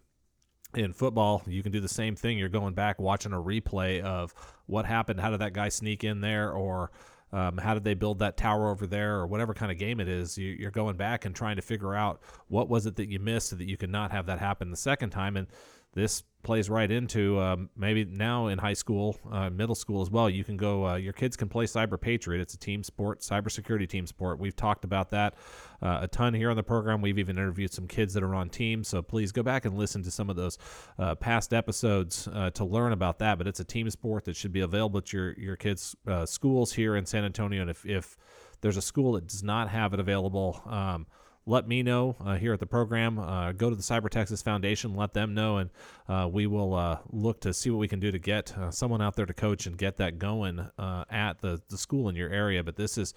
in 0.75 0.93
football, 0.93 1.41
you 1.47 1.63
can 1.63 1.71
do 1.71 1.79
the 1.79 1.87
same 1.87 2.15
thing. 2.15 2.37
You're 2.37 2.49
going 2.49 2.73
back 2.73 2.99
watching 2.99 3.33
a 3.33 3.37
replay 3.41 4.01
of 4.01 4.33
what 4.65 4.85
happened. 4.85 5.19
How 5.19 5.31
did 5.31 5.39
that 5.39 5.53
guy 5.53 5.69
sneak 5.69 6.03
in 6.03 6.21
there? 6.21 6.51
Or 6.51 6.91
um, 7.31 7.57
how 7.57 7.73
did 7.73 7.83
they 7.83 7.93
build 7.93 8.19
that 8.19 8.37
tower 8.37 8.69
over 8.69 8.87
there, 8.87 9.15
or 9.15 9.27
whatever 9.27 9.53
kind 9.53 9.71
of 9.71 9.77
game 9.77 9.99
it 9.99 10.07
is? 10.07 10.37
You, 10.37 10.67
are 10.67 10.71
going 10.71 10.97
back 10.97 11.25
and 11.25 11.35
trying 11.35 11.57
to 11.57 11.61
figure 11.61 11.93
out 11.95 12.21
what 12.47 12.69
was 12.69 12.85
it 12.85 12.95
that 12.95 13.09
you 13.09 13.19
missed 13.19 13.49
so 13.49 13.55
that 13.55 13.67
you 13.67 13.77
could 13.77 13.91
not 13.91 14.11
have 14.11 14.25
that 14.25 14.39
happen 14.39 14.71
the 14.71 14.77
second 14.77 15.11
time. 15.11 15.37
And 15.37 15.47
this 15.93 16.23
plays 16.41 16.69
right 16.69 16.89
into 16.89 17.39
um, 17.39 17.69
maybe 17.75 18.05
now 18.05 18.47
in 18.47 18.57
high 18.57 18.73
school, 18.73 19.17
uh, 19.31 19.49
middle 19.49 19.75
school 19.75 20.01
as 20.01 20.09
well. 20.09 20.29
You 20.29 20.43
can 20.43 20.55
go, 20.55 20.87
uh, 20.87 20.95
your 20.95 21.11
kids 21.11 21.35
can 21.35 21.49
play 21.49 21.65
Cyber 21.65 21.99
Patriot. 21.99 22.41
It's 22.41 22.53
a 22.53 22.57
team 22.57 22.81
sport, 22.81 23.19
cybersecurity 23.19 23.89
team 23.89 24.07
sport. 24.07 24.39
We've 24.39 24.55
talked 24.55 24.85
about 24.85 25.09
that 25.11 25.35
uh, 25.81 25.99
a 26.01 26.07
ton 26.07 26.33
here 26.33 26.49
on 26.49 26.55
the 26.55 26.63
program. 26.63 27.01
We've 27.01 27.19
even 27.19 27.37
interviewed 27.37 27.73
some 27.73 27.87
kids 27.87 28.13
that 28.13 28.23
are 28.23 28.35
on 28.35 28.49
teams. 28.49 28.87
So 28.87 29.01
please 29.01 29.31
go 29.31 29.43
back 29.43 29.65
and 29.65 29.77
listen 29.77 30.01
to 30.03 30.11
some 30.11 30.29
of 30.29 30.37
those 30.37 30.57
uh, 30.97 31.15
past 31.15 31.53
episodes 31.53 32.27
uh, 32.33 32.51
to 32.51 32.63
learn 32.63 32.93
about 32.93 33.19
that. 33.19 33.37
But 33.37 33.47
it's 33.47 33.59
a 33.59 33.65
team 33.65 33.89
sport 33.89 34.25
that 34.25 34.35
should 34.35 34.53
be 34.53 34.61
available 34.61 34.99
at 34.99 35.11
your, 35.11 35.33
your 35.33 35.57
kids' 35.57 35.95
uh, 36.07 36.25
schools 36.25 36.73
here 36.73 36.95
in 36.95 37.05
San 37.05 37.25
Antonio. 37.25 37.61
And 37.61 37.69
if, 37.69 37.85
if 37.85 38.15
there's 38.61 38.77
a 38.77 38.81
school 38.81 39.13
that 39.13 39.27
does 39.27 39.43
not 39.43 39.69
have 39.69 39.93
it 39.93 39.99
available, 39.99 40.61
um, 40.65 41.05
let 41.49 41.67
me 41.67 41.81
know 41.81 42.15
uh, 42.23 42.35
here 42.35 42.53
at 42.53 42.59
the 42.59 42.65
program. 42.67 43.17
Uh, 43.17 43.51
go 43.51 43.71
to 43.71 43.75
the 43.75 43.81
Cyber 43.81 44.07
Texas 44.07 44.43
Foundation, 44.43 44.95
let 44.95 45.13
them 45.13 45.33
know, 45.33 45.57
and 45.57 45.71
uh, 46.07 46.29
we 46.31 46.45
will 46.45 46.75
uh, 46.75 46.99
look 47.09 47.41
to 47.41 47.53
see 47.53 47.71
what 47.71 47.79
we 47.79 47.87
can 47.87 47.99
do 47.99 48.11
to 48.11 48.19
get 48.19 48.55
uh, 48.55 48.69
someone 48.69 49.01
out 49.01 49.15
there 49.15 49.25
to 49.25 49.33
coach 49.33 49.65
and 49.65 49.75
get 49.75 49.97
that 49.97 50.19
going 50.19 50.59
uh, 50.77 51.05
at 51.09 51.41
the, 51.41 51.59
the 51.69 51.77
school 51.77 52.07
in 52.07 52.15
your 52.15 52.29
area. 52.29 52.63
But 52.63 52.75
this 52.75 52.99
is, 52.99 53.15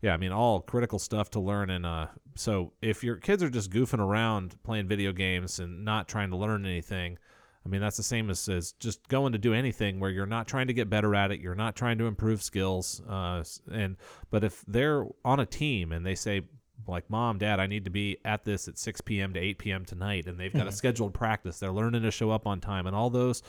yeah, 0.00 0.14
I 0.14 0.16
mean, 0.16 0.30
all 0.30 0.60
critical 0.60 1.00
stuff 1.00 1.30
to 1.30 1.40
learn. 1.40 1.70
And 1.70 2.08
so 2.36 2.72
if 2.80 3.02
your 3.02 3.16
kids 3.16 3.42
are 3.42 3.50
just 3.50 3.72
goofing 3.72 3.98
around 3.98 4.62
playing 4.62 4.86
video 4.86 5.12
games 5.12 5.58
and 5.58 5.84
not 5.84 6.06
trying 6.06 6.30
to 6.30 6.36
learn 6.36 6.64
anything, 6.64 7.18
I 7.66 7.68
mean, 7.68 7.80
that's 7.80 7.96
the 7.96 8.04
same 8.04 8.30
as, 8.30 8.48
as 8.48 8.72
just 8.72 9.08
going 9.08 9.32
to 9.32 9.38
do 9.38 9.54
anything 9.54 9.98
where 9.98 10.10
you're 10.10 10.26
not 10.26 10.46
trying 10.46 10.68
to 10.68 10.72
get 10.72 10.88
better 10.88 11.16
at 11.16 11.32
it. 11.32 11.40
You're 11.40 11.56
not 11.56 11.74
trying 11.74 11.98
to 11.98 12.06
improve 12.06 12.42
skills. 12.42 13.02
Uh, 13.08 13.42
and 13.72 13.96
but 14.30 14.44
if 14.44 14.64
they're 14.68 15.04
on 15.24 15.40
a 15.40 15.46
team 15.46 15.90
and 15.90 16.06
they 16.06 16.14
say, 16.14 16.42
like, 16.86 17.08
mom, 17.10 17.38
dad, 17.38 17.60
I 17.60 17.66
need 17.66 17.84
to 17.84 17.90
be 17.90 18.18
at 18.24 18.44
this 18.44 18.68
at 18.68 18.78
6 18.78 19.00
p.m. 19.02 19.32
to 19.34 19.40
8 19.40 19.58
p.m. 19.58 19.84
tonight, 19.84 20.26
and 20.26 20.38
they've 20.38 20.52
got 20.52 20.66
a 20.66 20.72
scheduled 20.72 21.14
practice, 21.14 21.58
they're 21.58 21.72
learning 21.72 22.02
to 22.02 22.10
show 22.10 22.30
up 22.30 22.46
on 22.46 22.60
time, 22.60 22.86
and 22.86 22.96
all 22.96 23.10
those 23.10 23.42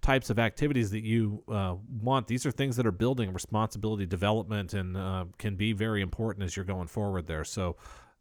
types 0.00 0.30
of 0.30 0.38
activities 0.38 0.90
that 0.90 1.04
you 1.04 1.42
uh, 1.48 1.74
want. 2.02 2.26
These 2.26 2.46
are 2.46 2.50
things 2.50 2.76
that 2.76 2.86
are 2.86 2.92
building 2.92 3.32
responsibility 3.32 4.06
development 4.06 4.74
and 4.74 4.96
uh, 4.96 5.24
can 5.38 5.56
be 5.56 5.72
very 5.72 6.02
important 6.02 6.44
as 6.44 6.56
you're 6.56 6.64
going 6.64 6.88
forward 6.88 7.26
there. 7.26 7.44
So 7.44 7.76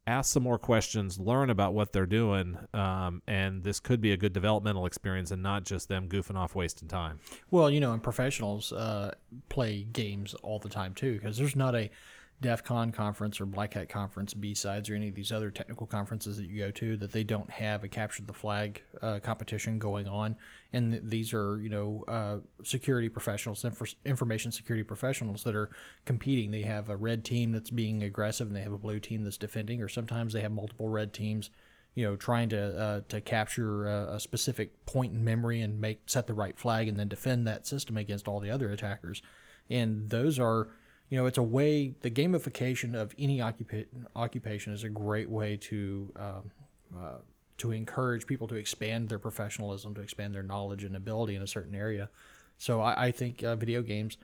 ask 0.07 0.31
some 0.31 0.43
more 0.43 0.57
questions, 0.57 1.19
learn 1.19 1.49
about 1.49 1.73
what 1.73 1.91
they're 1.91 2.05
doing, 2.05 2.57
um, 2.73 3.21
and 3.27 3.63
this 3.63 3.79
could 3.79 3.99
be 3.99 4.13
a 4.13 4.17
good 4.17 4.33
developmental 4.33 4.85
experience 4.85 5.31
and 5.31 5.43
not 5.43 5.65
just 5.65 5.89
them 5.89 6.07
goofing 6.07 6.35
off, 6.35 6.55
wasting 6.55 6.87
time. 6.87 7.19
Well, 7.51 7.69
you 7.69 7.79
know, 7.79 7.93
and 7.93 8.01
professionals 8.01 8.71
uh, 8.71 9.13
play 9.49 9.83
games 9.83 10.33
all 10.35 10.59
the 10.59 10.69
time 10.69 10.93
too, 10.93 11.13
because 11.15 11.37
there's 11.37 11.55
not 11.55 11.75
a 11.75 11.91
DEF 12.39 12.63
CON 12.63 12.91
conference 12.91 13.41
or 13.41 13.47
Black 13.47 13.73
Hat 13.73 13.89
conference, 13.89 14.35
B-Sides, 14.35 14.89
or 14.89 14.95
any 14.95 15.09
of 15.09 15.15
these 15.15 15.31
other 15.31 15.49
technical 15.49 15.87
conferences 15.87 16.37
that 16.37 16.45
you 16.45 16.59
go 16.59 16.69
to 16.71 16.95
that 16.97 17.11
they 17.11 17.23
don't 17.23 17.49
have 17.49 17.83
a 17.83 17.87
capture 17.87 18.21
the 18.21 18.33
flag 18.33 18.83
uh, 19.01 19.19
competition 19.23 19.79
going 19.79 20.07
on. 20.07 20.35
And 20.71 20.91
th- 20.91 21.03
these 21.03 21.33
are, 21.33 21.59
you 21.59 21.69
know, 21.69 22.03
uh, 22.07 22.37
security 22.63 23.09
professionals, 23.09 23.65
inf- 23.65 23.95
information 24.05 24.51
security 24.51 24.83
professionals 24.83 25.43
that 25.45 25.55
are 25.55 25.71
competing. 26.05 26.51
They 26.51 26.61
have 26.61 26.89
a 26.89 26.95
red 26.95 27.25
team 27.25 27.53
that's 27.53 27.71
being 27.71 28.03
aggressive 28.03 28.47
and 28.47 28.55
they 28.55 28.61
have 28.61 28.73
a 28.73 28.77
blue 28.77 28.99
team 28.99 29.23
that's 29.23 29.37
defending, 29.37 29.81
or 29.81 29.89
sometimes 29.89 30.33
they 30.33 30.41
have 30.41 30.51
multiple 30.51 30.89
red 30.89 31.13
teams 31.13 31.49
you 31.95 32.03
know, 32.03 32.15
trying 32.15 32.47
to 32.47 32.79
uh, 32.79 33.01
to 33.09 33.19
capture 33.19 33.87
a, 33.87 34.13
a, 34.13 34.19
specific 34.19 34.85
point 34.85 35.13
in 35.13 35.23
memory 35.23 35.61
and 35.61 35.81
make 35.81 36.01
set 36.05 36.27
the 36.27 36.33
right 36.35 36.55
flag 36.55 36.87
and 36.87 36.99
then 36.99 37.07
defend 37.07 37.47
that 37.47 37.65
system 37.65 37.97
against 37.97 38.27
all 38.27 38.39
the 38.39 38.51
other 38.51 38.69
attackers. 38.69 39.23
And 39.67 40.11
those 40.11 40.37
are 40.37 40.67
you 41.09 41.17
know, 41.17 41.25
it's 41.25 41.37
a 41.37 41.43
way, 41.43 41.93
the 42.01 42.11
gamification 42.11 42.93
of 42.93 43.13
any 43.17 43.39
occupa- 43.39 43.85
occupation 44.15 44.73
is 44.73 44.83
a 44.83 44.89
great 44.89 45.29
way 45.29 45.55
to, 45.57 46.11
um, 46.17 46.51
uh, 46.97 47.17
to 47.57 47.71
encourage 47.71 48.27
people 48.27 48.47
to 48.47 48.55
expand 48.55 49.09
their 49.09 49.19
professionalism, 49.19 49.95
to 49.95 50.01
expand 50.01 50.35
their 50.35 50.43
knowledge 50.43 50.83
and 50.83 50.95
ability 50.95 51.35
in 51.35 51.41
a 51.41 51.47
certain 51.47 51.75
area. 51.75 52.09
So 52.57 52.81
I, 52.81 53.07
I 53.07 53.11
think 53.11 53.43
uh, 53.43 53.55
video 53.55 53.81
games, 53.81 54.17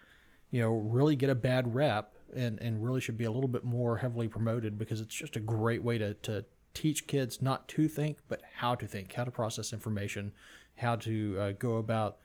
you 0.51 0.61
know, 0.61 0.71
really 0.71 1.15
get 1.15 1.29
a 1.29 1.35
bad 1.35 1.73
rep 1.73 2.13
and, 2.35 2.61
and 2.61 2.83
really 2.83 2.99
should 2.99 3.17
be 3.17 3.25
a 3.25 3.31
little 3.31 3.47
bit 3.47 3.63
more 3.63 3.97
heavily 3.97 4.27
promoted 4.27 4.77
because 4.77 4.99
it's 4.99 5.15
just 5.15 5.35
a 5.35 5.39
great 5.39 5.83
way 5.83 5.97
to, 5.97 6.13
to 6.15 6.45
teach 6.73 7.07
kids 7.07 7.41
not 7.41 7.67
to 7.69 7.87
think, 7.87 8.17
but 8.27 8.41
how 8.55 8.75
to 8.75 8.87
think, 8.87 9.13
how 9.13 9.23
to 9.23 9.31
process 9.31 9.71
information, 9.71 10.33
how 10.77 10.95
to 10.97 11.37
uh, 11.39 11.51
go 11.57 11.77
about 11.77 12.17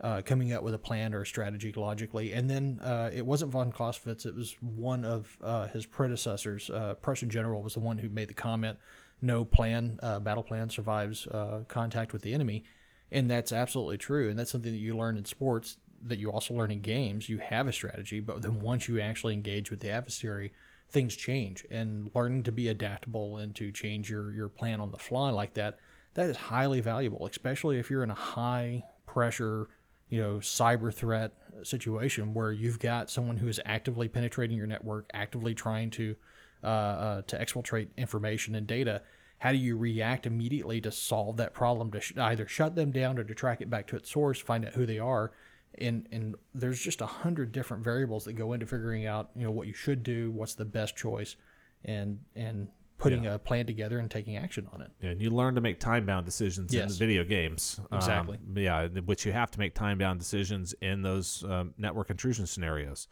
uh, 0.00 0.22
coming 0.22 0.52
up 0.52 0.62
with 0.62 0.74
a 0.74 0.78
plan 0.78 1.14
or 1.14 1.22
a 1.22 1.26
strategy 1.26 1.72
logically. 1.74 2.32
And 2.32 2.50
then 2.50 2.80
uh, 2.82 3.10
it 3.12 3.24
wasn't 3.24 3.52
von 3.52 3.70
Clausewitz, 3.70 4.26
it 4.26 4.34
was 4.34 4.56
one 4.60 5.04
of 5.04 5.36
uh, 5.42 5.68
his 5.68 5.86
predecessors. 5.86 6.70
Uh, 6.70 6.94
Prussian 6.94 7.30
general 7.30 7.62
was 7.62 7.74
the 7.74 7.80
one 7.80 7.98
who 7.98 8.08
made 8.08 8.28
the 8.28 8.34
comment 8.34 8.78
no 9.22 9.44
plan, 9.44 9.98
uh, 10.02 10.20
battle 10.20 10.42
plan 10.42 10.68
survives 10.68 11.26
uh, 11.28 11.64
contact 11.68 12.12
with 12.12 12.22
the 12.22 12.34
enemy. 12.34 12.64
And 13.10 13.30
that's 13.30 13.52
absolutely 13.52 13.96
true. 13.96 14.28
And 14.28 14.38
that's 14.38 14.50
something 14.50 14.72
that 14.72 14.78
you 14.78 14.96
learn 14.96 15.16
in 15.16 15.24
sports 15.24 15.78
that 16.02 16.18
you 16.18 16.30
also 16.30 16.54
learn 16.54 16.70
in 16.70 16.80
games. 16.80 17.28
You 17.28 17.38
have 17.38 17.66
a 17.66 17.72
strategy, 17.72 18.20
but 18.20 18.42
then 18.42 18.60
once 18.60 18.88
you 18.88 19.00
actually 19.00 19.34
engage 19.34 19.70
with 19.70 19.80
the 19.80 19.90
adversary, 19.90 20.52
things 20.90 21.16
change. 21.16 21.64
And 21.70 22.10
learning 22.14 22.42
to 22.44 22.52
be 22.52 22.68
adaptable 22.68 23.38
and 23.38 23.54
to 23.56 23.72
change 23.72 24.10
your, 24.10 24.32
your 24.32 24.48
plan 24.48 24.80
on 24.80 24.90
the 24.90 24.98
fly 24.98 25.30
like 25.30 25.54
that, 25.54 25.78
that 26.14 26.28
is 26.28 26.36
highly 26.36 26.80
valuable, 26.80 27.26
especially 27.26 27.78
if 27.78 27.90
you're 27.90 28.02
in 28.02 28.10
a 28.10 28.14
high 28.14 28.82
pressure 29.06 29.68
you 30.08 30.20
know 30.20 30.36
cyber 30.36 30.92
threat 30.92 31.32
situation 31.62 32.34
where 32.34 32.52
you've 32.52 32.78
got 32.78 33.10
someone 33.10 33.36
who 33.36 33.48
is 33.48 33.60
actively 33.64 34.08
penetrating 34.08 34.56
your 34.56 34.66
network, 34.66 35.08
actively 35.14 35.54
trying 35.54 35.90
to 35.90 36.16
uh, 36.62 36.66
uh, 36.66 37.22
to 37.22 37.38
exfiltrate 37.38 37.88
information 37.96 38.54
and 38.54 38.66
data. 38.66 39.02
How 39.38 39.52
do 39.52 39.58
you 39.58 39.76
react 39.76 40.26
immediately 40.26 40.80
to 40.80 40.90
solve 40.90 41.36
that 41.36 41.52
problem 41.52 41.90
to 41.90 42.00
sh- 42.00 42.16
either 42.16 42.48
shut 42.48 42.74
them 42.74 42.90
down 42.90 43.18
or 43.18 43.24
to 43.24 43.34
track 43.34 43.60
it 43.60 43.68
back 43.68 43.86
to 43.88 43.96
its 43.96 44.10
source, 44.10 44.40
find 44.40 44.64
out 44.64 44.72
who 44.72 44.86
they 44.86 44.98
are, 44.98 45.32
and 45.78 46.06
and 46.12 46.36
there's 46.54 46.80
just 46.80 47.00
a 47.00 47.06
hundred 47.06 47.52
different 47.52 47.84
variables 47.84 48.24
that 48.24 48.34
go 48.34 48.52
into 48.52 48.66
figuring 48.66 49.06
out 49.06 49.30
you 49.36 49.44
know 49.44 49.50
what 49.50 49.66
you 49.66 49.74
should 49.74 50.02
do, 50.02 50.30
what's 50.30 50.54
the 50.54 50.64
best 50.64 50.96
choice, 50.96 51.36
and 51.84 52.20
and 52.34 52.68
putting 53.04 53.24
yeah. 53.24 53.34
a 53.34 53.38
plan 53.38 53.66
together 53.66 53.98
and 53.98 54.10
taking 54.10 54.36
action 54.36 54.66
on 54.72 54.80
it. 54.80 54.90
Yeah, 55.00 55.10
and 55.10 55.20
you 55.20 55.30
learn 55.30 55.54
to 55.54 55.60
make 55.60 55.78
time 55.78 56.06
bound 56.06 56.24
decisions 56.24 56.72
yes. 56.72 56.92
in 56.92 56.98
video 56.98 57.22
games. 57.22 57.78
Exactly. 57.92 58.38
Um, 58.38 58.58
yeah, 58.58 58.86
which 59.04 59.26
you 59.26 59.32
have 59.32 59.50
to 59.52 59.58
make 59.58 59.74
time 59.74 59.98
bound 59.98 60.18
decisions 60.18 60.74
in 60.80 61.02
those 61.02 61.44
um, 61.44 61.74
network 61.76 62.10
intrusion 62.10 62.46
scenarios. 62.46 63.08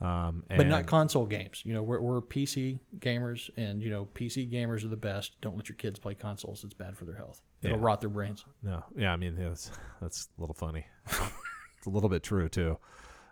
Um, 0.00 0.42
but 0.48 0.66
not 0.66 0.86
console 0.86 1.24
games. 1.24 1.62
You 1.64 1.72
know, 1.72 1.82
we're, 1.82 2.00
we're 2.00 2.20
PC 2.20 2.80
gamers, 2.98 3.48
and 3.56 3.80
you 3.82 3.90
know, 3.90 4.08
PC 4.14 4.50
gamers 4.50 4.84
are 4.84 4.88
the 4.88 4.96
best. 4.96 5.40
Don't 5.40 5.56
let 5.56 5.68
your 5.68 5.76
kids 5.76 5.98
play 5.98 6.14
consoles; 6.14 6.64
it's 6.64 6.74
bad 6.74 6.96
for 6.96 7.04
their 7.04 7.14
health. 7.14 7.42
It'll 7.62 7.78
yeah. 7.78 7.84
rot 7.84 8.00
their 8.00 8.10
brains. 8.10 8.44
No, 8.62 8.82
yeah, 8.96 9.12
I 9.12 9.16
mean, 9.16 9.36
that's 9.36 9.70
that's 10.00 10.28
a 10.36 10.40
little 10.40 10.54
funny. 10.54 10.84
it's 11.06 11.86
a 11.86 11.90
little 11.90 12.08
bit 12.08 12.22
true 12.22 12.48
too. 12.48 12.78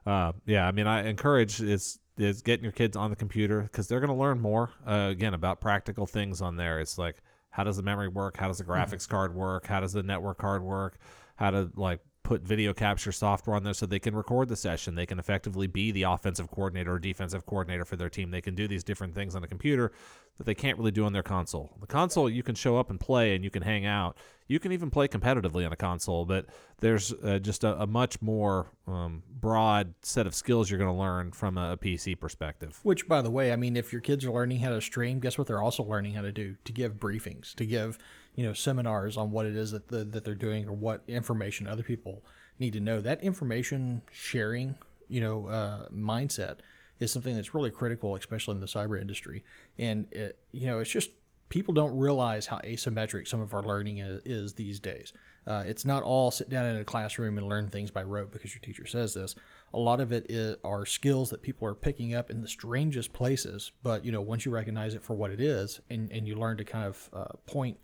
Uh, 0.06 0.32
yeah, 0.46 0.66
I 0.66 0.72
mean, 0.72 0.86
I 0.86 1.08
encourage 1.08 1.60
it's 1.60 1.98
is 2.18 2.42
getting 2.42 2.62
your 2.62 2.72
kids 2.72 2.96
on 2.96 3.10
the 3.10 3.16
computer 3.16 3.62
because 3.62 3.88
they're 3.88 4.00
going 4.00 4.08
to 4.08 4.16
learn 4.16 4.40
more 4.40 4.70
uh, 4.86 5.08
again 5.10 5.34
about 5.34 5.60
practical 5.60 6.06
things 6.06 6.40
on 6.40 6.56
there. 6.56 6.80
It's 6.80 6.98
like 6.98 7.22
how 7.50 7.64
does 7.64 7.76
the 7.76 7.82
memory 7.82 8.08
work? 8.08 8.36
How 8.36 8.48
does 8.48 8.58
the 8.58 8.64
graphics 8.64 9.04
mm-hmm. 9.04 9.10
card 9.10 9.34
work? 9.34 9.66
How 9.66 9.80
does 9.80 9.92
the 9.92 10.02
network 10.02 10.38
card 10.38 10.62
work? 10.62 10.98
How 11.36 11.50
to 11.50 11.70
like 11.76 12.00
put 12.32 12.42
video 12.42 12.72
capture 12.72 13.12
software 13.12 13.56
on 13.56 13.62
there 13.62 13.74
so 13.74 13.84
they 13.84 13.98
can 13.98 14.16
record 14.16 14.48
the 14.48 14.56
session. 14.56 14.94
They 14.94 15.04
can 15.04 15.18
effectively 15.18 15.66
be 15.66 15.92
the 15.92 16.04
offensive 16.04 16.50
coordinator 16.50 16.94
or 16.94 16.98
defensive 16.98 17.44
coordinator 17.44 17.84
for 17.84 17.96
their 17.96 18.08
team. 18.08 18.30
They 18.30 18.40
can 18.40 18.54
do 18.54 18.66
these 18.66 18.82
different 18.82 19.14
things 19.14 19.36
on 19.36 19.44
a 19.44 19.46
computer 19.46 19.92
that 20.38 20.44
they 20.44 20.54
can't 20.54 20.78
really 20.78 20.92
do 20.92 21.04
on 21.04 21.12
their 21.12 21.22
console. 21.22 21.76
The 21.78 21.86
console, 21.86 22.30
you 22.30 22.42
can 22.42 22.54
show 22.54 22.78
up 22.78 22.88
and 22.88 22.98
play 22.98 23.34
and 23.34 23.44
you 23.44 23.50
can 23.50 23.62
hang 23.62 23.84
out. 23.84 24.16
You 24.48 24.58
can 24.58 24.72
even 24.72 24.90
play 24.90 25.08
competitively 25.08 25.66
on 25.66 25.74
a 25.74 25.76
console, 25.76 26.24
but 26.24 26.46
there's 26.80 27.12
uh, 27.12 27.38
just 27.38 27.64
a, 27.64 27.82
a, 27.82 27.86
much 27.86 28.22
more 28.22 28.66
um, 28.86 29.22
broad 29.30 29.92
set 30.00 30.26
of 30.26 30.34
skills 30.34 30.70
you're 30.70 30.78
going 30.78 30.90
to 30.90 30.98
learn 30.98 31.32
from 31.32 31.58
a, 31.58 31.72
a, 31.72 31.76
PC 31.76 32.18
perspective. 32.18 32.80
Which, 32.82 33.06
by 33.06 33.20
the 33.20 33.30
way, 33.30 33.52
I 33.52 33.56
mean, 33.56 33.76
if 33.76 33.92
your 33.92 34.00
kids 34.00 34.24
are 34.24 34.32
learning 34.32 34.60
how 34.60 34.70
to 34.70 34.80
stream, 34.80 35.20
guess 35.20 35.36
what 35.36 35.48
they're 35.48 35.62
also 35.62 35.82
learning 35.82 36.14
how 36.14 36.22
to 36.22 36.32
do? 36.32 36.56
To 36.64 36.72
give 36.72 36.94
briefings, 36.94 37.54
to 37.56 37.66
give 37.66 37.98
you 38.34 38.44
know 38.44 38.52
seminars 38.52 39.16
on 39.16 39.30
what 39.30 39.46
it 39.46 39.56
is 39.56 39.72
that 39.72 39.88
the, 39.88 40.04
that 40.04 40.24
they're 40.24 40.34
doing 40.34 40.66
or 40.68 40.72
what 40.72 41.02
information 41.06 41.66
other 41.66 41.82
people 41.82 42.24
need 42.58 42.72
to 42.72 42.80
know. 42.80 43.00
That 43.00 43.22
information 43.22 44.02
sharing, 44.10 44.76
you 45.08 45.20
know, 45.20 45.46
uh, 45.46 45.88
mindset 45.88 46.58
is 47.00 47.12
something 47.12 47.34
that's 47.34 47.54
really 47.54 47.70
critical, 47.70 48.14
especially 48.14 48.54
in 48.54 48.60
the 48.60 48.66
cyber 48.66 49.00
industry. 49.00 49.44
And 49.78 50.06
it, 50.12 50.38
you 50.52 50.66
know, 50.66 50.78
it's 50.78 50.90
just 50.90 51.10
people 51.48 51.74
don't 51.74 51.96
realize 51.98 52.46
how 52.46 52.58
asymmetric 52.58 53.28
some 53.28 53.40
of 53.40 53.52
our 53.52 53.62
learning 53.62 53.98
is, 53.98 54.22
is 54.24 54.54
these 54.54 54.80
days. 54.80 55.12
Uh, 55.46 55.64
it's 55.66 55.84
not 55.84 56.02
all 56.02 56.30
sit 56.30 56.48
down 56.48 56.64
in 56.64 56.76
a 56.76 56.84
classroom 56.84 57.36
and 57.36 57.46
learn 57.48 57.68
things 57.68 57.90
by 57.90 58.02
rote 58.02 58.32
because 58.32 58.54
your 58.54 58.60
teacher 58.60 58.86
says 58.86 59.12
this. 59.12 59.34
A 59.74 59.78
lot 59.78 60.00
of 60.00 60.12
it 60.12 60.26
is, 60.30 60.56
are 60.64 60.86
skills 60.86 61.30
that 61.30 61.42
people 61.42 61.66
are 61.66 61.74
picking 61.74 62.14
up 62.14 62.30
in 62.30 62.40
the 62.40 62.48
strangest 62.48 63.12
places. 63.12 63.72
But 63.82 64.04
you 64.04 64.12
know, 64.12 64.20
once 64.20 64.46
you 64.46 64.52
recognize 64.52 64.94
it 64.94 65.02
for 65.02 65.14
what 65.14 65.30
it 65.30 65.40
is, 65.40 65.80
and, 65.90 66.10
and 66.12 66.26
you 66.26 66.36
learn 66.36 66.56
to 66.58 66.64
kind 66.64 66.86
of 66.86 67.10
uh, 67.12 67.36
point 67.46 67.76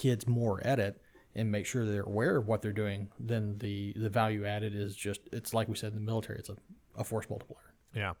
kids 0.00 0.26
more 0.26 0.64
at 0.66 0.80
it 0.80 1.00
and 1.34 1.52
make 1.52 1.66
sure 1.66 1.84
they're 1.84 2.02
aware 2.02 2.36
of 2.36 2.48
what 2.48 2.62
they're 2.62 2.72
doing, 2.72 3.08
then 3.18 3.58
the 3.58 3.92
the 3.96 4.08
value 4.08 4.44
added 4.46 4.74
is 4.74 4.96
just 4.96 5.20
it's 5.32 5.54
like 5.54 5.68
we 5.68 5.76
said 5.76 5.92
in 5.92 5.98
the 5.98 6.04
military, 6.04 6.38
it's 6.38 6.48
a, 6.48 6.56
a 6.96 7.04
force 7.04 7.28
multiplier. 7.28 7.70
Yeah. 7.94 8.12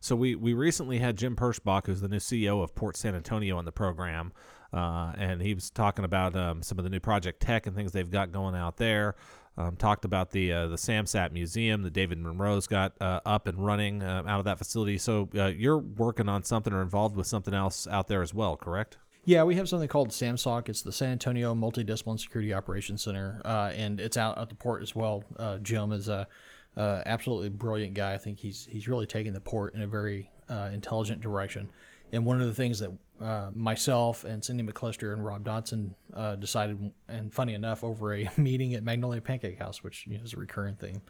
So 0.00 0.14
we, 0.14 0.36
we 0.36 0.54
recently 0.54 0.98
had 0.98 1.16
Jim 1.16 1.34
Perschbach, 1.34 1.86
who's 1.86 2.00
the 2.00 2.08
new 2.08 2.18
CEO 2.18 2.62
of 2.62 2.76
Port 2.76 2.96
San 2.96 3.16
Antonio, 3.16 3.58
on 3.58 3.64
the 3.64 3.72
program. 3.72 4.32
Uh, 4.72 5.12
and 5.16 5.42
he 5.42 5.52
was 5.52 5.68
talking 5.68 6.04
about 6.04 6.36
um, 6.36 6.62
some 6.62 6.78
of 6.78 6.84
the 6.84 6.90
new 6.90 7.00
project 7.00 7.40
tech 7.40 7.66
and 7.66 7.74
things 7.74 7.90
they've 7.90 8.10
got 8.10 8.30
going 8.30 8.54
out 8.54 8.76
there. 8.76 9.16
Um, 9.58 9.74
talked 9.74 10.04
about 10.04 10.30
the 10.32 10.52
uh, 10.52 10.66
the 10.68 10.76
SAMSAT 10.76 11.32
museum 11.32 11.82
that 11.82 11.94
David 11.94 12.18
Monroe's 12.18 12.66
got 12.66 12.92
uh, 13.00 13.20
up 13.24 13.48
and 13.48 13.64
running 13.64 14.02
uh, 14.02 14.22
out 14.26 14.38
of 14.38 14.44
that 14.44 14.58
facility. 14.58 14.98
So 14.98 15.30
uh, 15.34 15.46
you're 15.46 15.78
working 15.78 16.28
on 16.28 16.44
something 16.44 16.72
or 16.74 16.82
involved 16.82 17.16
with 17.16 17.26
something 17.26 17.54
else 17.54 17.88
out 17.88 18.06
there 18.06 18.22
as 18.22 18.34
well, 18.34 18.56
correct? 18.56 18.98
Yeah, 19.26 19.42
we 19.42 19.56
have 19.56 19.68
something 19.68 19.88
called 19.88 20.10
SAMSOC. 20.10 20.68
It's 20.68 20.82
the 20.82 20.92
San 20.92 21.10
Antonio 21.10 21.52
Multidiscipline 21.52 22.20
Security 22.20 22.54
Operations 22.54 23.02
Center, 23.02 23.42
uh, 23.44 23.72
and 23.74 23.98
it's 23.98 24.16
out 24.16 24.38
at 24.38 24.50
the 24.50 24.54
port 24.54 24.82
as 24.82 24.94
well. 24.94 25.24
Uh, 25.36 25.58
Jim 25.58 25.90
is 25.90 26.08
a 26.08 26.28
uh, 26.76 27.02
absolutely 27.04 27.48
brilliant 27.48 27.94
guy. 27.94 28.14
I 28.14 28.18
think 28.18 28.38
he's 28.38 28.68
he's 28.70 28.86
really 28.86 29.04
taken 29.04 29.34
the 29.34 29.40
port 29.40 29.74
in 29.74 29.82
a 29.82 29.86
very 29.88 30.30
uh, 30.48 30.70
intelligent 30.72 31.22
direction. 31.22 31.68
And 32.12 32.24
one 32.24 32.40
of 32.40 32.46
the 32.46 32.54
things 32.54 32.78
that 32.78 32.92
uh, 33.20 33.50
myself 33.52 34.22
and 34.22 34.44
Cindy 34.44 34.62
McClister 34.62 35.12
and 35.12 35.24
Rob 35.24 35.42
Dodson 35.42 35.96
uh, 36.14 36.36
decided, 36.36 36.92
and 37.08 37.34
funny 37.34 37.54
enough, 37.54 37.82
over 37.82 38.14
a 38.14 38.30
meeting 38.36 38.74
at 38.74 38.84
Magnolia 38.84 39.20
Pancake 39.20 39.58
House, 39.58 39.82
which 39.82 40.06
you 40.06 40.18
know, 40.18 40.22
is 40.22 40.34
a 40.34 40.36
recurring 40.36 40.76
theme, 40.76 41.02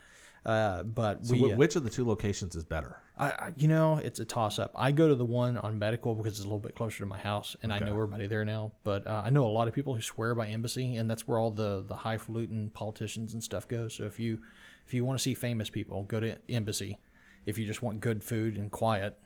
Uh, 0.46 0.84
but 0.84 1.26
So 1.26 1.34
we, 1.34 1.52
uh, 1.52 1.56
which 1.56 1.74
of 1.74 1.82
the 1.82 1.90
two 1.90 2.06
locations 2.06 2.54
is 2.54 2.64
better? 2.64 3.02
I, 3.18 3.30
I- 3.30 3.52
you 3.56 3.66
know, 3.66 3.96
it's 3.96 4.20
a 4.20 4.24
toss 4.24 4.58
up. 4.60 4.70
I 4.76 4.92
go 4.92 5.08
to 5.08 5.14
the 5.16 5.24
one 5.24 5.56
on 5.58 5.76
medical 5.78 6.14
because 6.14 6.34
it's 6.34 6.40
a 6.40 6.44
little 6.44 6.60
bit 6.60 6.76
closer 6.76 6.98
to 7.00 7.06
my 7.06 7.18
house, 7.18 7.56
and 7.62 7.72
I 7.72 7.80
know 7.80 7.92
everybody 7.94 8.26
there 8.28 8.44
now. 8.44 8.70
But 8.84 9.06
uh, 9.08 9.22
I 9.24 9.30
know 9.30 9.44
a 9.44 9.48
lot 9.50 9.66
of 9.66 9.74
people 9.74 9.94
who 9.96 10.00
swear 10.02 10.34
by 10.36 10.46
embassy, 10.46 10.96
and 10.96 11.10
that's 11.10 11.26
where 11.26 11.38
all 11.38 11.50
the 11.50 11.82
the 11.86 11.96
highfalutin 11.96 12.70
politicians 12.70 13.34
and 13.34 13.42
stuff 13.42 13.66
go. 13.66 13.88
So 13.88 14.04
if 14.04 14.20
you 14.20 14.38
if 14.86 14.94
you 14.94 15.04
want 15.04 15.18
to 15.18 15.22
see 15.22 15.34
famous 15.34 15.68
people, 15.68 16.04
go 16.04 16.20
to 16.20 16.36
embassy. 16.48 16.98
If 17.44 17.58
you 17.58 17.66
just 17.66 17.82
want 17.82 18.00
good 18.00 18.22
food 18.22 18.56
and 18.56 18.70
quiet, 18.70 19.18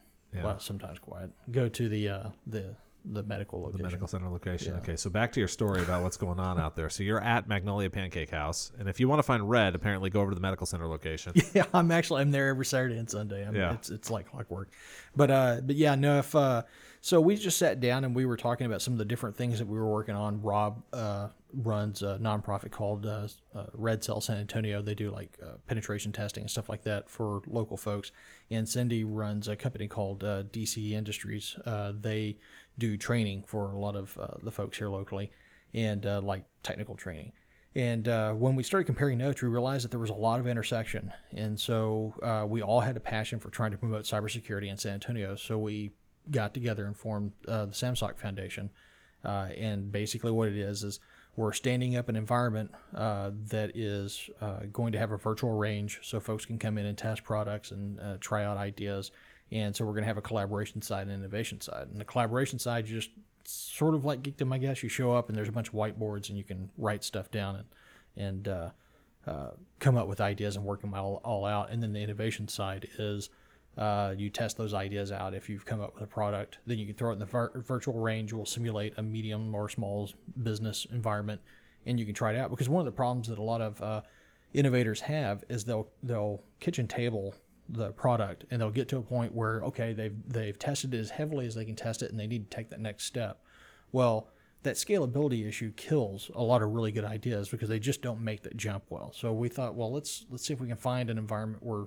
well, 0.44 0.58
sometimes 0.58 0.98
quiet, 0.98 1.30
go 1.50 1.68
to 1.68 1.88
the 1.88 2.08
uh, 2.08 2.28
the 2.46 2.76
the 3.04 3.22
medical 3.22 3.70
The 3.70 3.82
medical 3.82 4.06
center 4.06 4.28
location. 4.28 4.74
Okay, 4.76 4.96
so 4.96 5.10
back 5.10 5.32
to 5.32 5.40
your 5.40 5.48
story 5.48 5.82
about 5.82 6.02
what's 6.02 6.16
going 6.16 6.38
on 6.40 6.58
out 6.58 6.76
there. 6.76 6.90
So 6.90 7.02
you're 7.02 7.22
at 7.22 7.48
Magnolia 7.48 7.90
Pancake 7.90 8.30
House, 8.30 8.72
and 8.78 8.88
if 8.88 9.00
you 9.00 9.08
want 9.08 9.18
to 9.18 9.22
find 9.22 9.48
Red, 9.48 9.74
apparently 9.74 10.10
go 10.10 10.20
over 10.20 10.30
to 10.30 10.34
the 10.34 10.40
medical 10.40 10.66
center 10.66 10.86
location. 10.86 11.32
yeah, 11.54 11.64
I'm 11.72 11.90
actually 11.90 12.22
I'm 12.22 12.30
there 12.30 12.48
every 12.48 12.66
Saturday 12.66 12.96
and 12.98 13.10
Sunday. 13.10 13.46
I'm, 13.46 13.54
Yeah. 13.54 13.74
it's 13.74 13.90
it's 13.90 14.10
like 14.10 14.30
clockwork. 14.30 14.70
But 15.16 15.30
uh, 15.30 15.60
but 15.64 15.76
yeah, 15.76 15.94
no. 15.94 16.18
If 16.18 16.34
uh, 16.34 16.62
so, 17.00 17.20
we 17.20 17.36
just 17.36 17.56
sat 17.58 17.80
down 17.80 18.04
and 18.04 18.14
we 18.14 18.26
were 18.26 18.36
talking 18.36 18.66
about 18.66 18.82
some 18.82 18.92
of 18.92 18.98
the 18.98 19.04
different 19.06 19.36
things 19.36 19.58
that 19.58 19.66
we 19.66 19.78
were 19.78 19.90
working 19.90 20.14
on. 20.14 20.42
Rob 20.42 20.82
uh 20.92 21.28
runs 21.52 22.02
a 22.02 22.18
nonprofit 22.20 22.70
called 22.70 23.06
uh, 23.06 23.26
uh, 23.54 23.66
Red 23.74 24.04
Cell 24.04 24.20
San 24.20 24.36
Antonio. 24.38 24.82
They 24.82 24.94
do 24.94 25.10
like 25.10 25.36
uh, 25.42 25.54
penetration 25.66 26.12
testing 26.12 26.42
and 26.42 26.50
stuff 26.50 26.68
like 26.68 26.82
that 26.84 27.10
for 27.10 27.42
local 27.46 27.76
folks. 27.76 28.12
And 28.50 28.68
Cindy 28.68 29.04
runs 29.04 29.48
a 29.48 29.56
company 29.56 29.88
called 29.88 30.22
uh, 30.22 30.44
DC 30.44 30.92
Industries. 30.92 31.56
Uh, 31.64 31.92
they 31.98 32.38
do 32.78 32.96
training 32.96 33.44
for 33.46 33.72
a 33.72 33.78
lot 33.78 33.96
of 33.96 34.16
uh, 34.18 34.28
the 34.42 34.50
folks 34.50 34.78
here 34.78 34.88
locally, 34.88 35.30
and 35.74 36.06
uh, 36.06 36.20
like 36.20 36.44
technical 36.62 36.94
training. 36.94 37.32
And 37.74 38.08
uh, 38.08 38.32
when 38.32 38.56
we 38.56 38.62
started 38.62 38.86
comparing 38.86 39.18
notes, 39.18 39.42
we 39.42 39.48
realized 39.48 39.84
that 39.84 39.90
there 39.90 40.00
was 40.00 40.10
a 40.10 40.14
lot 40.14 40.40
of 40.40 40.46
intersection. 40.48 41.12
And 41.36 41.58
so 41.58 42.14
uh, 42.22 42.46
we 42.46 42.62
all 42.62 42.80
had 42.80 42.96
a 42.96 43.00
passion 43.00 43.38
for 43.38 43.48
trying 43.50 43.70
to 43.70 43.78
promote 43.78 44.04
cybersecurity 44.04 44.68
in 44.68 44.76
San 44.76 44.94
Antonio. 44.94 45.36
So 45.36 45.56
we 45.56 45.92
got 46.30 46.52
together 46.52 46.86
and 46.86 46.96
formed 46.96 47.32
uh, 47.46 47.66
the 47.66 47.72
Samsoc 47.72 48.18
Foundation. 48.18 48.70
Uh, 49.24 49.48
and 49.56 49.92
basically, 49.92 50.32
what 50.32 50.48
it 50.48 50.56
is 50.56 50.82
is 50.82 50.98
we're 51.36 51.52
standing 51.52 51.96
up 51.96 52.08
an 52.08 52.16
environment 52.16 52.72
uh, 52.94 53.30
that 53.48 53.76
is 53.76 54.28
uh, 54.40 54.60
going 54.72 54.92
to 54.92 54.98
have 54.98 55.12
a 55.12 55.16
virtual 55.16 55.56
range 55.56 56.00
so 56.02 56.18
folks 56.18 56.44
can 56.44 56.58
come 56.58 56.76
in 56.76 56.86
and 56.86 56.98
test 56.98 57.22
products 57.22 57.70
and 57.70 58.00
try 58.20 58.44
out 58.44 58.56
ideas. 58.56 59.12
And 59.52 59.74
so 59.74 59.84
we're 59.84 59.92
going 59.92 60.02
to 60.02 60.08
have 60.08 60.16
a 60.16 60.22
collaboration 60.22 60.80
side 60.80 61.08
and 61.08 61.12
innovation 61.12 61.60
side. 61.60 61.88
And 61.90 62.00
the 62.00 62.04
collaboration 62.04 62.58
side, 62.58 62.88
you 62.88 62.96
just 62.96 63.10
sort 63.44 63.94
of 63.94 64.04
like 64.04 64.22
Geekdom, 64.22 64.52
I 64.54 64.58
guess. 64.58 64.82
You 64.82 64.88
show 64.88 65.12
up 65.12 65.28
and 65.28 65.36
there's 65.36 65.48
a 65.48 65.52
bunch 65.52 65.68
of 65.68 65.74
whiteboards 65.74 66.28
and 66.28 66.38
you 66.38 66.44
can 66.44 66.70
write 66.78 67.04
stuff 67.04 67.30
down 67.30 67.56
and 67.56 67.64
and 68.16 68.48
uh, 68.48 68.70
uh, 69.26 69.50
come 69.78 69.96
up 69.96 70.08
with 70.08 70.20
ideas 70.20 70.56
and 70.56 70.64
work 70.64 70.80
them 70.80 70.94
all, 70.94 71.20
all 71.24 71.44
out. 71.44 71.70
And 71.70 71.82
then 71.82 71.92
the 71.92 72.00
innovation 72.00 72.48
side 72.48 72.88
is 72.98 73.30
uh, 73.78 74.14
you 74.16 74.30
test 74.30 74.56
those 74.56 74.74
ideas 74.74 75.12
out. 75.12 75.34
If 75.34 75.48
you've 75.48 75.64
come 75.64 75.80
up 75.80 75.94
with 75.94 76.02
a 76.02 76.06
product, 76.06 76.58
then 76.66 76.78
you 76.78 76.86
can 76.86 76.94
throw 76.94 77.10
it 77.10 77.14
in 77.14 77.18
the 77.18 77.26
vir- 77.26 77.52
virtual 77.56 77.98
range. 78.00 78.32
We'll 78.32 78.46
simulate 78.46 78.94
a 78.96 79.02
medium 79.02 79.54
or 79.54 79.68
small 79.68 80.10
business 80.42 80.86
environment, 80.90 81.40
and 81.86 81.98
you 81.98 82.04
can 82.04 82.14
try 82.14 82.32
it 82.32 82.38
out. 82.38 82.50
Because 82.50 82.68
one 82.68 82.80
of 82.80 82.86
the 82.86 82.96
problems 82.96 83.28
that 83.28 83.38
a 83.38 83.42
lot 83.42 83.60
of 83.60 83.80
uh, 83.80 84.02
innovators 84.52 85.00
have 85.02 85.44
is 85.48 85.64
they'll 85.64 85.88
they'll 86.02 86.42
kitchen 86.58 86.88
table 86.88 87.34
the 87.72 87.92
product 87.92 88.44
and 88.50 88.60
they'll 88.60 88.70
get 88.70 88.88
to 88.88 88.98
a 88.98 89.02
point 89.02 89.34
where 89.34 89.62
okay 89.62 89.92
they've 89.92 90.16
they've 90.26 90.58
tested 90.58 90.94
it 90.94 90.98
as 90.98 91.10
heavily 91.10 91.46
as 91.46 91.54
they 91.54 91.64
can 91.64 91.76
test 91.76 92.02
it 92.02 92.10
and 92.10 92.18
they 92.18 92.26
need 92.26 92.50
to 92.50 92.56
take 92.56 92.70
that 92.70 92.80
next 92.80 93.04
step. 93.04 93.42
Well 93.92 94.28
that 94.62 94.76
scalability 94.76 95.48
issue 95.48 95.72
kills 95.72 96.30
a 96.34 96.42
lot 96.42 96.62
of 96.62 96.70
really 96.70 96.92
good 96.92 97.04
ideas 97.04 97.48
because 97.48 97.68
they 97.70 97.78
just 97.78 98.02
don't 98.02 98.20
make 98.20 98.42
that 98.42 98.56
jump 98.56 98.84
well. 98.90 99.12
So 99.14 99.32
we 99.32 99.48
thought 99.48 99.74
well 99.74 99.92
let's 99.92 100.26
let's 100.30 100.46
see 100.46 100.52
if 100.52 100.60
we 100.60 100.68
can 100.68 100.76
find 100.76 101.10
an 101.10 101.18
environment 101.18 101.62
where 101.62 101.86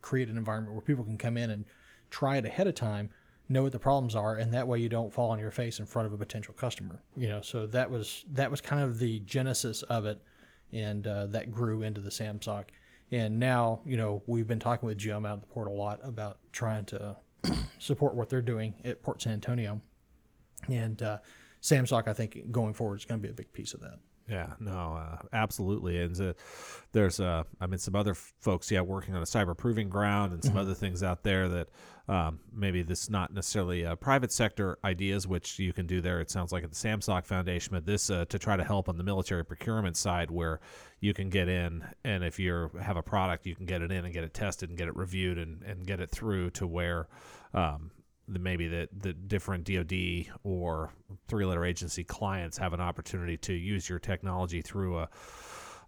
create 0.00 0.28
an 0.28 0.38
environment 0.38 0.74
where 0.74 0.82
people 0.82 1.04
can 1.04 1.18
come 1.18 1.36
in 1.36 1.50
and 1.50 1.64
try 2.10 2.36
it 2.36 2.44
ahead 2.44 2.66
of 2.66 2.74
time 2.74 3.10
know 3.48 3.62
what 3.62 3.72
the 3.72 3.78
problems 3.78 4.14
are 4.14 4.36
and 4.36 4.54
that 4.54 4.66
way 4.66 4.78
you 4.78 4.88
don't 4.88 5.12
fall 5.12 5.30
on 5.30 5.38
your 5.38 5.50
face 5.50 5.78
in 5.78 5.84
front 5.84 6.06
of 6.06 6.12
a 6.12 6.16
potential 6.16 6.54
customer 6.54 7.02
you 7.16 7.28
know? 7.28 7.40
So 7.42 7.66
that 7.66 7.90
was 7.90 8.24
that 8.32 8.50
was 8.50 8.60
kind 8.60 8.82
of 8.82 8.98
the 8.98 9.20
genesis 9.20 9.82
of 9.82 10.06
it 10.06 10.22
and 10.72 11.06
uh, 11.06 11.26
that 11.26 11.52
grew 11.52 11.82
into 11.82 12.00
the 12.00 12.10
samsoc 12.10 12.64
and 13.14 13.38
now 13.38 13.80
you 13.86 13.96
know 13.96 14.22
we've 14.26 14.48
been 14.48 14.58
talking 14.58 14.86
with 14.86 14.98
jim 14.98 15.24
out 15.24 15.34
at 15.34 15.40
the 15.42 15.46
port 15.46 15.68
a 15.68 15.70
lot 15.70 16.00
about 16.02 16.38
trying 16.52 16.84
to 16.84 17.16
support 17.78 18.14
what 18.14 18.28
they're 18.28 18.42
doing 18.42 18.74
at 18.84 19.02
port 19.02 19.22
san 19.22 19.34
antonio. 19.34 19.80
And 20.68 21.00
uh, 21.02 21.18
samsoc 21.62 22.08
i 22.08 22.12
think 22.12 22.50
going 22.50 22.74
forward 22.74 22.96
is 22.96 23.04
going 23.04 23.20
to 23.20 23.26
be 23.26 23.30
a 23.30 23.34
big 23.34 23.52
piece 23.52 23.72
of 23.72 23.80
that 23.80 23.98
Yeah, 24.28 24.54
no, 24.58 24.94
uh, 24.96 25.18
absolutely. 25.34 26.00
And 26.00 26.18
uh, 26.18 26.32
there's, 26.92 27.20
uh, 27.20 27.42
I 27.60 27.66
mean, 27.66 27.78
some 27.78 27.94
other 27.94 28.14
folks, 28.14 28.70
yeah, 28.70 28.80
working 28.80 29.14
on 29.14 29.20
a 29.20 29.26
cyber 29.26 29.56
proving 29.56 29.90
ground 29.90 30.32
and 30.32 30.42
some 30.42 30.56
other 30.56 30.72
things 30.72 31.02
out 31.02 31.22
there 31.22 31.48
that 31.48 31.68
um, 32.08 32.40
maybe 32.52 32.82
this 32.82 33.10
not 33.10 33.34
necessarily 33.34 33.84
uh, 33.84 33.96
private 33.96 34.32
sector 34.32 34.78
ideas, 34.82 35.26
which 35.26 35.58
you 35.58 35.74
can 35.74 35.86
do 35.86 36.00
there. 36.00 36.20
It 36.20 36.30
sounds 36.30 36.52
like 36.52 36.64
at 36.64 36.70
the 36.70 36.76
Samsoc 36.76 37.26
Foundation, 37.26 37.72
but 37.74 37.84
this 37.84 38.08
uh, 38.08 38.24
to 38.26 38.38
try 38.38 38.56
to 38.56 38.64
help 38.64 38.88
on 38.88 38.96
the 38.96 39.04
military 39.04 39.44
procurement 39.44 39.96
side, 39.96 40.30
where 40.30 40.60
you 41.00 41.12
can 41.12 41.28
get 41.28 41.48
in, 41.48 41.84
and 42.04 42.24
if 42.24 42.38
you 42.38 42.70
have 42.80 42.96
a 42.96 43.02
product, 43.02 43.44
you 43.44 43.54
can 43.54 43.66
get 43.66 43.82
it 43.82 43.92
in 43.92 44.06
and 44.06 44.14
get 44.14 44.24
it 44.24 44.32
tested 44.32 44.70
and 44.70 44.78
get 44.78 44.88
it 44.88 44.96
reviewed 44.96 45.38
and, 45.38 45.62
and 45.64 45.86
get 45.86 46.00
it 46.00 46.10
through 46.10 46.50
to 46.50 46.66
where. 46.66 47.08
Um, 47.52 47.90
the 48.28 48.38
maybe 48.38 48.68
the, 48.68 48.88
the 48.96 49.12
different 49.12 49.64
DoD 49.64 50.26
or 50.42 50.90
three 51.28 51.44
letter 51.44 51.64
agency 51.64 52.04
clients 52.04 52.58
have 52.58 52.72
an 52.72 52.80
opportunity 52.80 53.36
to 53.38 53.52
use 53.52 53.88
your 53.88 53.98
technology 53.98 54.62
through 54.62 54.98
a, 54.98 55.08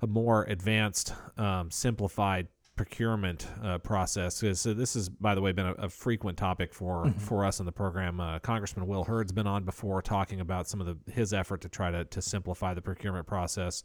a 0.03 0.07
more 0.07 0.45
advanced, 0.45 1.14
um, 1.37 1.70
simplified 1.70 2.49
procurement 2.76 3.49
uh, 3.64 3.78
process. 3.78 4.37
So 4.37 4.74
this 4.74 4.95
has, 4.95 5.09
by 5.09 5.34
the 5.34 5.41
way, 5.41 5.53
been 5.53 5.66
a, 5.66 5.72
a 5.72 5.89
frequent 5.89 6.37
topic 6.37 6.74
for 6.74 7.11
for 7.18 7.45
us 7.45 7.59
in 7.59 7.66
the 7.66 7.72
program. 7.72 8.20
Uh, 8.20 8.39
Congressman 8.39 8.87
Will 8.87 9.05
Hurd's 9.05 9.32
been 9.32 9.47
on 9.47 9.64
before 9.64 10.03
talking 10.03 10.41
about 10.41 10.68
some 10.68 10.80
of 10.80 10.87
the 10.87 11.12
his 11.12 11.32
effort 11.32 11.62
to 11.62 11.68
try 11.68 11.91
to 11.91 12.05
to 12.05 12.22
simplify 12.22 12.74
the 12.74 12.82
procurement 12.82 13.26
process, 13.26 13.82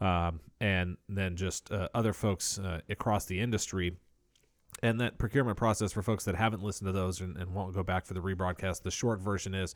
um, 0.00 0.40
and 0.60 0.96
then 1.08 1.36
just 1.36 1.72
uh, 1.72 1.88
other 1.94 2.12
folks 2.12 2.58
uh, 2.58 2.80
across 2.88 3.24
the 3.24 3.40
industry 3.40 3.96
and 4.82 5.00
that 5.00 5.18
procurement 5.18 5.56
process 5.56 5.92
for 5.92 6.02
folks 6.02 6.24
that 6.24 6.34
haven't 6.34 6.62
listened 6.62 6.86
to 6.86 6.92
those 6.92 7.20
and, 7.20 7.36
and 7.36 7.54
won't 7.54 7.74
go 7.74 7.82
back 7.82 8.04
for 8.04 8.14
the 8.14 8.20
rebroadcast 8.20 8.82
the 8.82 8.90
short 8.90 9.20
version 9.20 9.54
is 9.54 9.74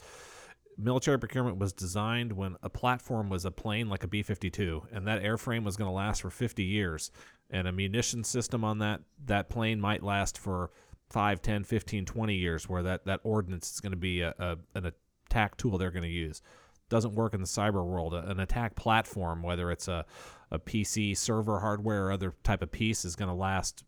military 0.76 1.18
procurement 1.18 1.58
was 1.58 1.72
designed 1.72 2.32
when 2.32 2.56
a 2.62 2.70
platform 2.70 3.28
was 3.28 3.44
a 3.44 3.50
plane 3.50 3.88
like 3.88 4.04
a 4.04 4.08
b-52 4.08 4.82
and 4.92 5.06
that 5.06 5.22
airframe 5.22 5.64
was 5.64 5.76
going 5.76 5.88
to 5.88 5.94
last 5.94 6.22
for 6.22 6.30
50 6.30 6.62
years 6.62 7.10
and 7.50 7.66
a 7.66 7.72
munition 7.72 8.24
system 8.24 8.64
on 8.64 8.78
that 8.78 9.00
that 9.24 9.48
plane 9.48 9.80
might 9.80 10.02
last 10.02 10.38
for 10.38 10.70
5 11.10 11.42
10 11.42 11.64
15 11.64 12.04
20 12.04 12.34
years 12.34 12.68
where 12.68 12.82
that, 12.82 13.04
that 13.06 13.20
ordnance 13.24 13.72
is 13.72 13.80
going 13.80 13.92
to 13.92 13.98
be 13.98 14.20
a, 14.20 14.34
a, 14.38 14.56
an 14.74 14.92
attack 15.26 15.56
tool 15.56 15.78
they're 15.78 15.90
going 15.90 16.02
to 16.02 16.08
use 16.08 16.42
doesn't 16.88 17.14
work 17.14 17.34
in 17.34 17.40
the 17.40 17.46
cyber 17.46 17.84
world. 17.84 18.14
An 18.14 18.40
attack 18.40 18.74
platform, 18.74 19.42
whether 19.42 19.70
it's 19.70 19.88
a, 19.88 20.04
a 20.50 20.58
PC 20.58 21.16
server 21.16 21.60
hardware 21.60 22.06
or 22.06 22.12
other 22.12 22.34
type 22.42 22.62
of 22.62 22.72
piece, 22.72 23.04
is 23.04 23.16
going 23.16 23.28
to 23.28 23.34
last. 23.34 23.84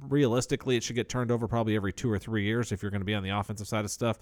Realistically, 0.00 0.76
it 0.76 0.82
should 0.82 0.96
get 0.96 1.08
turned 1.08 1.30
over 1.30 1.48
probably 1.48 1.76
every 1.76 1.92
two 1.92 2.10
or 2.10 2.18
three 2.18 2.44
years 2.44 2.72
if 2.72 2.82
you're 2.82 2.90
going 2.90 3.00
to 3.00 3.06
be 3.06 3.14
on 3.14 3.22
the 3.22 3.30
offensive 3.30 3.68
side 3.68 3.84
of 3.84 3.90
stuff. 3.90 4.18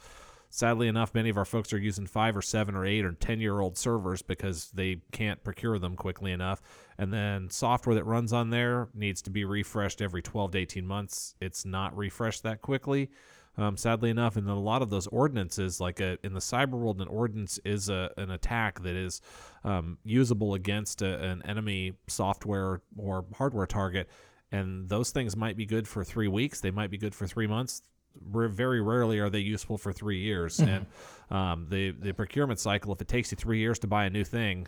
Sadly 0.50 0.88
enough, 0.88 1.14
many 1.14 1.28
of 1.28 1.36
our 1.36 1.44
folks 1.44 1.74
are 1.74 1.78
using 1.78 2.06
five 2.06 2.34
or 2.34 2.40
seven 2.40 2.74
or 2.74 2.86
eight 2.86 3.04
or 3.04 3.12
10 3.12 3.38
year 3.38 3.61
old 3.61 3.76
servers 3.76 4.22
because 4.22 4.70
they 4.70 5.02
can't 5.12 5.44
procure 5.44 5.78
them 5.78 5.94
quickly 5.94 6.32
enough. 6.32 6.62
And 6.96 7.12
then 7.12 7.50
software 7.50 7.94
that 7.96 8.04
runs 8.04 8.32
on 8.32 8.48
there 8.48 8.88
needs 8.94 9.20
to 9.22 9.30
be 9.30 9.44
refreshed 9.44 10.00
every 10.00 10.22
12 10.22 10.52
to 10.52 10.59
18 10.59 10.86
months. 10.86 11.34
It's 11.40 11.66
not 11.66 11.94
refreshed 11.96 12.44
that 12.44 12.62
quickly 12.62 13.11
um, 13.59 13.76
sadly 13.76 14.09
enough. 14.09 14.36
And 14.36 14.48
a 14.48 14.54
lot 14.54 14.82
of 14.82 14.88
those 14.88 15.09
ordinances, 15.09 15.80
like 15.80 16.00
a, 16.00 16.16
in 16.24 16.32
the 16.32 16.40
cyber 16.40 16.72
world, 16.72 17.00
an 17.00 17.09
ordinance 17.09 17.59
is 17.64 17.88
a, 17.88 18.11
an 18.16 18.30
attack 18.30 18.82
that 18.82 18.94
is 18.94 19.20
um, 19.64 19.98
usable 20.04 20.54
against 20.54 21.02
a, 21.02 21.18
an 21.22 21.42
enemy 21.44 21.94
software 22.06 22.80
or 22.96 23.24
hardware 23.34 23.66
target. 23.66 24.09
And 24.51 24.88
those 24.88 25.11
things 25.11 25.36
might 25.36 25.57
be 25.57 25.66
good 25.66 25.86
for 25.86 26.05
three 26.05 26.28
weeks. 26.28 26.61
They 26.61 26.70
might 26.70 26.90
be 26.90 26.99
good 26.99 27.14
for 27.14 27.26
three 27.26 27.46
months. 27.46 27.82
Very 28.20 28.80
rarely 28.80 29.18
are 29.18 29.30
they 29.30 29.40
useful 29.40 29.78
for 29.78 29.92
three 29.92 30.20
years. 30.20 30.59
And 30.59 30.86
um, 31.30 31.66
the 31.68 31.90
the 31.90 32.12
procurement 32.12 32.59
cycle, 32.59 32.92
if 32.92 33.01
it 33.01 33.09
takes 33.09 33.30
you 33.30 33.36
three 33.36 33.59
years 33.59 33.78
to 33.80 33.86
buy 33.86 34.07
a 34.07 34.11
new 34.11 34.24
thing, 34.24 34.66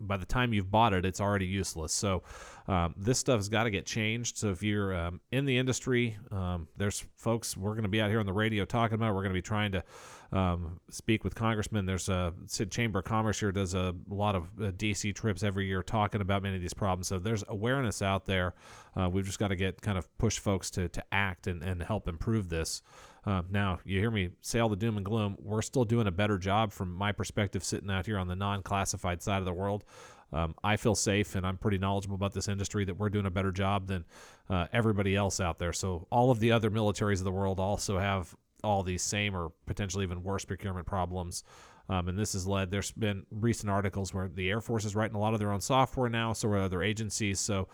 by 0.00 0.16
the 0.16 0.26
time 0.26 0.52
you've 0.52 0.70
bought 0.70 0.92
it, 0.92 1.04
it's 1.04 1.20
already 1.20 1.46
useless. 1.46 1.92
So 1.92 2.22
um, 2.68 2.94
this 2.96 3.18
stuff's 3.18 3.48
got 3.48 3.64
to 3.64 3.70
get 3.70 3.86
changed. 3.86 4.38
So 4.38 4.50
if 4.50 4.62
you're 4.62 4.94
um, 4.94 5.20
in 5.32 5.44
the 5.44 5.56
industry, 5.58 6.16
um, 6.30 6.68
there's 6.76 7.04
folks 7.16 7.56
we're 7.56 7.72
going 7.72 7.84
to 7.84 7.88
be 7.88 8.00
out 8.00 8.10
here 8.10 8.20
on 8.20 8.26
the 8.26 8.32
radio 8.32 8.64
talking 8.64 8.94
about. 8.94 9.10
it. 9.10 9.14
We're 9.14 9.22
going 9.22 9.34
to 9.34 9.38
be 9.38 9.42
trying 9.42 9.72
to 9.72 9.84
um, 10.32 10.80
speak 10.90 11.24
with 11.24 11.34
congressmen. 11.34 11.86
There's 11.86 12.08
a 12.08 12.32
Sid 12.46 12.70
Chamber 12.70 13.00
of 13.00 13.04
Commerce 13.04 13.38
here 13.38 13.52
does 13.52 13.74
a 13.74 13.94
lot 14.08 14.34
of 14.34 14.44
uh, 14.60 14.70
DC 14.72 15.14
trips 15.14 15.42
every 15.42 15.66
year 15.66 15.82
talking 15.82 16.20
about 16.20 16.42
many 16.42 16.56
of 16.56 16.62
these 16.62 16.74
problems. 16.74 17.08
So 17.08 17.18
there's 17.18 17.44
awareness 17.48 18.02
out 18.02 18.26
there. 18.26 18.54
Uh, 18.96 19.08
we've 19.08 19.26
just 19.26 19.38
got 19.38 19.48
to 19.48 19.56
get 19.56 19.80
kind 19.80 19.98
of 19.98 20.16
push 20.18 20.38
folks 20.38 20.70
to 20.72 20.88
to 20.88 21.04
act 21.12 21.46
and, 21.46 21.62
and 21.62 21.82
help 21.82 22.08
improve 22.08 22.48
this. 22.48 22.82
Uh, 23.26 23.42
now, 23.50 23.80
you 23.84 23.98
hear 23.98 24.10
me 24.10 24.30
say 24.40 24.60
all 24.60 24.68
the 24.68 24.76
doom 24.76 24.96
and 24.96 25.04
gloom. 25.04 25.36
We're 25.42 25.62
still 25.62 25.84
doing 25.84 26.06
a 26.06 26.12
better 26.12 26.38
job 26.38 26.72
from 26.72 26.94
my 26.94 27.10
perspective 27.10 27.64
sitting 27.64 27.90
out 27.90 28.06
here 28.06 28.18
on 28.18 28.28
the 28.28 28.36
non 28.36 28.62
classified 28.62 29.20
side 29.20 29.38
of 29.38 29.44
the 29.44 29.52
world. 29.52 29.84
um, 30.32 30.54
I 30.62 30.76
feel 30.76 30.94
safe 30.94 31.34
and 31.34 31.46
I'm 31.46 31.56
pretty 31.56 31.78
knowledgeable 31.78 32.14
about 32.14 32.32
this 32.32 32.48
industry 32.48 32.84
that 32.84 32.96
we're 32.96 33.10
doing 33.10 33.26
a 33.26 33.30
better 33.30 33.52
job 33.52 33.88
than 33.88 34.04
uh, 34.48 34.66
everybody 34.72 35.16
else 35.16 35.40
out 35.40 35.58
there. 35.58 35.72
So 35.72 36.06
all 36.10 36.30
of 36.30 36.38
the 36.38 36.52
other 36.52 36.70
militaries 36.70 37.18
of 37.18 37.24
the 37.24 37.32
world 37.32 37.58
also 37.58 37.98
have 37.98 38.34
all 38.62 38.82
these 38.82 39.02
same 39.02 39.34
or 39.36 39.52
potentially 39.66 40.04
even 40.04 40.22
worse 40.22 40.44
procurement 40.44 40.86
problems. 40.86 41.42
Um, 41.88 42.08
and 42.08 42.18
this 42.18 42.32
has 42.32 42.46
led, 42.46 42.70
there's 42.70 42.90
been 42.90 43.24
recent 43.30 43.70
articles 43.70 44.12
where 44.12 44.28
the 44.28 44.50
Air 44.50 44.60
Force 44.60 44.84
is 44.84 44.96
writing 44.96 45.16
a 45.16 45.20
lot 45.20 45.34
of 45.34 45.38
their 45.38 45.52
own 45.52 45.60
software 45.60 46.08
now, 46.08 46.32
so 46.32 46.48
are 46.48 46.58
other 46.58 46.82
agencies. 46.82 47.38
So, 47.38 47.68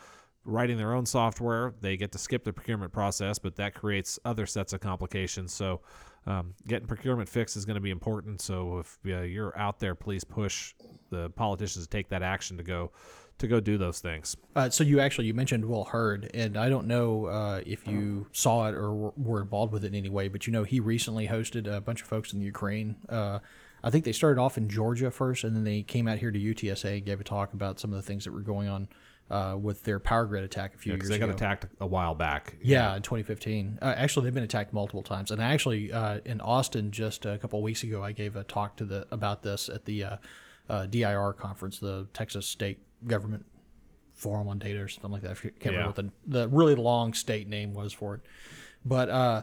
writing 0.44 0.76
their 0.76 0.94
own 0.94 1.06
software, 1.06 1.74
they 1.80 1.96
get 1.96 2.12
to 2.12 2.18
skip 2.18 2.44
the 2.44 2.52
procurement 2.52 2.92
process, 2.92 3.38
but 3.38 3.56
that 3.56 3.74
creates 3.74 4.18
other 4.24 4.46
sets 4.46 4.72
of 4.72 4.80
complications. 4.80 5.52
So, 5.52 5.80
um, 6.24 6.54
getting 6.68 6.86
procurement 6.86 7.28
fixed 7.28 7.56
is 7.56 7.64
going 7.64 7.74
to 7.74 7.80
be 7.80 7.90
important. 7.90 8.40
So, 8.40 8.78
if 8.78 8.98
uh, 9.06 9.22
you're 9.22 9.56
out 9.58 9.80
there, 9.80 9.94
please 9.94 10.24
push 10.24 10.74
the 11.10 11.30
politicians 11.30 11.86
to 11.86 11.90
take 11.90 12.08
that 12.08 12.22
action 12.22 12.56
to 12.56 12.62
go 12.62 12.90
to 13.38 13.48
go 13.48 13.60
do 13.60 13.76
those 13.76 13.98
things. 13.98 14.36
Uh, 14.54 14.70
so 14.70 14.84
you 14.84 15.00
actually 15.00 15.26
you 15.26 15.34
mentioned 15.34 15.64
Will 15.64 15.84
Hurd, 15.84 16.30
and 16.32 16.56
I 16.56 16.68
don't 16.68 16.86
know 16.86 17.26
uh, 17.26 17.60
if 17.66 17.86
you 17.88 18.26
saw 18.32 18.68
it 18.68 18.74
or 18.74 19.12
were 19.16 19.40
involved 19.40 19.72
with 19.72 19.84
it 19.84 19.88
in 19.88 19.94
any 19.94 20.08
way, 20.08 20.28
but 20.28 20.46
you 20.46 20.52
know 20.52 20.64
he 20.64 20.80
recently 20.80 21.26
hosted 21.26 21.72
a 21.72 21.80
bunch 21.80 22.02
of 22.02 22.08
folks 22.08 22.32
in 22.32 22.38
the 22.38 22.44
Ukraine. 22.44 22.96
Uh, 23.08 23.40
I 23.84 23.90
think 23.90 24.04
they 24.04 24.12
started 24.12 24.40
off 24.40 24.56
in 24.58 24.68
Georgia 24.68 25.10
first, 25.10 25.42
and 25.44 25.56
then 25.56 25.64
they 25.64 25.82
came 25.82 26.06
out 26.06 26.18
here 26.18 26.30
to 26.30 26.38
UTSA 26.38 26.98
and 26.98 27.04
gave 27.04 27.20
a 27.20 27.24
talk 27.24 27.52
about 27.52 27.80
some 27.80 27.92
of 27.92 27.96
the 27.96 28.02
things 28.02 28.24
that 28.24 28.32
were 28.32 28.40
going 28.40 28.68
on 28.68 28.88
uh, 29.30 29.56
with 29.60 29.84
their 29.84 29.98
power 29.98 30.26
grid 30.26 30.44
attack 30.44 30.74
a 30.74 30.78
few 30.78 30.92
Yeah, 30.92 30.98
years 30.98 31.08
they 31.08 31.16
ago. 31.16 31.26
got 31.26 31.34
attacked 31.34 31.66
a 31.80 31.86
while 31.86 32.14
back. 32.14 32.56
Yeah, 32.62 32.94
in 32.96 33.02
2015. 33.02 33.78
Uh, 33.80 33.94
actually, 33.96 34.24
they've 34.24 34.34
been 34.34 34.42
attacked 34.42 34.72
multiple 34.72 35.02
times. 35.02 35.30
And 35.30 35.40
actually, 35.40 35.92
uh, 35.92 36.20
in 36.24 36.40
Austin, 36.40 36.90
just 36.90 37.24
a 37.24 37.38
couple 37.38 37.58
of 37.58 37.62
weeks 37.62 37.82
ago, 37.82 38.02
I 38.02 38.12
gave 38.12 38.36
a 38.36 38.44
talk 38.44 38.76
to 38.76 38.84
the 38.84 39.06
about 39.10 39.42
this 39.42 39.68
at 39.68 39.84
the 39.86 40.04
uh, 40.04 40.16
uh, 40.68 40.86
DIR 40.86 41.32
conference, 41.34 41.78
the 41.78 42.06
Texas 42.12 42.46
State 42.46 42.80
Government 43.06 43.46
Forum 44.14 44.48
on 44.48 44.58
Data 44.58 44.80
or 44.80 44.88
something 44.88 45.10
like 45.10 45.22
that. 45.22 45.30
I 45.32 45.34
can't 45.34 45.54
Yeah. 45.62 45.70
remember 45.70 45.86
what 45.88 45.96
the, 45.96 46.40
the 46.40 46.48
really 46.48 46.74
long 46.74 47.14
state 47.14 47.48
name 47.48 47.72
was 47.74 47.92
for 47.92 48.16
it. 48.16 48.20
But 48.84 49.08
uh, 49.08 49.42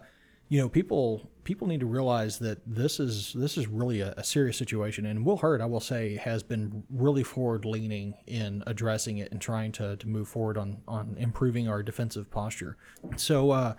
you 0.50 0.60
know, 0.60 0.68
people 0.68 1.30
people 1.44 1.68
need 1.68 1.80
to 1.80 1.86
realize 1.86 2.40
that 2.40 2.60
this 2.66 3.00
is 3.00 3.34
this 3.34 3.56
is 3.58 3.68
really 3.68 4.02
a, 4.02 4.14
a 4.18 4.24
serious 4.24 4.58
situation. 4.58 5.06
And 5.06 5.24
Will 5.24 5.38
Hurd, 5.38 5.62
I 5.62 5.66
will 5.68 5.80
say, 5.80 6.16
has 6.16 6.42
been 6.42 6.84
really 6.90 7.24
forward 7.24 7.66
leaning 7.66 8.16
in 8.26 8.64
addressing 8.66 9.20
it 9.20 9.32
and 9.32 9.40
trying 9.40 9.72
to, 9.74 9.96
to 9.96 10.08
move 10.08 10.28
forward 10.28 10.58
on 10.58 10.82
on 10.88 11.16
improving 11.18 11.70
our 11.70 11.82
defensive 11.82 12.30
posture. 12.30 12.76
So. 13.16 13.52
Uh, 13.52 13.76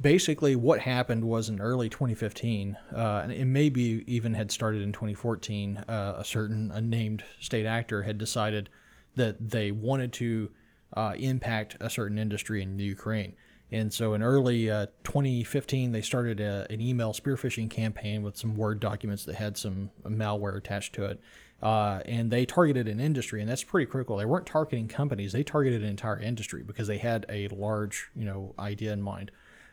basically 0.00 0.56
what 0.56 0.80
happened 0.80 1.22
was 1.22 1.48
in 1.48 1.60
early 1.60 1.88
2015 1.88 2.76
uh, 2.96 3.20
and 3.22 3.30
it 3.30 3.44
maybe 3.44 4.02
even 4.08 4.34
had 4.34 4.50
started 4.50 4.82
in 4.82 4.90
2014 4.90 5.76
uh, 5.76 6.14
a 6.18 6.24
certain 6.24 6.72
unnamed 6.72 7.22
state 7.38 7.64
actor 7.64 8.02
had 8.02 8.18
decided 8.18 8.68
that 9.14 9.50
they 9.50 9.70
wanted 9.70 10.12
to 10.12 10.50
uh, 10.94 11.14
impact 11.16 11.76
a 11.80 11.88
certain 11.88 12.18
industry 12.18 12.60
in 12.60 12.76
ukraine 12.76 13.36
and 13.74 13.92
so 13.92 14.14
in 14.14 14.22
early 14.22 14.70
uh, 14.70 14.86
2015 15.04 15.92
they 15.92 16.00
started 16.00 16.40
a, 16.40 16.66
an 16.70 16.80
email 16.80 17.12
spearphishing 17.12 17.68
campaign 17.68 18.22
with 18.22 18.36
some 18.36 18.54
word 18.54 18.80
documents 18.80 19.24
that 19.24 19.34
had 19.34 19.56
some 19.56 19.90
malware 20.06 20.56
attached 20.56 20.94
to 20.94 21.04
it 21.04 21.20
uh, 21.64 22.00
and 22.04 22.30
they 22.30 22.44
targeted 22.44 22.88
an 22.88 23.00
industry, 23.00 23.40
and 23.40 23.48
that's 23.48 23.64
pretty 23.64 23.86
critical. 23.86 24.18
They 24.18 24.26
weren't 24.26 24.44
targeting 24.44 24.86
companies; 24.86 25.32
they 25.32 25.42
targeted 25.42 25.82
an 25.82 25.88
entire 25.88 26.20
industry 26.20 26.62
because 26.62 26.88
they 26.88 26.98
had 26.98 27.24
a 27.30 27.48
large, 27.48 28.10
you 28.14 28.26
know, 28.26 28.54
idea 28.58 28.92
in 28.92 29.00
mind. 29.00 29.30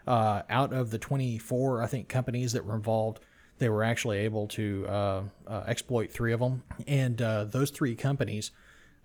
Uh, 0.08 0.42
out 0.50 0.72
of 0.72 0.90
the 0.90 0.98
24, 0.98 1.84
I 1.84 1.88
think, 1.88 2.08
companies 2.08 2.54
that 2.54 2.66
were 2.66 2.76
involved, 2.76 3.20
they 3.60 3.68
were 3.68 3.84
actually 3.84 4.20
able 4.20 4.48
to 4.48 4.86
uh, 4.88 5.24
uh, 5.46 5.64
exploit 5.68 6.12
three 6.12 6.32
of 6.32 6.40
them, 6.40 6.64
and 6.88 7.22
uh, 7.22 7.44
those 7.44 7.72
three 7.72 7.96
companies, 7.96 8.52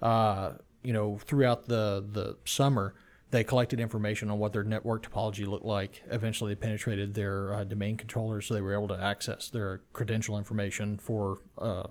uh, 0.00 0.52
you 0.84 0.92
know, 0.92 1.18
throughout 1.18 1.66
the 1.66 2.04
the 2.08 2.36
summer, 2.44 2.94
they 3.30 3.42
collected 3.42 3.80
information 3.80 4.30
on 4.30 4.38
what 4.38 4.52
their 4.52 4.62
network 4.62 5.08
topology 5.08 5.46
looked 5.46 5.64
like. 5.64 6.02
Eventually, 6.10 6.54
they 6.54 6.60
penetrated 6.60 7.14
their 7.14 7.52
uh, 7.52 7.64
domain 7.64 7.96
controllers, 7.96 8.46
so 8.46 8.54
they 8.54 8.60
were 8.60 8.74
able 8.74 8.88
to 8.88 9.02
access 9.02 9.48
their 9.48 9.82
credential 9.92 10.38
information 10.38 10.96
for 10.98 11.38
uh, 11.58 11.88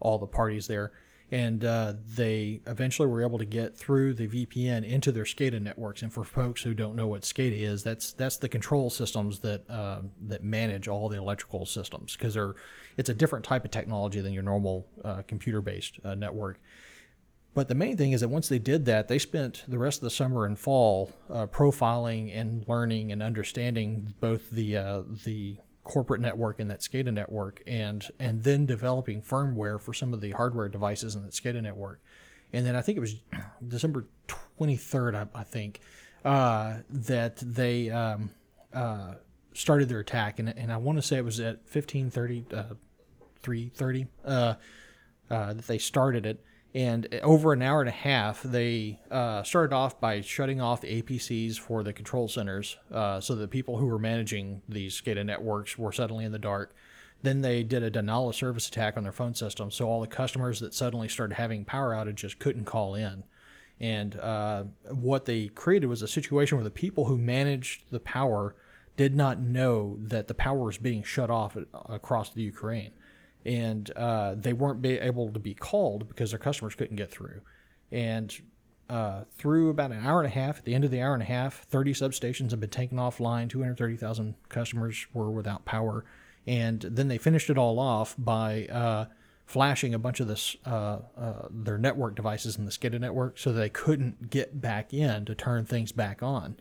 all 0.00 0.18
the 0.18 0.26
parties 0.26 0.66
there. 0.66 0.92
And 1.32 1.64
uh, 1.64 1.92
they 2.16 2.60
eventually 2.66 3.06
were 3.06 3.22
able 3.22 3.38
to 3.38 3.44
get 3.44 3.76
through 3.76 4.14
the 4.14 4.26
VPN 4.26 4.84
into 4.84 5.12
their 5.12 5.22
SCADA 5.22 5.62
networks. 5.62 6.02
And 6.02 6.12
for 6.12 6.24
folks 6.24 6.62
who 6.62 6.74
don't 6.74 6.96
know 6.96 7.06
what 7.06 7.22
SCADA 7.22 7.60
is, 7.60 7.84
that's 7.84 8.12
that's 8.12 8.38
the 8.38 8.48
control 8.48 8.90
systems 8.90 9.38
that 9.40 9.68
uh, 9.70 10.00
that 10.26 10.42
manage 10.42 10.88
all 10.88 11.08
the 11.08 11.18
electrical 11.18 11.66
systems 11.66 12.16
because 12.16 12.34
they're 12.34 12.56
it's 12.96 13.10
a 13.10 13.14
different 13.14 13.44
type 13.44 13.64
of 13.64 13.70
technology 13.70 14.20
than 14.20 14.32
your 14.32 14.42
normal 14.42 14.88
uh, 15.04 15.22
computer-based 15.28 16.00
uh, 16.04 16.16
network. 16.16 16.58
But 17.52 17.68
the 17.68 17.74
main 17.74 17.96
thing 17.96 18.12
is 18.12 18.20
that 18.20 18.28
once 18.28 18.48
they 18.48 18.60
did 18.60 18.84
that, 18.84 19.08
they 19.08 19.18
spent 19.18 19.64
the 19.66 19.78
rest 19.78 19.98
of 19.98 20.04
the 20.04 20.10
summer 20.10 20.46
and 20.46 20.58
fall 20.58 21.12
uh, 21.28 21.46
profiling 21.46 22.34
and 22.34 22.64
learning 22.68 23.10
and 23.10 23.22
understanding 23.22 24.14
both 24.20 24.50
the 24.50 24.76
uh, 24.76 25.02
the 25.24 25.56
corporate 25.82 26.20
network 26.20 26.60
and 26.60 26.70
that 26.70 26.80
SCADA 26.80 27.12
network, 27.12 27.62
and 27.66 28.06
and 28.20 28.44
then 28.44 28.66
developing 28.66 29.20
firmware 29.20 29.80
for 29.80 29.92
some 29.92 30.14
of 30.14 30.20
the 30.20 30.30
hardware 30.30 30.68
devices 30.68 31.16
in 31.16 31.22
that 31.22 31.32
SCADA 31.32 31.60
network. 31.60 32.00
And 32.52 32.64
then 32.64 32.76
I 32.76 32.82
think 32.82 32.96
it 32.98 33.00
was 33.00 33.16
December 33.66 34.06
23rd, 34.58 35.14
I, 35.14 35.38
I 35.38 35.44
think, 35.44 35.80
uh, 36.24 36.78
that 36.88 37.36
they 37.38 37.90
um, 37.90 38.30
uh, 38.72 39.14
started 39.54 39.88
their 39.88 40.00
attack, 40.00 40.38
and, 40.38 40.48
and 40.48 40.72
I 40.72 40.76
want 40.76 40.98
to 40.98 41.02
say 41.02 41.16
it 41.16 41.24
was 41.24 41.40
at 41.40 41.66
15:30, 41.66 42.52
uh, 42.52 42.74
3:30 43.42 44.08
uh, 44.24 44.54
uh, 45.30 45.52
that 45.54 45.66
they 45.66 45.78
started 45.78 46.26
it. 46.26 46.44
And 46.74 47.20
over 47.22 47.52
an 47.52 47.62
hour 47.62 47.80
and 47.80 47.88
a 47.88 47.92
half, 47.92 48.42
they 48.42 49.00
uh, 49.10 49.42
started 49.42 49.74
off 49.74 50.00
by 50.00 50.20
shutting 50.20 50.60
off 50.60 50.80
the 50.80 51.02
APCs 51.02 51.58
for 51.58 51.82
the 51.82 51.92
control 51.92 52.28
centers 52.28 52.76
uh, 52.92 53.20
so 53.20 53.34
that 53.34 53.50
people 53.50 53.78
who 53.78 53.86
were 53.86 53.98
managing 53.98 54.62
these 54.68 55.00
SCADA 55.00 55.26
networks 55.26 55.76
were 55.76 55.90
suddenly 55.90 56.24
in 56.24 56.30
the 56.30 56.38
dark. 56.38 56.74
Then 57.22 57.40
they 57.40 57.64
did 57.64 57.82
a 57.82 57.90
denial 57.90 58.28
of 58.28 58.36
service 58.36 58.68
attack 58.68 58.96
on 58.96 59.02
their 59.02 59.12
phone 59.12 59.34
system, 59.34 59.70
so 59.70 59.88
all 59.88 60.00
the 60.00 60.06
customers 60.06 60.60
that 60.60 60.72
suddenly 60.72 61.08
started 61.08 61.34
having 61.34 61.64
power 61.64 61.92
outages 61.92 62.38
couldn't 62.38 62.64
call 62.64 62.94
in. 62.94 63.24
And 63.80 64.16
uh, 64.16 64.64
what 64.90 65.24
they 65.24 65.48
created 65.48 65.88
was 65.88 66.02
a 66.02 66.08
situation 66.08 66.56
where 66.56 66.64
the 66.64 66.70
people 66.70 67.06
who 67.06 67.18
managed 67.18 67.90
the 67.90 68.00
power 68.00 68.54
did 68.96 69.16
not 69.16 69.40
know 69.40 69.96
that 69.98 70.28
the 70.28 70.34
power 70.34 70.58
was 70.58 70.78
being 70.78 71.02
shut 71.02 71.30
off 71.30 71.56
across 71.88 72.30
the 72.30 72.42
Ukraine 72.42 72.92
and 73.44 73.90
uh, 73.96 74.34
they 74.36 74.52
weren't 74.52 74.84
able 74.84 75.32
to 75.32 75.38
be 75.38 75.54
called 75.54 76.08
because 76.08 76.30
their 76.30 76.38
customers 76.38 76.74
couldn't 76.74 76.96
get 76.96 77.10
through. 77.10 77.40
And 77.90 78.38
uh, 78.88 79.24
through 79.30 79.70
about 79.70 79.92
an 79.92 80.04
hour 80.04 80.20
and 80.20 80.26
a 80.26 80.34
half, 80.34 80.58
at 80.58 80.64
the 80.64 80.74
end 80.74 80.84
of 80.84 80.90
the 80.90 81.00
hour 81.00 81.14
and 81.14 81.22
a 81.22 81.26
half, 81.26 81.62
30 81.64 81.94
substations 81.94 82.50
have 82.50 82.60
been 82.60 82.70
taken 82.70 82.98
offline. 82.98 83.48
230,000 83.48 84.34
customers 84.48 85.06
were 85.12 85.30
without 85.30 85.64
power, 85.64 86.04
and 86.46 86.80
then 86.82 87.08
they 87.08 87.18
finished 87.18 87.50
it 87.50 87.56
all 87.56 87.78
off 87.78 88.14
by 88.18 88.66
uh, 88.66 89.06
flashing 89.46 89.94
a 89.94 89.98
bunch 89.98 90.20
of 90.20 90.28
this 90.28 90.56
uh, 90.66 90.98
uh, 91.16 91.48
their 91.50 91.78
network 91.78 92.16
devices 92.16 92.56
in 92.56 92.64
the 92.64 92.72
SCADA 92.72 93.00
network, 93.00 93.38
so 93.38 93.52
they 93.52 93.68
couldn't 93.68 94.28
get 94.28 94.60
back 94.60 94.92
in 94.92 95.24
to 95.24 95.34
turn 95.34 95.64
things 95.64 95.92
back 95.92 96.22
on 96.22 96.56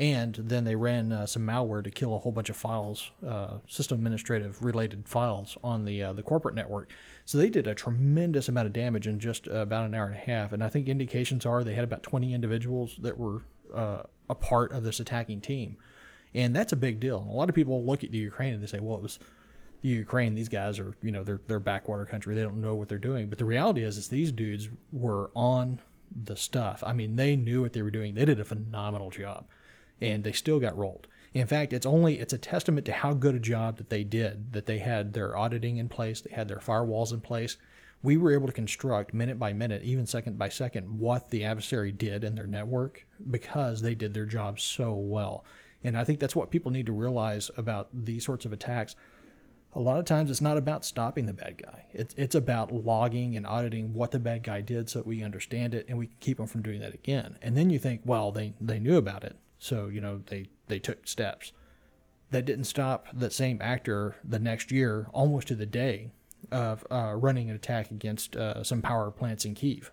and 0.00 0.34
then 0.36 0.64
they 0.64 0.74
ran 0.74 1.12
uh, 1.12 1.26
some 1.26 1.46
malware 1.46 1.84
to 1.84 1.90
kill 1.90 2.16
a 2.16 2.18
whole 2.18 2.32
bunch 2.32 2.48
of 2.48 2.56
files, 2.56 3.10
uh, 3.24 3.58
system 3.68 3.98
administrative 3.98 4.64
related 4.64 5.06
files 5.06 5.58
on 5.62 5.84
the 5.84 6.02
uh, 6.02 6.14
the 6.14 6.22
corporate 6.22 6.54
network. 6.54 6.90
So 7.26 7.36
they 7.36 7.50
did 7.50 7.66
a 7.66 7.74
tremendous 7.74 8.48
amount 8.48 8.66
of 8.66 8.72
damage 8.72 9.06
in 9.06 9.20
just 9.20 9.46
about 9.46 9.84
an 9.84 9.94
hour 9.94 10.06
and 10.06 10.14
a 10.14 10.18
half. 10.18 10.54
And 10.54 10.64
I 10.64 10.70
think 10.70 10.88
indications 10.88 11.44
are 11.44 11.62
they 11.62 11.74
had 11.74 11.84
about 11.84 12.02
20 12.02 12.32
individuals 12.32 12.96
that 13.02 13.18
were 13.18 13.42
uh, 13.74 14.04
a 14.30 14.34
part 14.34 14.72
of 14.72 14.84
this 14.84 15.00
attacking 15.00 15.42
team, 15.42 15.76
and 16.34 16.56
that's 16.56 16.72
a 16.72 16.76
big 16.76 16.98
deal. 16.98 17.28
A 17.30 17.34
lot 17.34 17.50
of 17.50 17.54
people 17.54 17.84
look 17.84 18.02
at 18.02 18.10
the 18.10 18.18
Ukraine 18.18 18.54
and 18.54 18.62
they 18.62 18.66
say, 18.66 18.80
"Well, 18.80 18.96
it 18.96 19.02
was." 19.02 19.18
The 19.82 19.88
Ukraine, 19.88 20.34
these 20.34 20.50
guys 20.50 20.78
are, 20.78 20.94
you 21.00 21.10
know, 21.10 21.24
they're 21.24 21.40
they're 21.46 21.58
backwater 21.58 22.04
country. 22.04 22.34
They 22.34 22.42
don't 22.42 22.60
know 22.60 22.74
what 22.74 22.90
they're 22.90 22.98
doing. 22.98 23.30
But 23.30 23.38
the 23.38 23.46
reality 23.46 23.82
is, 23.82 23.96
is 23.96 24.08
these 24.08 24.30
dudes 24.30 24.68
were 24.92 25.30
on 25.34 25.80
the 26.24 26.36
stuff. 26.36 26.82
I 26.86 26.92
mean, 26.92 27.16
they 27.16 27.34
knew 27.34 27.62
what 27.62 27.72
they 27.72 27.80
were 27.80 27.90
doing. 27.90 28.14
They 28.14 28.26
did 28.26 28.38
a 28.38 28.44
phenomenal 28.44 29.08
job 29.08 29.46
and 30.00 30.24
they 30.24 30.32
still 30.32 30.60
got 30.60 30.76
rolled. 30.76 31.06
In 31.32 31.46
fact, 31.46 31.72
it's 31.72 31.86
only 31.86 32.18
it's 32.18 32.32
a 32.32 32.38
testament 32.38 32.86
to 32.86 32.92
how 32.92 33.14
good 33.14 33.34
a 33.34 33.40
job 33.40 33.76
that 33.76 33.90
they 33.90 34.02
did 34.02 34.52
that 34.52 34.66
they 34.66 34.78
had 34.78 35.12
their 35.12 35.36
auditing 35.36 35.76
in 35.76 35.88
place, 35.88 36.20
they 36.20 36.34
had 36.34 36.48
their 36.48 36.58
firewalls 36.58 37.12
in 37.12 37.20
place. 37.20 37.56
We 38.02 38.16
were 38.16 38.32
able 38.32 38.46
to 38.46 38.52
construct 38.52 39.12
minute 39.12 39.38
by 39.38 39.52
minute, 39.52 39.82
even 39.82 40.06
second 40.06 40.38
by 40.38 40.48
second, 40.48 40.98
what 40.98 41.30
the 41.30 41.44
adversary 41.44 41.92
did 41.92 42.24
in 42.24 42.34
their 42.34 42.46
network 42.46 43.06
because 43.30 43.82
they 43.82 43.94
did 43.94 44.14
their 44.14 44.24
job 44.24 44.58
so 44.58 44.94
well. 44.94 45.44
And 45.84 45.96
I 45.96 46.04
think 46.04 46.18
that's 46.18 46.36
what 46.36 46.50
people 46.50 46.70
need 46.70 46.86
to 46.86 46.92
realize 46.92 47.50
about 47.56 47.88
these 47.92 48.24
sorts 48.24 48.44
of 48.44 48.52
attacks. 48.52 48.96
A 49.74 49.80
lot 49.80 49.98
of 49.98 50.04
times 50.04 50.30
it's 50.30 50.40
not 50.40 50.56
about 50.56 50.84
stopping 50.84 51.26
the 51.26 51.32
bad 51.32 51.62
guy. 51.62 51.84
It's, 51.92 52.14
it's 52.16 52.34
about 52.34 52.72
logging 52.72 53.36
and 53.36 53.46
auditing 53.46 53.94
what 53.94 54.10
the 54.10 54.18
bad 54.18 54.42
guy 54.42 54.62
did 54.62 54.90
so 54.90 54.98
that 54.98 55.06
we 55.06 55.22
understand 55.22 55.74
it 55.74 55.86
and 55.88 55.96
we 55.96 56.06
can 56.06 56.16
keep 56.20 56.38
them 56.38 56.46
from 56.46 56.62
doing 56.62 56.80
that 56.80 56.94
again. 56.94 57.38
And 57.40 57.56
then 57.56 57.70
you 57.70 57.78
think, 57.78 58.00
well, 58.04 58.32
they, 58.32 58.54
they 58.60 58.80
knew 58.80 58.96
about 58.96 59.24
it. 59.24 59.36
So, 59.60 59.86
you 59.86 60.00
know, 60.00 60.22
they, 60.26 60.48
they 60.66 60.80
took 60.80 61.06
steps. 61.06 61.52
That 62.32 62.44
didn't 62.44 62.64
stop 62.64 63.06
that 63.12 63.32
same 63.32 63.58
actor 63.60 64.16
the 64.24 64.38
next 64.38 64.72
year, 64.72 65.06
almost 65.12 65.46
to 65.48 65.54
the 65.54 65.66
day, 65.66 66.10
of 66.50 66.84
uh, 66.90 67.14
running 67.14 67.50
an 67.50 67.56
attack 67.56 67.92
against 67.92 68.34
uh, 68.34 68.64
some 68.64 68.82
power 68.82 69.10
plants 69.12 69.44
in 69.44 69.54
Kiev. 69.54 69.92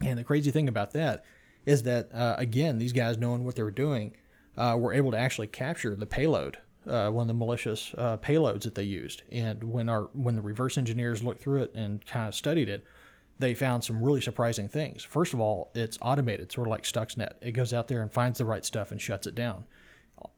And 0.00 0.18
the 0.18 0.24
crazy 0.24 0.50
thing 0.50 0.68
about 0.68 0.92
that 0.92 1.24
is 1.64 1.84
that 1.84 2.14
uh, 2.14 2.36
again, 2.38 2.78
these 2.78 2.92
guys 2.92 3.18
knowing 3.18 3.44
what 3.44 3.56
they 3.56 3.62
were 3.62 3.70
doing, 3.70 4.14
uh, 4.56 4.76
were 4.78 4.92
able 4.92 5.10
to 5.10 5.18
actually 5.18 5.46
capture 5.46 5.96
the 5.96 6.06
payload, 6.06 6.58
uh, 6.86 7.08
one 7.08 7.22
of 7.22 7.28
the 7.28 7.34
malicious 7.34 7.94
uh, 7.96 8.16
payloads 8.18 8.62
that 8.62 8.74
they 8.74 8.84
used. 8.84 9.22
And 9.32 9.64
when 9.64 9.88
our 9.88 10.02
when 10.12 10.36
the 10.36 10.42
reverse 10.42 10.78
engineers 10.78 11.22
looked 11.22 11.42
through 11.42 11.64
it 11.64 11.74
and 11.74 12.04
kind 12.06 12.28
of 12.28 12.34
studied 12.34 12.68
it, 12.68 12.84
they 13.38 13.54
found 13.54 13.82
some 13.82 14.02
really 14.02 14.20
surprising 14.20 14.68
things. 14.68 15.02
First 15.02 15.34
of 15.34 15.40
all, 15.40 15.70
it's 15.74 15.98
automated, 16.00 16.52
sort 16.52 16.68
of 16.68 16.70
like 16.70 16.84
Stuxnet. 16.84 17.34
It 17.40 17.52
goes 17.52 17.72
out 17.72 17.88
there 17.88 18.02
and 18.02 18.12
finds 18.12 18.38
the 18.38 18.44
right 18.44 18.64
stuff 18.64 18.90
and 18.92 19.00
shuts 19.00 19.26
it 19.26 19.34
down. 19.34 19.64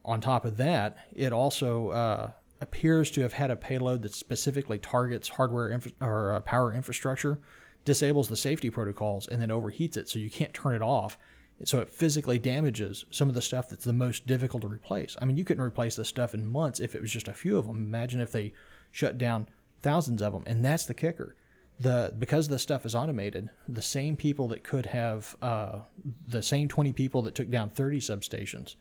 On 0.05 0.21
top 0.21 0.45
of 0.45 0.57
that, 0.57 0.97
it 1.15 1.33
also 1.33 1.91
uh, 1.91 2.31
appears 2.61 3.11
to 3.13 3.21
have 3.21 3.35
had 3.35 3.51
a 3.51 3.57
payload 3.57 4.03
that 4.03 4.15
specifically 4.15 4.79
targets 4.79 5.29
hardware 5.29 5.71
infra- 5.71 5.93
or 6.01 6.33
uh, 6.33 6.41
power 6.41 6.73
infrastructure, 6.73 7.39
disables 7.85 8.29
the 8.29 8.37
safety 8.37 8.71
protocols, 8.71 9.29
and 9.29 9.41
then 9.41 9.51
overheats 9.51 9.97
it 9.97 10.09
so 10.09 10.19
you 10.19 10.31
can't 10.31 10.55
turn 10.55 10.75
it 10.75 10.83
off. 10.83 11.19
So 11.65 11.81
it 11.81 11.91
physically 11.91 12.39
damages 12.39 13.05
some 13.11 13.29
of 13.29 13.35
the 13.35 13.43
stuff 13.43 13.69
that's 13.69 13.85
the 13.85 13.93
most 13.93 14.27
difficult 14.27 14.63
to 14.63 14.69
replace. 14.69 15.17
I 15.21 15.25
mean, 15.25 15.37
you 15.37 15.45
couldn't 15.45 15.63
replace 15.63 15.97
this 15.97 16.09
stuff 16.09 16.35
in 16.35 16.47
months 16.47 16.81
if 16.81 16.95
it 16.95 17.01
was 17.01 17.13
just 17.13 17.29
a 17.29 17.35
few 17.35 17.57
of 17.57 17.67
them. 17.67 17.77
Imagine 17.77 18.21
if 18.21 18.33
they 18.33 18.53
shut 18.91 19.17
down 19.17 19.49
thousands 19.83 20.21
of 20.21 20.33
them, 20.33 20.43
and 20.47 20.65
that's 20.65 20.87
the 20.87 20.95
kicker 20.95 21.37
the 21.79 22.15
because 22.19 22.49
the 22.49 22.59
stuff 22.59 22.87
is 22.87 22.95
automated, 22.95 23.51
the 23.69 23.83
same 23.83 24.17
people 24.17 24.49
that 24.49 24.65
could 24.65 24.87
have 24.87 25.37
uh, 25.43 25.81
the 26.27 26.43
same 26.43 26.69
20 26.69 26.93
people 26.93 27.23
that 27.23 27.35
took 27.35 27.51
down 27.51 27.71
30 27.71 28.01
substations 28.01 28.77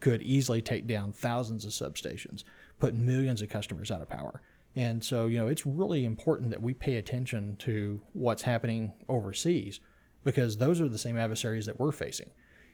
could 0.00 0.22
easily 0.22 0.60
take 0.60 0.86
down 0.86 1.12
thousands 1.12 1.64
of 1.64 1.70
substations, 1.70 2.42
put 2.80 2.94
millions 2.94 3.40
of 3.40 3.48
customers 3.48 3.90
out 3.90 4.02
of 4.02 4.08
power. 4.08 4.42
And 4.74 5.04
so, 5.04 5.26
you 5.26 5.38
know, 5.38 5.46
it's 5.46 5.64
really 5.64 6.04
important 6.04 6.50
that 6.50 6.60
we 6.60 6.74
pay 6.74 6.96
attention 6.96 7.56
to 7.60 8.00
what's 8.12 8.42
happening 8.42 8.92
overseas 9.08 9.80
because 10.24 10.56
those 10.56 10.80
are 10.80 10.88
the 10.88 10.98
same 10.98 11.16
adversaries 11.16 11.66
that 11.66 11.78
we're 11.78 11.92
facing. 11.92 12.30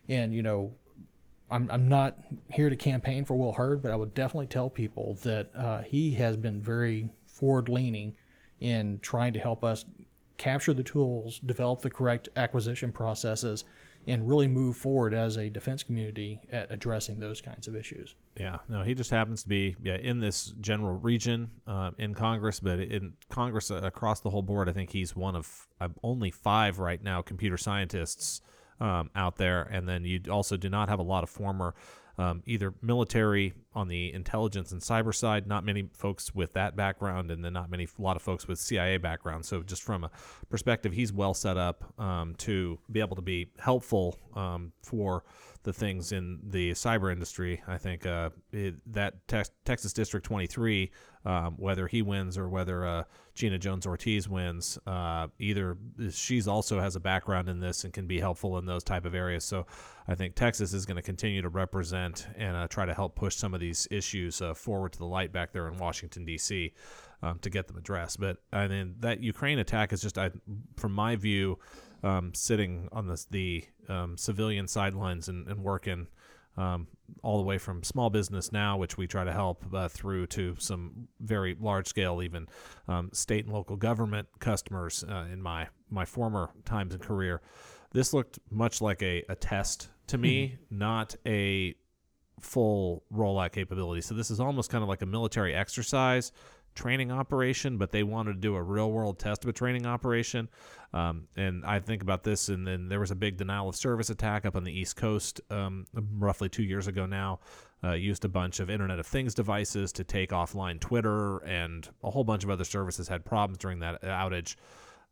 And, 0.09 0.33
you 0.33 0.43
know, 0.43 0.73
I'm, 1.51 1.69
I'm 1.71 1.89
not 1.89 2.19
here 2.51 2.71
to 2.71 2.77
campaign 2.77 3.25
for 3.25 3.35
Will 3.37 3.53
Hurd, 3.53 3.83
but 3.83 3.91
I 3.91 3.97
would 3.97 4.15
definitely 4.15 4.47
tell 4.47 4.71
people 4.71 5.19
that 5.23 5.51
uh, 5.55 5.83
he 5.83 6.13
has 6.13 6.37
been 6.37 6.63
very 6.63 7.11
forward 7.27 7.69
leaning 7.69 8.15
in 8.61 8.99
trying 9.01 9.33
to 9.33 9.39
help 9.39 9.65
us 9.65 9.85
capture 10.37 10.73
the 10.73 10.83
tools, 10.83 11.41
develop 11.41 11.81
the 11.83 11.91
correct 11.91 12.29
acquisition 12.37 12.93
processes, 12.93 13.65
and 14.07 14.27
really 14.27 14.49
move 14.49 14.77
forward 14.77 15.13
as 15.13 15.37
a 15.37 15.51
defense 15.51 15.83
community 15.83 16.41
at 16.51 16.71
addressing 16.71 17.19
those 17.19 17.41
kinds 17.41 17.69
of 17.69 17.77
issues. 17.77 18.15
Yeah, 18.39 18.59
no, 18.69 18.83
he 18.83 18.95
just 18.95 19.11
happens 19.11 19.43
to 19.43 19.49
be 19.49 19.77
yeah, 19.83 19.97
in 19.97 20.21
this 20.21 20.55
general 20.61 20.99
region 20.99 21.51
uh, 21.67 21.91
in 21.99 22.15
Congress, 22.15 22.61
but 22.61 22.79
in 22.79 23.13
Congress 23.29 23.71
uh, 23.71 23.77
across 23.83 24.21
the 24.21 24.31
whole 24.31 24.43
board, 24.43 24.69
I 24.69 24.73
think 24.73 24.91
he's 24.91 25.15
one 25.15 25.37
of 25.37 25.69
uh, 25.81 25.89
only 26.03 26.31
five 26.31 26.79
right 26.79 27.03
now 27.03 27.21
computer 27.21 27.59
scientists 27.59 28.41
um, 28.81 29.11
out 29.15 29.37
there. 29.37 29.63
And 29.65 29.89
then 29.89 30.05
you 30.05 30.21
also 30.31 30.57
do 30.57 30.71
not 30.71 30.89
have 30.89 31.01
a 31.01 31.03
lot 31.05 31.23
of 31.23 31.29
former 31.29 31.75
um, 32.19 32.43
either 32.47 32.75
military 32.83 33.55
on 33.75 33.89
the 33.89 34.13
intelligence 34.13 34.73
and 34.73 34.81
cyber 34.81 35.15
side, 35.15 35.47
not 35.47 35.65
many 35.65 35.89
folks 35.93 36.35
with 36.35 36.53
that 36.55 36.75
background, 36.75 37.31
and 37.31 37.45
then 37.45 37.53
not 37.53 37.71
many, 37.71 37.85
a 37.85 38.03
lot 38.03 38.17
of 38.17 38.23
folks 38.23 38.49
with 38.49 38.59
CIA 38.59 38.99
background. 38.99 39.47
So, 39.47 39.63
just 39.63 39.83
from 39.83 40.05
a 40.05 40.11
perspective, 40.51 40.93
he's 40.93 41.13
well 41.13 41.33
set 41.33 41.57
up 41.57 41.95
um, 41.99 42.35
to 42.39 42.79
be 42.91 43.01
able 43.01 43.17
to 43.17 43.23
be 43.23 43.51
helpful 43.59 44.19
um, 44.35 44.73
for 44.83 45.23
the 45.69 45.73
things 45.75 46.13
in 46.13 46.39
the 46.43 46.71
cyber 46.71 47.13
industry. 47.13 47.63
I 47.69 47.77
think 47.77 48.07
uh, 48.07 48.31
it, 48.53 48.77
that 48.95 49.29
te- 49.29 49.53
Texas 49.67 49.93
District 49.93 50.25
23, 50.25 50.91
um, 51.27 51.57
whether 51.59 51.87
he 51.87 52.01
wins 52.01 52.39
or 52.39 52.49
whether 52.49 52.87
uh, 52.87 53.05
Gina 53.35 53.59
Jones 53.59 53.87
Ortiz 53.87 54.31
wins, 54.31 54.79
uh, 54.87 55.27
either 55.39 55.77
she's 56.11 56.49
also 56.49 56.81
has 56.81 56.97
a 56.97 57.01
background 57.01 57.51
in 57.51 57.61
this 57.61 57.85
and 57.85 57.93
can 57.93 58.07
be 58.07 58.19
helpful 58.19 58.57
in 58.57 58.65
those 58.65 58.83
type 58.83 59.05
of 59.05 59.15
areas. 59.15 59.45
So 59.45 59.67
I 60.09 60.15
think 60.15 60.37
Texas 60.37 60.73
is 60.73 60.87
going 60.87 60.97
to 60.97 61.03
continue 61.03 61.43
to 61.43 61.51
represent 61.51 62.27
and 62.35 62.57
uh, 62.57 62.67
try 62.67 62.87
to 62.87 62.95
help 62.95 63.15
push 63.15 63.37
some 63.37 63.53
of 63.53 63.61
these 63.61 63.87
issues 63.91 64.41
uh, 64.41 64.55
forward 64.55 64.93
to 64.93 64.99
the 64.99 65.05
light 65.05 65.35
back 65.35 65.53
there 65.53 65.69
in 65.69 65.77
Washington 65.77 66.25
D.C. 66.25 66.73
Um, 67.23 67.39
to 67.41 67.51
get 67.51 67.69
them 67.69 67.77
addressed. 67.77 68.19
But 68.19 68.39
I 68.55 68.69
mean 68.69 68.95
that 69.01 69.23
Ukraine 69.23 69.59
attack 69.59 69.93
is 69.93 70.01
just, 70.01 70.17
I, 70.17 70.31
from 70.77 70.93
my 70.93 71.15
view 71.15 71.59
um, 72.03 72.33
sitting 72.35 72.89
on 72.93 73.07
the, 73.07 73.25
the 73.31 73.65
um, 73.89 74.17
civilian 74.17 74.69
sidelines 74.69 75.29
and, 75.29 75.47
and 75.49 75.63
working 75.63 76.07
um, 76.57 76.89
all 77.23 77.39
the 77.39 77.45
way 77.45 77.57
from 77.57 77.83
small 77.83 78.11
business 78.11 78.53
now, 78.53 78.77
which 78.77 78.97
we 78.97 79.07
try 79.07 79.25
to 79.25 79.33
help, 79.33 79.65
uh, 79.73 79.89
through 79.89 80.27
to 80.27 80.57
some 80.59 81.09
very 81.21 81.57
large 81.61 81.87
scale, 81.87 82.21
even 82.23 82.49
um, 82.89 83.11
state 83.13 83.45
and 83.45 83.55
local 83.55 83.77
government 83.77 84.27
customers 84.41 85.05
uh, 85.09 85.27
in 85.33 85.41
my, 85.41 85.69
my 85.89 86.05
former 86.05 86.51
times 86.65 86.95
and 86.95 87.03
career. 87.03 87.41
This 87.93 88.13
looked 88.13 88.39
much 88.51 88.81
like 88.81 89.03
a, 89.03 89.25
a 89.29 89.37
test 89.37 89.89
to 90.09 90.19
me, 90.19 90.59
hmm. 90.69 90.79
not 90.79 91.15
a 91.27 91.75
full 92.41 93.05
rollout 93.13 93.53
capability. 93.53 94.01
So 94.01 94.15
this 94.15 94.31
is 94.31 94.41
almost 94.41 94.71
kind 94.71 94.83
of 94.83 94.89
like 94.89 95.03
a 95.03 95.07
military 95.07 95.55
exercise 95.55 96.33
training 96.79 97.11
operation, 97.11 97.77
but 97.77 97.91
they 97.91 98.05
wanted 98.05 98.35
to 98.35 98.41
do 98.41 98.55
a 98.55 98.63
real 98.63 98.93
world 98.93 99.19
test 99.19 99.43
of 99.45 99.51
a 99.51 99.53
training 99.53 99.85
operation. 99.85 100.49
Um, 100.95 101.27
and 101.37 101.65
I 101.67 101.81
think 101.81 102.03
about 102.03 102.23
this, 102.23 102.49
and 102.49 102.65
then 102.65 102.89
there 102.89 103.01
was 103.01 103.11
a 103.11 103.17
big 103.17 103.37
denial 103.37 103.69
of 103.69 103.75
service 103.75 104.11
attack 104.11 104.47
up 104.47 104.55
on 104.55 104.63
the 104.63 104.73
East 104.73 104.95
Coast 104.97 105.41
um, 105.51 105.87
roughly 106.19 106.49
two 106.49 106.63
years 106.63 106.87
ago 106.87 107.05
now. 107.05 107.41
Uh, 107.83 107.93
used 107.93 108.25
a 108.25 108.29
bunch 108.29 108.61
of 108.61 108.71
Internet 108.71 108.99
of 108.99 109.07
Things 109.07 109.35
devices 109.35 109.93
to 109.93 110.05
take 110.05 110.31
offline 110.31 110.81
Twitter, 110.81 111.39
and 111.39 111.89
a 112.03 112.11
whole 112.11 112.25
bunch 112.25 112.45
of 112.45 112.51
other 112.51 112.65
services 112.65 113.09
had 113.09 113.25
problems 113.25 113.59
during 113.59 113.81
that 113.81 114.01
outage. 114.03 114.55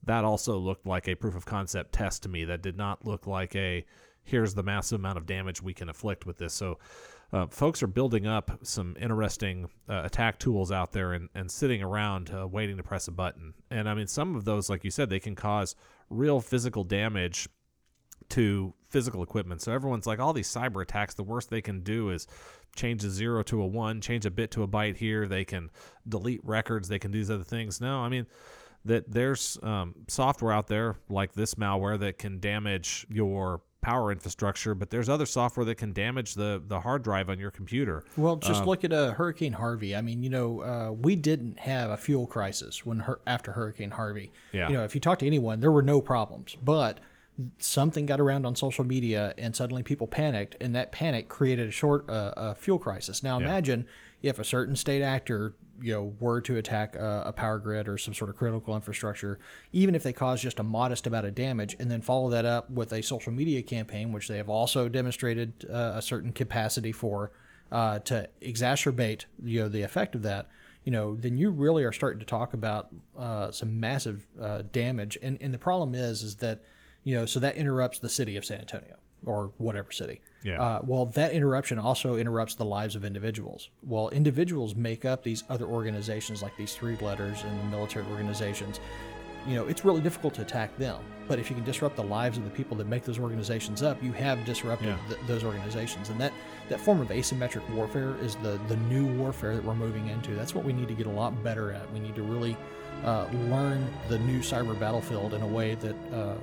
That 0.04 0.24
also 0.24 0.56
looked 0.58 0.86
like 0.86 1.08
a 1.08 1.14
proof 1.14 1.34
of 1.34 1.44
concept 1.44 1.92
test 1.92 2.22
to 2.22 2.28
me. 2.28 2.44
That 2.44 2.62
did 2.62 2.76
not 2.76 3.04
look 3.04 3.26
like 3.26 3.56
a 3.56 3.84
here's 4.22 4.54
the 4.54 4.62
massive 4.62 5.00
amount 5.00 5.18
of 5.18 5.26
damage 5.26 5.62
we 5.62 5.72
can 5.72 5.88
inflict 5.88 6.26
with 6.26 6.38
this. 6.38 6.52
So 6.52 6.78
uh, 7.32 7.46
folks 7.46 7.82
are 7.82 7.88
building 7.88 8.26
up 8.26 8.58
some 8.62 8.96
interesting 9.00 9.68
uh, 9.88 10.02
attack 10.04 10.38
tools 10.38 10.70
out 10.70 10.92
there 10.92 11.12
and, 11.12 11.28
and 11.34 11.50
sitting 11.50 11.82
around 11.82 12.30
uh, 12.30 12.46
waiting 12.46 12.76
to 12.76 12.82
press 12.82 13.08
a 13.08 13.12
button. 13.12 13.54
And 13.70 13.88
I 13.88 13.94
mean, 13.94 14.06
some 14.06 14.36
of 14.36 14.44
those, 14.44 14.70
like 14.70 14.84
you 14.84 14.90
said, 14.90 15.10
they 15.10 15.20
can 15.20 15.34
cause 15.34 15.74
real 16.08 16.40
physical 16.40 16.84
damage 16.84 17.48
to 18.30 18.74
physical 18.88 19.22
equipment. 19.22 19.62
So 19.62 19.72
everyone's 19.72 20.06
like, 20.06 20.20
all 20.20 20.32
these 20.32 20.48
cyber 20.48 20.82
attacks, 20.82 21.14
the 21.14 21.22
worst 21.22 21.50
they 21.50 21.60
can 21.60 21.80
do 21.80 22.10
is 22.10 22.26
change 22.74 23.04
a 23.04 23.10
zero 23.10 23.42
to 23.44 23.62
a 23.62 23.66
one, 23.66 24.00
change 24.00 24.26
a 24.26 24.30
bit 24.30 24.50
to 24.52 24.62
a 24.62 24.68
byte 24.68 24.96
here. 24.96 25.26
They 25.26 25.44
can 25.44 25.70
delete 26.08 26.44
records. 26.44 26.88
They 26.88 26.98
can 26.98 27.10
do 27.10 27.18
these 27.18 27.30
other 27.30 27.44
things. 27.44 27.80
No, 27.80 27.98
I 28.00 28.08
mean, 28.08 28.26
that 28.84 29.10
there's 29.10 29.58
um, 29.62 29.94
software 30.08 30.52
out 30.52 30.68
there 30.68 30.96
like 31.08 31.32
this 31.32 31.56
malware 31.56 31.98
that 31.98 32.18
can 32.18 32.38
damage 32.38 33.06
your 33.08 33.62
power 33.86 34.10
infrastructure, 34.10 34.74
but 34.74 34.90
there's 34.90 35.08
other 35.08 35.24
software 35.24 35.64
that 35.64 35.76
can 35.76 35.92
damage 35.92 36.34
the 36.34 36.60
the 36.66 36.80
hard 36.80 37.04
drive 37.04 37.30
on 37.30 37.38
your 37.38 37.52
computer. 37.52 38.02
Well, 38.16 38.34
just 38.34 38.62
um, 38.62 38.66
look 38.66 38.82
at 38.82 38.92
uh, 38.92 39.12
Hurricane 39.12 39.52
Harvey. 39.52 39.94
I 39.94 40.00
mean, 40.00 40.24
you 40.24 40.28
know, 40.28 40.60
uh, 40.60 40.90
we 40.90 41.14
didn't 41.14 41.60
have 41.60 41.90
a 41.90 41.96
fuel 41.96 42.26
crisis 42.26 42.84
when 42.84 43.04
after 43.28 43.52
Hurricane 43.52 43.92
Harvey. 43.92 44.32
Yeah. 44.50 44.68
You 44.68 44.74
know, 44.74 44.84
if 44.84 44.96
you 44.96 45.00
talk 45.00 45.20
to 45.20 45.26
anyone, 45.26 45.60
there 45.60 45.70
were 45.70 45.82
no 45.82 46.00
problems, 46.00 46.56
but 46.60 46.98
something 47.58 48.06
got 48.06 48.18
around 48.18 48.44
on 48.44 48.56
social 48.56 48.82
media 48.82 49.34
and 49.38 49.54
suddenly 49.54 49.84
people 49.84 50.08
panicked 50.08 50.56
and 50.60 50.74
that 50.74 50.90
panic 50.90 51.28
created 51.28 51.68
a 51.68 51.70
short 51.70 52.08
uh, 52.08 52.32
a 52.34 52.54
fuel 52.54 52.78
crisis 52.78 53.22
now 53.22 53.38
yeah. 53.38 53.44
imagine 53.44 53.86
if 54.22 54.38
a 54.38 54.44
certain 54.44 54.76
state 54.76 55.02
actor 55.02 55.54
you 55.80 55.92
know 55.92 56.14
were 56.20 56.40
to 56.40 56.56
attack 56.56 56.94
a, 56.96 57.24
a, 57.26 57.32
power 57.32 57.58
grid 57.58 57.88
or 57.88 57.98
some 57.98 58.14
sort 58.14 58.30
of 58.30 58.36
critical 58.36 58.74
infrastructure, 58.74 59.38
even 59.72 59.94
if 59.94 60.02
they 60.02 60.12
cause 60.12 60.40
just 60.40 60.58
a 60.58 60.62
modest 60.62 61.06
amount 61.06 61.26
of 61.26 61.34
damage, 61.34 61.76
and 61.78 61.90
then 61.90 62.00
follow 62.00 62.30
that 62.30 62.44
up 62.44 62.70
with 62.70 62.92
a 62.92 63.02
social 63.02 63.32
media 63.32 63.62
campaign, 63.62 64.12
which 64.12 64.28
they 64.28 64.36
have 64.36 64.48
also 64.48 64.88
demonstrated 64.88 65.52
uh, 65.70 65.92
a 65.96 66.02
certain 66.02 66.32
capacity 66.32 66.92
for, 66.92 67.30
uh, 67.72 67.98
to 68.00 68.28
exacerbate 68.40 69.24
you 69.42 69.60
know 69.60 69.68
the 69.68 69.82
effect 69.82 70.14
of 70.14 70.22
that, 70.22 70.48
you 70.84 70.92
know, 70.92 71.16
then 71.16 71.36
you 71.36 71.50
really 71.50 71.84
are 71.84 71.92
starting 71.92 72.20
to 72.20 72.26
talk 72.26 72.54
about 72.54 72.88
uh, 73.18 73.50
some 73.50 73.78
massive 73.80 74.26
uh, 74.40 74.62
damage. 74.72 75.18
And 75.20 75.36
and 75.40 75.52
the 75.52 75.58
problem 75.58 75.94
is 75.94 76.22
is 76.22 76.36
that 76.36 76.62
you 77.04 77.14
know 77.14 77.26
so 77.26 77.40
that 77.40 77.56
interrupts 77.56 77.98
the 77.98 78.08
city 78.08 78.36
of 78.36 78.44
San 78.44 78.60
Antonio 78.60 78.96
or 79.24 79.52
whatever 79.58 79.90
city. 79.92 80.20
Yeah. 80.42 80.62
Uh, 80.62 80.80
well, 80.84 81.06
that 81.06 81.32
interruption 81.32 81.78
also 81.78 82.16
interrupts 82.16 82.54
the 82.54 82.64
lives 82.64 82.94
of 82.94 83.04
individuals. 83.04 83.70
Well, 83.82 84.10
individuals 84.10 84.74
make 84.76 85.04
up 85.04 85.22
these 85.22 85.42
other 85.48 85.64
organizations, 85.64 86.42
like 86.42 86.56
these 86.56 86.74
three 86.74 86.96
letters 86.96 87.42
and 87.42 87.70
military 87.70 88.06
organizations. 88.06 88.78
You 89.48 89.54
know, 89.56 89.66
it's 89.66 89.84
really 89.84 90.00
difficult 90.00 90.34
to 90.34 90.42
attack 90.42 90.76
them. 90.78 91.00
But 91.28 91.40
if 91.40 91.50
you 91.50 91.56
can 91.56 91.64
disrupt 91.64 91.96
the 91.96 92.04
lives 92.04 92.38
of 92.38 92.44
the 92.44 92.50
people 92.50 92.76
that 92.76 92.86
make 92.86 93.04
those 93.04 93.18
organizations 93.18 93.82
up, 93.82 94.00
you 94.00 94.12
have 94.12 94.44
disrupted 94.44 94.88
yeah. 94.88 94.98
th- 95.08 95.20
those 95.26 95.42
organizations. 95.42 96.10
And 96.10 96.20
that, 96.20 96.32
that 96.68 96.78
form 96.78 97.00
of 97.00 97.08
asymmetric 97.08 97.68
warfare 97.70 98.16
is 98.20 98.36
the, 98.36 98.60
the 98.68 98.76
new 98.76 99.06
warfare 99.16 99.56
that 99.56 99.64
we're 99.64 99.74
moving 99.74 100.06
into. 100.08 100.34
That's 100.36 100.54
what 100.54 100.64
we 100.64 100.72
need 100.72 100.86
to 100.86 100.94
get 100.94 101.06
a 101.06 101.10
lot 101.10 101.42
better 101.42 101.72
at. 101.72 101.92
We 101.92 101.98
need 101.98 102.14
to 102.14 102.22
really 102.22 102.56
uh, 103.04 103.26
learn 103.48 103.92
the 104.08 104.20
new 104.20 104.38
cyber 104.38 104.78
battlefield 104.78 105.34
in 105.34 105.42
a 105.42 105.46
way 105.46 105.74
that, 105.74 105.96
uh, 106.12 106.36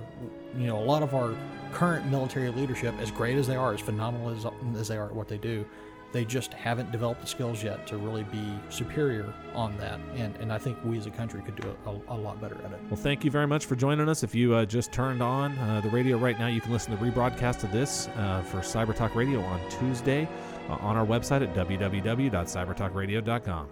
you 0.58 0.68
know, 0.68 0.78
a 0.78 0.86
lot 0.86 1.04
of 1.04 1.16
our 1.16 1.36
current 1.72 2.06
military 2.08 2.49
leadership, 2.49 2.93
as 2.99 3.12
great 3.12 3.38
as 3.38 3.47
they 3.47 3.56
are, 3.56 3.74
as 3.74 3.82
phenomenal 3.82 4.30
as, 4.30 4.45
as 4.80 4.88
they 4.88 4.97
are 4.97 5.08
at 5.08 5.16
what 5.16 5.28
they 5.28 5.38
do, 5.38 5.66
they 6.14 6.24
just 6.24 6.54
haven't 6.54 6.91
developed 6.91 7.22
the 7.22 7.28
skills 7.28 7.64
yet 7.64 7.88
to 7.88 7.97
really 7.97 8.24
be 8.26 8.54
superior 8.70 9.34
on 9.56 9.76
that. 9.80 9.99
And, 10.16 10.36
and 10.38 10.54
I 10.54 10.60
think 10.60 10.78
we 10.86 10.99
as 10.99 11.08
a 11.08 11.12
country 11.12 11.41
could 11.41 11.56
do 11.56 11.76
a, 11.88 11.89
a 12.14 12.16
lot 12.16 12.39
better 12.39 12.56
at 12.64 12.72
it. 12.72 12.80
Well, 12.89 12.99
thank 12.99 13.26
you 13.26 13.32
very 13.32 13.47
much 13.47 13.66
for 13.66 13.76
joining 13.76 14.08
us. 14.08 14.22
If 14.22 14.36
you 14.36 14.54
uh, 14.54 14.66
just 14.66 14.91
turned 14.91 15.24
on 15.24 15.58
uh, 15.58 15.82
the 15.82 15.89
radio 15.89 16.18
right 16.18 16.38
now, 16.38 16.45
you 16.47 16.62
can 16.62 16.72
listen 16.72 16.95
to 16.95 17.04
the 17.04 17.12
rebroadcast 17.12 17.64
of 17.64 17.72
this 17.72 18.10
uh, 18.10 18.43
for 18.43 18.60
Cyber 18.60 18.95
Talk 18.95 19.16
Radio 19.16 19.41
on 19.41 19.60
Tuesday 19.72 20.30
uh, 20.70 20.74
on 20.74 20.95
our 20.95 21.06
website 21.06 21.41
at 21.41 21.56
www.cybertalkradio.com. 21.56 23.68